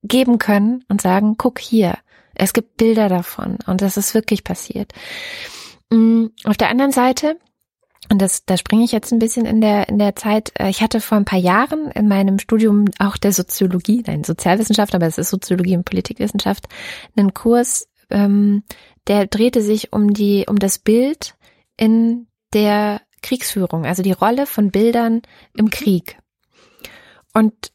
[0.02, 1.98] geben können und sagen, guck hier,
[2.34, 4.92] es gibt Bilder davon und das ist wirklich passiert.
[5.90, 7.36] Mm, auf der anderen Seite
[8.10, 10.52] und das, da springe ich jetzt ein bisschen in der, in der Zeit.
[10.58, 14.94] Äh, ich hatte vor ein paar Jahren in meinem Studium auch der Soziologie, nein, Sozialwissenschaft,
[14.94, 16.66] aber es ist Soziologie und Politikwissenschaft,
[17.16, 18.64] einen Kurs, ähm,
[19.06, 21.34] der drehte sich um die, um das Bild
[21.76, 25.22] in der Kriegsführung, also die Rolle von Bildern
[25.56, 26.18] im Krieg.
[27.32, 27.72] Und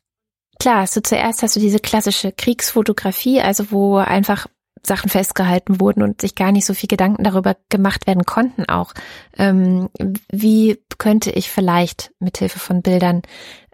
[0.60, 4.48] klar, hast du zuerst hast du diese klassische Kriegsfotografie, also wo einfach
[4.88, 8.94] Sachen festgehalten wurden und sich gar nicht so viel Gedanken darüber gemacht werden konnten auch.
[9.38, 9.90] Ähm,
[10.32, 13.22] wie könnte ich vielleicht mithilfe von Bildern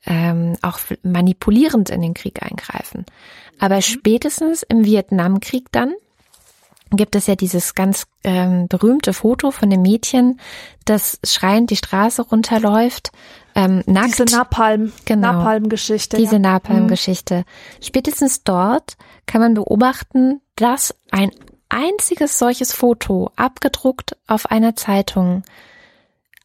[0.05, 3.05] ähm, auch manipulierend in den Krieg eingreifen?
[3.59, 3.81] Aber mhm.
[3.81, 5.93] spätestens im Vietnamkrieg dann
[6.95, 10.39] gibt es ja dieses ganz ähm, berühmte Foto von dem Mädchen,
[10.85, 13.11] das schreiend die Straße runterläuft,
[13.55, 14.19] ähm, nackt.
[14.19, 16.17] Diese Napalm, genau, Napalm-Geschichte.
[16.17, 16.39] Diese ja.
[16.39, 17.37] Napalm-Geschichte.
[17.37, 17.83] Mhm.
[17.83, 18.95] Spätestens dort
[19.25, 21.31] kann man beobachten, dass ein
[21.69, 25.43] einziges solches Foto abgedruckt auf einer Zeitung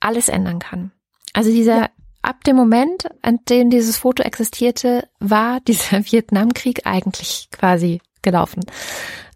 [0.01, 0.93] alles ändern kann.
[1.33, 1.89] Also dieser, ja.
[2.23, 8.63] ab dem Moment, an dem dieses Foto existierte, war dieser Vietnamkrieg eigentlich quasi gelaufen.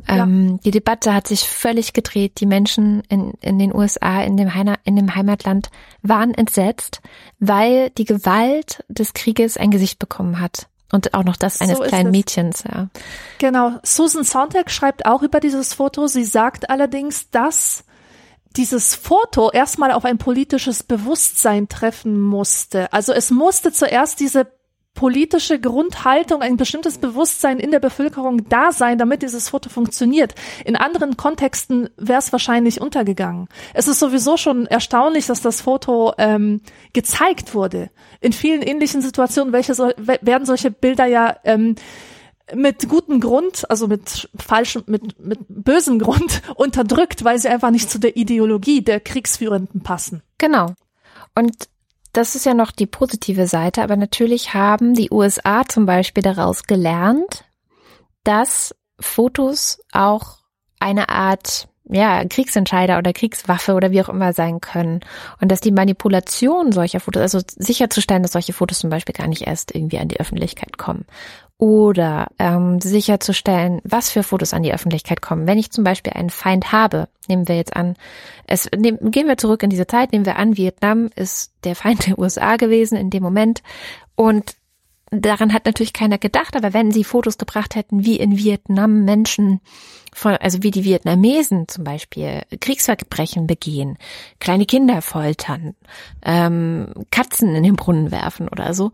[0.09, 0.25] Ja.
[0.25, 2.41] Ähm, die Debatte hat sich völlig gedreht.
[2.41, 5.71] Die Menschen in, in den USA, in dem, Heina, in dem Heimatland,
[6.03, 7.01] waren entsetzt,
[7.39, 10.69] weil die Gewalt des Krieges ein Gesicht bekommen hat.
[10.93, 12.89] Und auch noch das eines so kleinen Mädchens, ja.
[13.39, 13.73] Genau.
[13.83, 16.07] Susan Sontag schreibt auch über dieses Foto.
[16.07, 17.85] Sie sagt allerdings, dass
[18.57, 22.93] dieses Foto erstmal auf ein politisches Bewusstsein treffen musste.
[22.93, 24.47] Also es musste zuerst diese
[24.95, 30.35] politische Grundhaltung, ein bestimmtes Bewusstsein in der Bevölkerung da sein, damit dieses Foto funktioniert.
[30.65, 33.49] In anderen Kontexten wäre es wahrscheinlich untergegangen.
[33.75, 36.61] Es ist sowieso schon erstaunlich, dass das Foto ähm,
[36.93, 37.91] gezeigt wurde.
[38.21, 41.75] In vielen ähnlichen Situationen welche so, werden solche Bilder ja ähm,
[42.55, 47.91] mit gutem Grund, also mit falschem, mit, mit bösem Grund unterdrückt, weil sie einfach nicht
[47.91, 50.23] zu der Ideologie der Kriegsführenden passen.
[50.39, 50.75] Genau.
[51.35, 51.69] Und
[52.13, 56.65] das ist ja noch die positive Seite, aber natürlich haben die USA zum Beispiel daraus
[56.65, 57.45] gelernt,
[58.25, 60.39] dass Fotos auch
[60.79, 65.01] eine Art ja, Kriegsentscheider oder Kriegswaffe oder wie auch immer sein können.
[65.41, 69.43] Und dass die Manipulation solcher Fotos, also sicherzustellen, dass solche Fotos zum Beispiel gar nicht
[69.43, 71.05] erst irgendwie an die Öffentlichkeit kommen
[71.63, 75.47] oder ähm, sicherzustellen, was für Fotos an die Öffentlichkeit kommen.
[75.47, 77.95] Wenn ich zum Beispiel einen Feind habe, nehmen wir jetzt an,
[78.49, 82.09] es nehm, gehen wir zurück in diese Zeit, nehmen wir an, Vietnam ist der Feind
[82.09, 83.63] der USA gewesen in dem Moment
[84.17, 84.57] und
[85.13, 89.61] daran hat natürlich keiner gedacht, aber wenn sie Fotos gebracht hätten, wie in Vietnam Menschen
[90.13, 93.99] von, also wie die Vietnamesen zum Beispiel Kriegsverbrechen begehen,
[94.41, 95.77] kleine Kinder foltern,
[96.25, 98.91] ähm, Katzen in den Brunnen werfen oder so,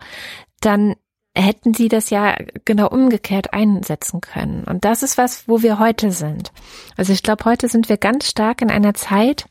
[0.61, 0.97] dann
[1.43, 4.65] hätten sie das ja genau umgekehrt einsetzen können.
[4.65, 6.53] Und das ist was, wo wir heute sind.
[6.97, 9.47] Also ich glaube, heute sind wir ganz stark in einer Zeit,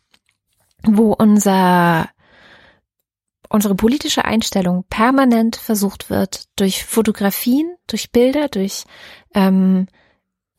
[0.84, 2.10] wo unser
[3.50, 8.84] unsere politische Einstellung permanent versucht wird durch Fotografien, durch Bilder, durch
[9.34, 9.88] ähm,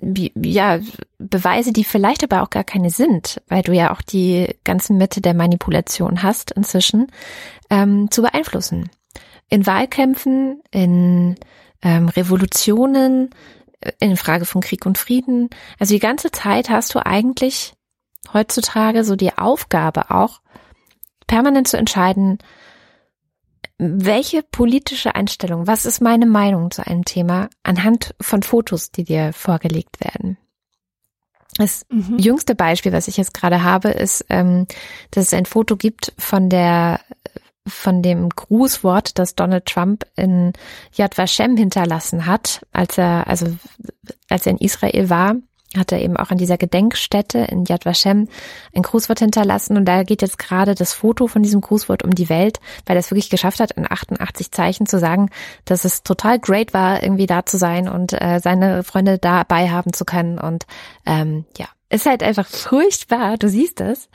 [0.00, 0.80] ja
[1.18, 5.20] Beweise, die vielleicht aber auch gar keine sind, weil du ja auch die ganzen Mitte
[5.20, 7.08] der Manipulation hast inzwischen,
[7.68, 8.88] ähm, zu beeinflussen
[9.48, 11.36] in Wahlkämpfen, in
[11.82, 13.30] ähm, Revolutionen,
[13.80, 15.50] äh, in Frage von Krieg und Frieden.
[15.78, 17.74] Also die ganze Zeit hast du eigentlich
[18.32, 20.40] heutzutage so die Aufgabe auch,
[21.26, 22.38] permanent zu entscheiden,
[23.78, 29.32] welche politische Einstellung, was ist meine Meinung zu einem Thema anhand von Fotos, die dir
[29.32, 30.36] vorgelegt werden.
[31.56, 32.18] Das mhm.
[32.18, 34.66] jüngste Beispiel, was ich jetzt gerade habe, ist, ähm,
[35.10, 37.00] dass es ein Foto gibt von der
[37.68, 40.52] von dem Grußwort, das Donald Trump in
[40.94, 43.46] Yad Vashem hinterlassen hat, als er, also,
[44.28, 45.36] als er in Israel war,
[45.76, 48.28] hat er eben auch an dieser Gedenkstätte in Yad Vashem
[48.74, 49.76] ein Grußwort hinterlassen.
[49.76, 53.00] Und da geht jetzt gerade das Foto von diesem Grußwort um die Welt, weil er
[53.00, 55.30] es wirklich geschafft hat, in 88 Zeichen zu sagen,
[55.66, 59.92] dass es total great war, irgendwie da zu sein und äh, seine Freunde dabei haben
[59.92, 60.38] zu können.
[60.38, 60.64] Und
[61.04, 64.08] ähm, ja, ist halt einfach furchtbar, du siehst es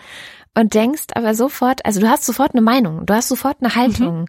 [0.55, 4.21] und denkst aber sofort, also du hast sofort eine Meinung, du hast sofort eine Haltung.
[4.21, 4.25] Mhm.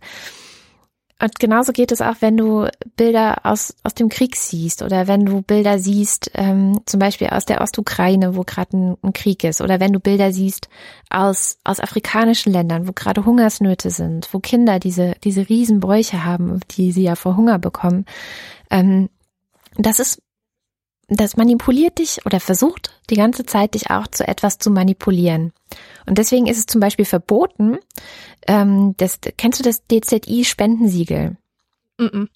[1.23, 5.25] Und genauso geht es auch, wenn du Bilder aus, aus dem Krieg siehst oder wenn
[5.25, 9.61] du Bilder siehst, ähm, zum Beispiel aus der Ostukraine, wo gerade ein, ein, Krieg ist,
[9.61, 10.69] oder wenn du Bilder siehst
[11.11, 16.91] aus, aus afrikanischen Ländern, wo gerade Hungersnöte sind, wo Kinder diese, diese Riesenbräuche haben, die
[16.91, 18.07] sie ja vor Hunger bekommen.
[18.71, 19.09] Ähm,
[19.77, 20.21] das ist
[21.09, 25.53] das manipuliert dich oder versucht die ganze Zeit dich auch zu etwas zu manipulieren.
[26.07, 27.79] Und deswegen ist es zum Beispiel verboten,
[28.47, 31.37] ähm, das, kennst du das DZI-Spendensiegel?
[31.99, 32.29] Mm -mm.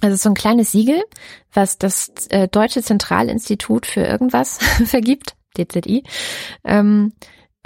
[0.00, 1.02] Also so ein kleines Siegel,
[1.52, 6.04] was das äh, Deutsche Zentralinstitut für irgendwas vergibt, DZI,
[6.64, 7.12] ähm,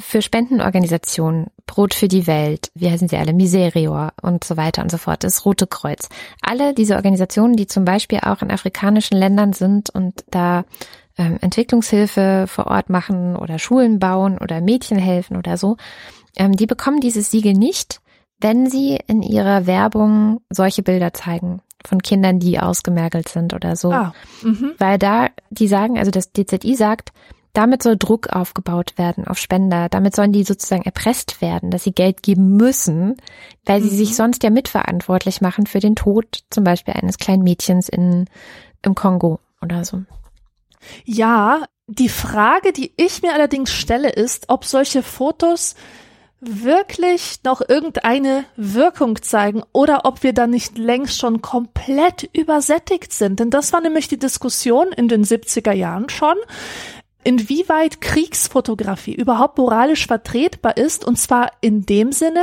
[0.01, 4.91] für Spendenorganisationen, Brot für die Welt, wie heißen sie alle, Miserior und so weiter und
[4.91, 6.09] so fort, das Rote Kreuz.
[6.41, 10.65] Alle diese Organisationen, die zum Beispiel auch in afrikanischen Ländern sind und da
[11.16, 15.77] ähm, Entwicklungshilfe vor Ort machen oder Schulen bauen oder Mädchen helfen oder so,
[16.37, 18.01] ähm, die bekommen dieses Siegel nicht,
[18.41, 23.93] wenn sie in ihrer Werbung solche Bilder zeigen von Kindern, die ausgemergelt sind oder so.
[23.93, 24.73] Ah, mhm.
[24.79, 27.12] Weil da, die sagen, also das DZI sagt,
[27.59, 29.89] damit soll Druck aufgebaut werden auf Spender.
[29.89, 33.17] Damit sollen die sozusagen erpresst werden, dass sie Geld geben müssen,
[33.65, 33.97] weil sie mhm.
[33.97, 38.27] sich sonst ja mitverantwortlich machen für den Tod zum Beispiel eines kleinen Mädchens in,
[38.83, 40.03] im Kongo oder so.
[41.05, 45.75] Ja, die Frage, die ich mir allerdings stelle, ist, ob solche Fotos
[46.41, 53.41] wirklich noch irgendeine Wirkung zeigen oder ob wir da nicht längst schon komplett übersättigt sind.
[53.41, 56.37] Denn das war nämlich die Diskussion in den 70er Jahren schon
[57.29, 62.43] inwieweit Kriegsfotografie überhaupt moralisch vertretbar ist, und zwar in dem Sinne,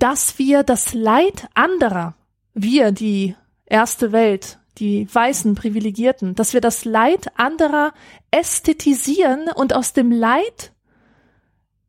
[0.00, 2.16] dass wir das Leid anderer,
[2.52, 7.92] wir, die erste Welt, die weißen Privilegierten, dass wir das Leid anderer
[8.32, 10.72] ästhetisieren und aus dem Leid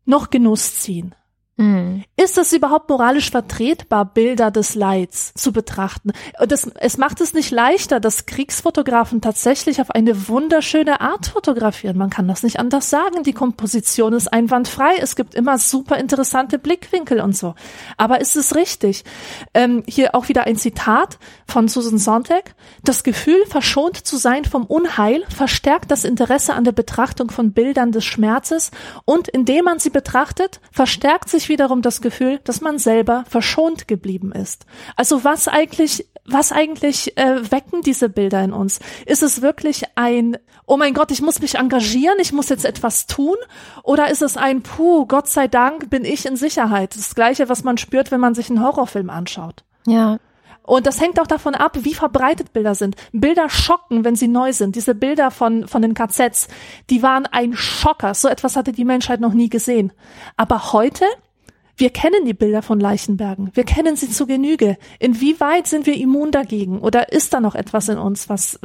[0.06, 1.16] noch Genuss ziehen.
[1.56, 2.04] Mhm.
[2.16, 6.12] Ist es überhaupt moralisch vertretbar, Bilder des Leids zu betrachten?
[6.48, 11.98] Das, es macht es nicht leichter, dass Kriegsfotografen tatsächlich auf eine wunderschöne Art fotografieren.
[11.98, 13.22] Man kann das nicht anders sagen.
[13.22, 14.96] Die Komposition ist einwandfrei.
[15.00, 17.54] Es gibt immer super interessante Blickwinkel und so.
[17.98, 19.04] Aber ist es richtig?
[19.54, 22.56] Ähm, hier auch wieder ein Zitat von Susan Sontag.
[22.84, 27.92] Das Gefühl, verschont zu sein vom Unheil, verstärkt das Interesse an der Betrachtung von Bildern
[27.92, 28.72] des Schmerzes
[29.06, 34.32] und indem man sie betrachtet, verstärkt sich wiederum das Gefühl, dass man selber verschont geblieben
[34.32, 34.66] ist.
[34.96, 38.80] Also was eigentlich, was eigentlich äh, wecken diese Bilder in uns?
[39.06, 43.08] Ist es wirklich ein, oh mein Gott, ich muss mich engagieren, ich muss jetzt etwas
[43.08, 43.38] tun?
[43.84, 46.96] Oder ist es ein, puh, Gott sei Dank bin ich in Sicherheit?
[46.96, 49.64] Das gleiche, was man spürt, wenn man sich einen Horrorfilm anschaut.
[49.86, 50.20] Ja.
[50.66, 52.96] Und das hängt auch davon ab, wie verbreitet Bilder sind.
[53.12, 54.76] Bilder schocken, wenn sie neu sind.
[54.76, 56.48] Diese Bilder von, von den KZs,
[56.90, 58.14] die waren ein Schocker.
[58.14, 59.92] So etwas hatte die Menschheit noch nie gesehen.
[60.38, 61.06] Aber heute
[61.76, 63.50] wir kennen die Bilder von Leichenbergen.
[63.54, 64.78] Wir kennen sie zu Genüge.
[65.00, 66.80] Inwieweit sind wir immun dagegen?
[66.80, 68.60] Oder ist da noch etwas in uns, was,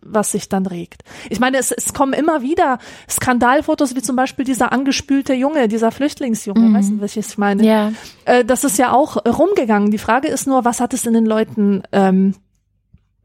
[0.00, 1.02] was sich dann regt?
[1.30, 2.78] Ich meine, es, es kommen immer wieder
[3.10, 6.74] Skandalfotos, wie zum Beispiel dieser angespülte Junge, dieser Flüchtlingsjunge, mhm.
[6.74, 7.66] weißt du, welches ich meine?
[7.66, 7.92] Ja.
[8.24, 9.90] Äh, das ist ja auch rumgegangen.
[9.90, 12.36] Die Frage ist nur, was hat es in den Leuten ähm,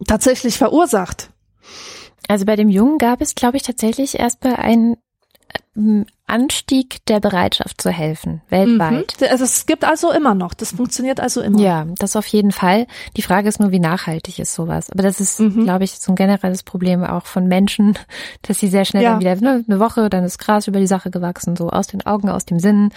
[0.07, 1.29] tatsächlich verursacht?
[2.27, 4.97] Also bei dem Jungen gab es, glaube ich, tatsächlich erst bei ein
[6.27, 9.15] Anstieg der Bereitschaft zu helfen, weltweit.
[9.19, 9.27] Mhm.
[9.29, 11.59] Also es gibt also immer noch, das funktioniert also immer.
[11.59, 12.85] Ja, das auf jeden Fall.
[13.15, 14.89] Die Frage ist nur, wie nachhaltig ist sowas.
[14.89, 15.63] Aber das ist, mhm.
[15.63, 17.97] glaube ich, so ein generelles Problem auch von Menschen,
[18.41, 19.11] dass sie sehr schnell ja.
[19.11, 22.05] dann wieder, ne, eine Woche, dann ist Gras über die Sache gewachsen, so aus den
[22.05, 22.89] Augen, aus dem Sinn.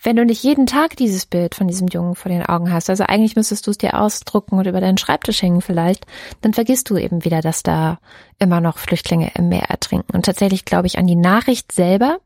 [0.00, 3.02] Wenn du nicht jeden Tag dieses Bild von diesem Jungen vor den Augen hast, also
[3.02, 6.06] eigentlich müsstest du es dir ausdrucken oder über deinen Schreibtisch hängen vielleicht,
[6.42, 7.98] dann vergisst du eben wieder, dass da
[8.38, 10.14] immer noch Flüchtlinge im Meer ertrinken.
[10.14, 12.18] Und tatsächlich glaube ich an die Nachricht selber,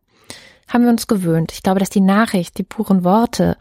[0.68, 1.52] haben wir uns gewöhnt.
[1.52, 3.56] Ich glaube, dass die Nachricht, die puren Worte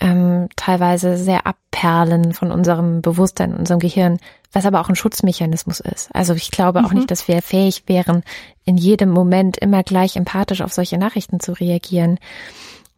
[0.00, 4.18] ähm, teilweise sehr abperlen von unserem Bewusstsein, unserem Gehirn,
[4.52, 6.14] was aber auch ein Schutzmechanismus ist.
[6.14, 6.86] Also ich glaube mhm.
[6.86, 8.22] auch nicht, dass wir fähig wären,
[8.64, 12.18] in jedem Moment immer gleich empathisch auf solche Nachrichten zu reagieren.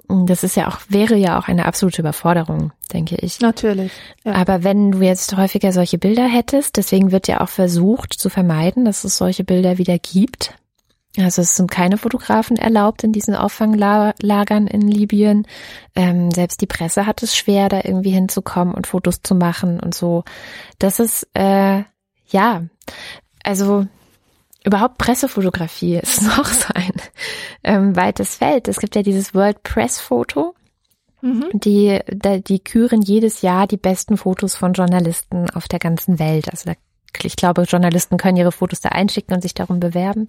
[0.09, 3.41] Das ist ja auch, wäre ja auch eine absolute Überforderung, denke ich.
[3.41, 3.91] Natürlich.
[4.25, 4.35] Ja.
[4.35, 8.85] Aber wenn du jetzt häufiger solche Bilder hättest, deswegen wird ja auch versucht zu vermeiden,
[8.85, 10.55] dass es solche Bilder wieder gibt,
[11.19, 15.47] also es sind keine Fotografen erlaubt in diesen Auffanglagern in Libyen.
[15.95, 19.95] Ähm, selbst die Presse hat es schwer, da irgendwie hinzukommen und Fotos zu machen und
[19.95, 20.25] so.
[20.79, 21.85] Das ist äh,
[22.29, 22.65] ja,
[23.43, 23.87] also
[24.65, 26.93] überhaupt Pressefotografie ist noch so ein
[27.63, 28.69] ähm, weites Feld.
[28.69, 30.55] Es gibt ja dieses World Press Foto.
[31.23, 31.49] Mhm.
[31.55, 31.99] Die,
[32.47, 36.51] die küren jedes Jahr die besten Fotos von Journalisten auf der ganzen Welt.
[36.51, 36.77] Also da
[37.25, 40.27] ich glaube, Journalisten können ihre Fotos da einschicken und sich darum bewerben.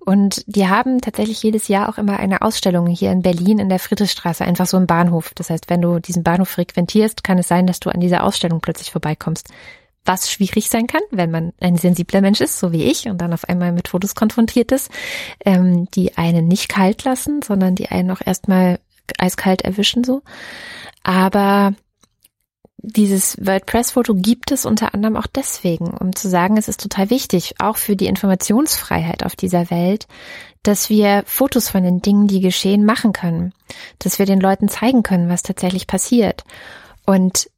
[0.00, 3.78] Und die haben tatsächlich jedes Jahr auch immer eine Ausstellung hier in Berlin in der
[3.78, 5.32] Friedrichstraße, einfach so im Bahnhof.
[5.34, 8.60] Das heißt, wenn du diesen Bahnhof frequentierst, kann es sein, dass du an dieser Ausstellung
[8.60, 9.48] plötzlich vorbeikommst.
[10.06, 13.32] Was schwierig sein kann, wenn man ein sensibler Mensch ist, so wie ich, und dann
[13.32, 14.90] auf einmal mit Fotos konfrontiert ist,
[15.44, 18.78] ähm, die einen nicht kalt lassen, sondern die einen auch erstmal
[19.18, 20.22] eiskalt erwischen so.
[21.02, 21.74] Aber
[22.86, 27.54] dieses WordPress-Foto gibt es unter anderem auch deswegen, um zu sagen, es ist total wichtig,
[27.58, 30.06] auch für die Informationsfreiheit auf dieser Welt,
[30.62, 33.52] dass wir Fotos von den Dingen, die geschehen, machen können,
[33.98, 36.44] dass wir den Leuten zeigen können, was tatsächlich passiert.
[37.06, 37.50] Und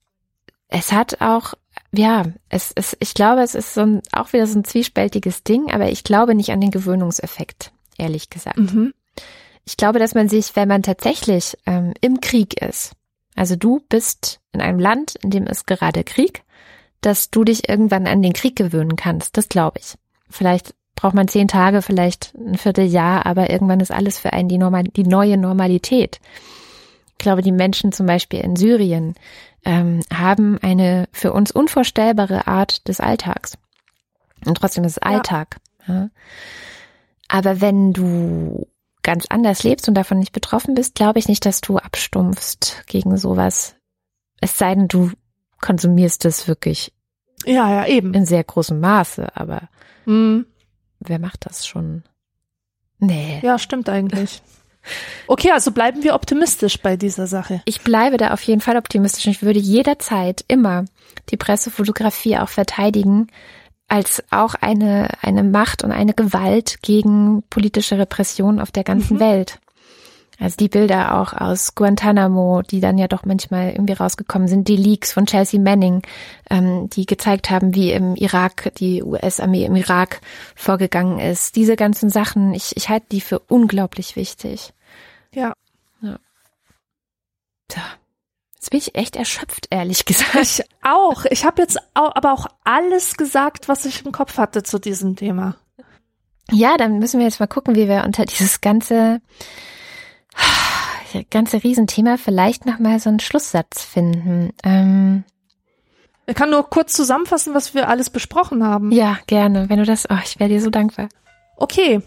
[0.69, 1.55] es hat auch,
[1.93, 5.71] ja, es ist, ich glaube, es ist so ein, auch wieder so ein zwiespältiges Ding,
[5.73, 8.59] aber ich glaube nicht an den Gewöhnungseffekt, ehrlich gesagt.
[8.59, 8.93] Mhm.
[9.65, 12.93] Ich glaube, dass man sich, wenn man tatsächlich ähm, im Krieg ist,
[13.37, 16.43] also du bist in einem Land, in dem es gerade Krieg,
[17.03, 19.37] dass du dich irgendwann an den Krieg gewöhnen kannst.
[19.37, 19.95] Das glaube ich.
[20.29, 24.59] Vielleicht braucht man zehn Tage, vielleicht ein Vierteljahr, aber irgendwann ist alles für einen die,
[24.59, 26.21] Normal die neue Normalität.
[27.13, 29.15] Ich glaube, die Menschen zum Beispiel in Syrien
[29.65, 33.59] ähm, haben eine für uns unvorstellbare Art des Alltags.
[34.45, 35.11] Und trotzdem ist es ja.
[35.11, 35.59] Alltag.
[35.87, 36.09] Ja.
[37.29, 38.67] Aber wenn du
[39.07, 43.17] ganz anders lebst und davon nicht betroffen bist, glaube ich nicht, dass du abstumpfst gegen
[43.17, 43.77] sowas.
[44.41, 45.13] Es sei denn, du
[45.61, 46.93] konsumierst es wirklich.
[47.45, 48.13] Ja, ja, eben.
[48.15, 49.69] In sehr großem Maße, aber
[50.07, 50.45] mhm.
[50.99, 52.03] wer macht das schon?
[52.99, 53.39] Nee.
[53.45, 54.43] Ja, stimmt eigentlich.
[55.29, 57.63] Okay, also bleiben wir optimistisch bei dieser Sache.
[57.65, 59.27] Ich bleibe da auf jeden Fall optimistisch.
[59.27, 60.85] Ich würde jederzeit immer
[61.31, 63.29] die Pressefotografie auch verteidigen,
[63.89, 69.21] als auch eine, eine Macht und eine Gewalt gegen politische Repression auf der ganzen mhm.
[69.21, 69.59] Welt.
[70.39, 74.77] Also die Bilder auch aus Guantanamo, die dann ja doch manchmal irgendwie rausgekommen sind, die
[74.77, 76.03] Leaks von Chelsea Manning,
[76.51, 80.21] ähm, die gezeigt haben, wie im Irak die US-Armee im Irak
[80.55, 81.57] vorgegangen ist.
[81.57, 84.75] Diese ganzen Sachen, ich, ich halte die für unglaublich wichtig.
[85.33, 85.55] Ja.
[86.03, 86.19] ja.
[87.69, 87.83] Tja.
[88.67, 90.35] Jetzt bin ich echt erschöpft, ehrlich gesagt.
[90.35, 91.25] Ich auch.
[91.31, 95.15] Ich habe jetzt auch, aber auch alles gesagt, was ich im Kopf hatte zu diesem
[95.15, 95.55] Thema.
[96.51, 99.21] Ja, dann müssen wir jetzt mal gucken, wie wir unter dieses ganze
[101.31, 104.53] ganze Riesenthema vielleicht nochmal so einen Schlusssatz finden.
[104.65, 105.23] Ähm,
[106.27, 108.91] ich kann nur kurz zusammenfassen, was wir alles besprochen haben.
[108.91, 109.69] Ja, gerne.
[109.69, 111.09] Wenn du das, oh, ich wäre dir so dankbar.
[111.57, 112.03] Okay.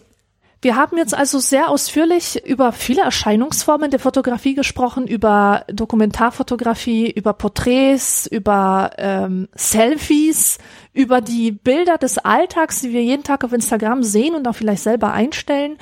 [0.62, 7.32] Wir haben jetzt also sehr ausführlich über viele Erscheinungsformen der Fotografie gesprochen, über Dokumentarfotografie, über
[7.32, 10.58] Porträts, über ähm, Selfies,
[10.92, 14.84] über die Bilder des Alltags, die wir jeden Tag auf Instagram sehen und auch vielleicht
[14.84, 15.78] selber einstellen.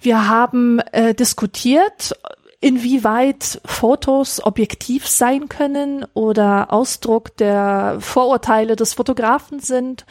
[0.00, 2.12] Wir haben äh, diskutiert,
[2.60, 10.06] inwieweit Fotos objektiv sein können oder Ausdruck der Vorurteile des Fotografen sind.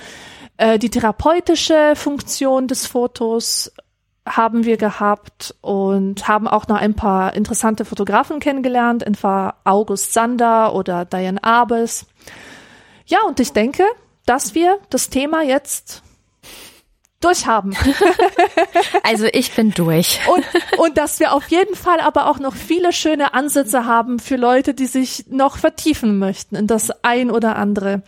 [0.58, 3.72] Äh, die therapeutische Funktion des Fotos
[4.26, 10.73] haben wir gehabt und haben auch noch ein paar interessante Fotografen kennengelernt, etwa August Sander
[10.73, 12.07] oder Diane Abes.
[13.06, 13.84] Ja, und ich denke,
[14.26, 16.02] dass wir das Thema jetzt
[17.22, 17.76] durchhaben.
[19.03, 20.19] also ich bin durch.
[20.27, 20.45] Und,
[20.80, 24.73] und dass wir auf jeden Fall aber auch noch viele schöne Ansätze haben für Leute,
[24.73, 28.03] die sich noch vertiefen möchten in das ein oder andere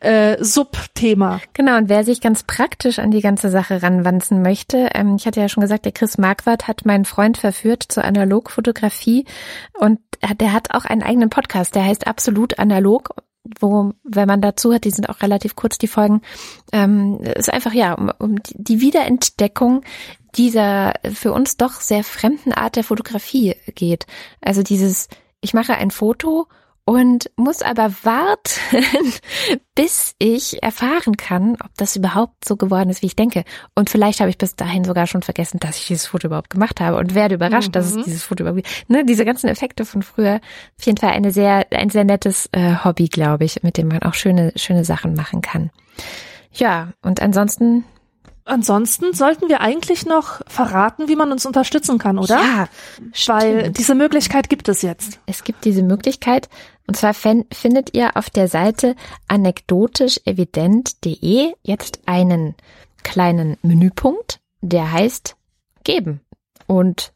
[0.00, 1.40] äh, Subthema.
[1.52, 5.40] Genau, und wer sich ganz praktisch an die ganze Sache ranwanzen möchte, ähm, ich hatte
[5.40, 9.26] ja schon gesagt, der Chris Marquardt hat meinen Freund verführt zur Analogfotografie
[9.78, 10.00] und
[10.40, 13.10] der hat auch einen eigenen Podcast, der heißt Absolut Analog
[13.58, 16.20] wo, wenn man dazu hat, die sind auch relativ kurz, die Folgen,
[16.72, 19.82] ähm, ist einfach ja um, um die Wiederentdeckung
[20.36, 24.06] dieser für uns doch sehr fremden Art der Fotografie geht.
[24.40, 25.08] Also dieses,
[25.40, 26.46] ich mache ein Foto
[26.90, 28.50] und muss aber warten,
[29.76, 33.44] bis ich erfahren kann, ob das überhaupt so geworden ist, wie ich denke.
[33.76, 36.80] Und vielleicht habe ich bis dahin sogar schon vergessen, dass ich dieses Foto überhaupt gemacht
[36.80, 37.72] habe und werde überrascht, mhm.
[37.74, 38.02] dass es mhm.
[38.02, 40.40] dieses Foto überhaupt ne, diese ganzen Effekte von früher.
[40.80, 44.02] Auf jeden Fall eine sehr, ein sehr nettes äh, Hobby, glaube ich, mit dem man
[44.02, 45.70] auch schöne, schöne Sachen machen kann.
[46.52, 47.84] Ja, und ansonsten
[48.50, 52.34] Ansonsten sollten wir eigentlich noch verraten, wie man uns unterstützen kann, oder?
[52.34, 52.66] Ja,
[53.26, 53.78] weil stimmt.
[53.78, 55.20] diese Möglichkeit gibt es jetzt.
[55.26, 56.48] Es gibt diese Möglichkeit
[56.88, 58.96] und zwar findet ihr auf der Seite
[59.28, 62.56] anekdotischevident.de jetzt einen
[63.04, 65.36] kleinen Menüpunkt, der heißt
[65.84, 66.20] geben.
[66.66, 67.12] Und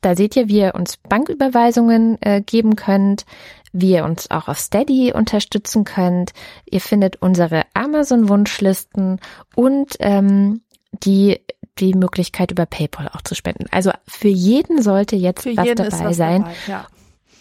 [0.00, 3.26] da seht ihr, wie ihr uns Banküberweisungen äh, geben könnt,
[3.74, 6.32] wie ihr uns auch auf Steady unterstützen könnt.
[6.64, 9.20] Ihr findet unsere Amazon-Wunschlisten
[9.54, 10.62] und ähm,
[11.04, 11.40] die
[11.78, 13.66] die Möglichkeit über PayPal auch zu spenden.
[13.70, 16.42] Also für jeden sollte jetzt für was dabei was sein.
[16.42, 16.86] Dabei, ja.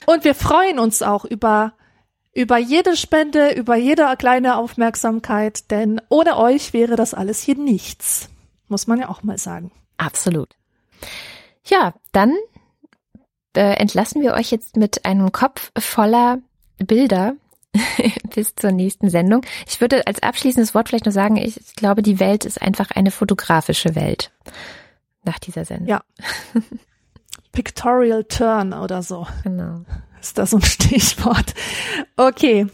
[0.05, 1.73] Und wir freuen uns auch über
[2.33, 8.29] über jede Spende, über jede kleine Aufmerksamkeit, denn ohne euch wäre das alles hier nichts.
[8.67, 9.71] Muss man ja auch mal sagen.
[9.97, 10.49] Absolut.
[11.65, 12.33] Ja, dann
[13.55, 16.39] äh, entlassen wir euch jetzt mit einem Kopf voller
[16.77, 17.33] Bilder
[18.35, 19.41] bis zur nächsten Sendung.
[19.67, 23.11] Ich würde als abschließendes Wort vielleicht nur sagen, ich glaube, die Welt ist einfach eine
[23.11, 24.31] fotografische Welt
[25.23, 25.87] nach dieser Sendung.
[25.87, 26.01] Ja.
[27.51, 29.27] Pictorial Turn oder so.
[29.43, 29.81] Genau.
[30.21, 31.53] Ist das so ein Stichwort?
[32.17, 32.67] Okay.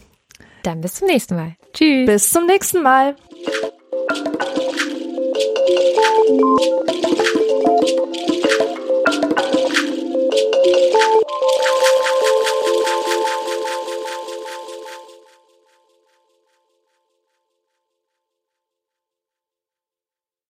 [0.62, 1.56] Dann bis zum nächsten Mal.
[1.72, 2.06] Tschüss.
[2.06, 3.16] Bis zum nächsten Mal.
[6.16, 6.40] Thank
[11.40, 11.55] you.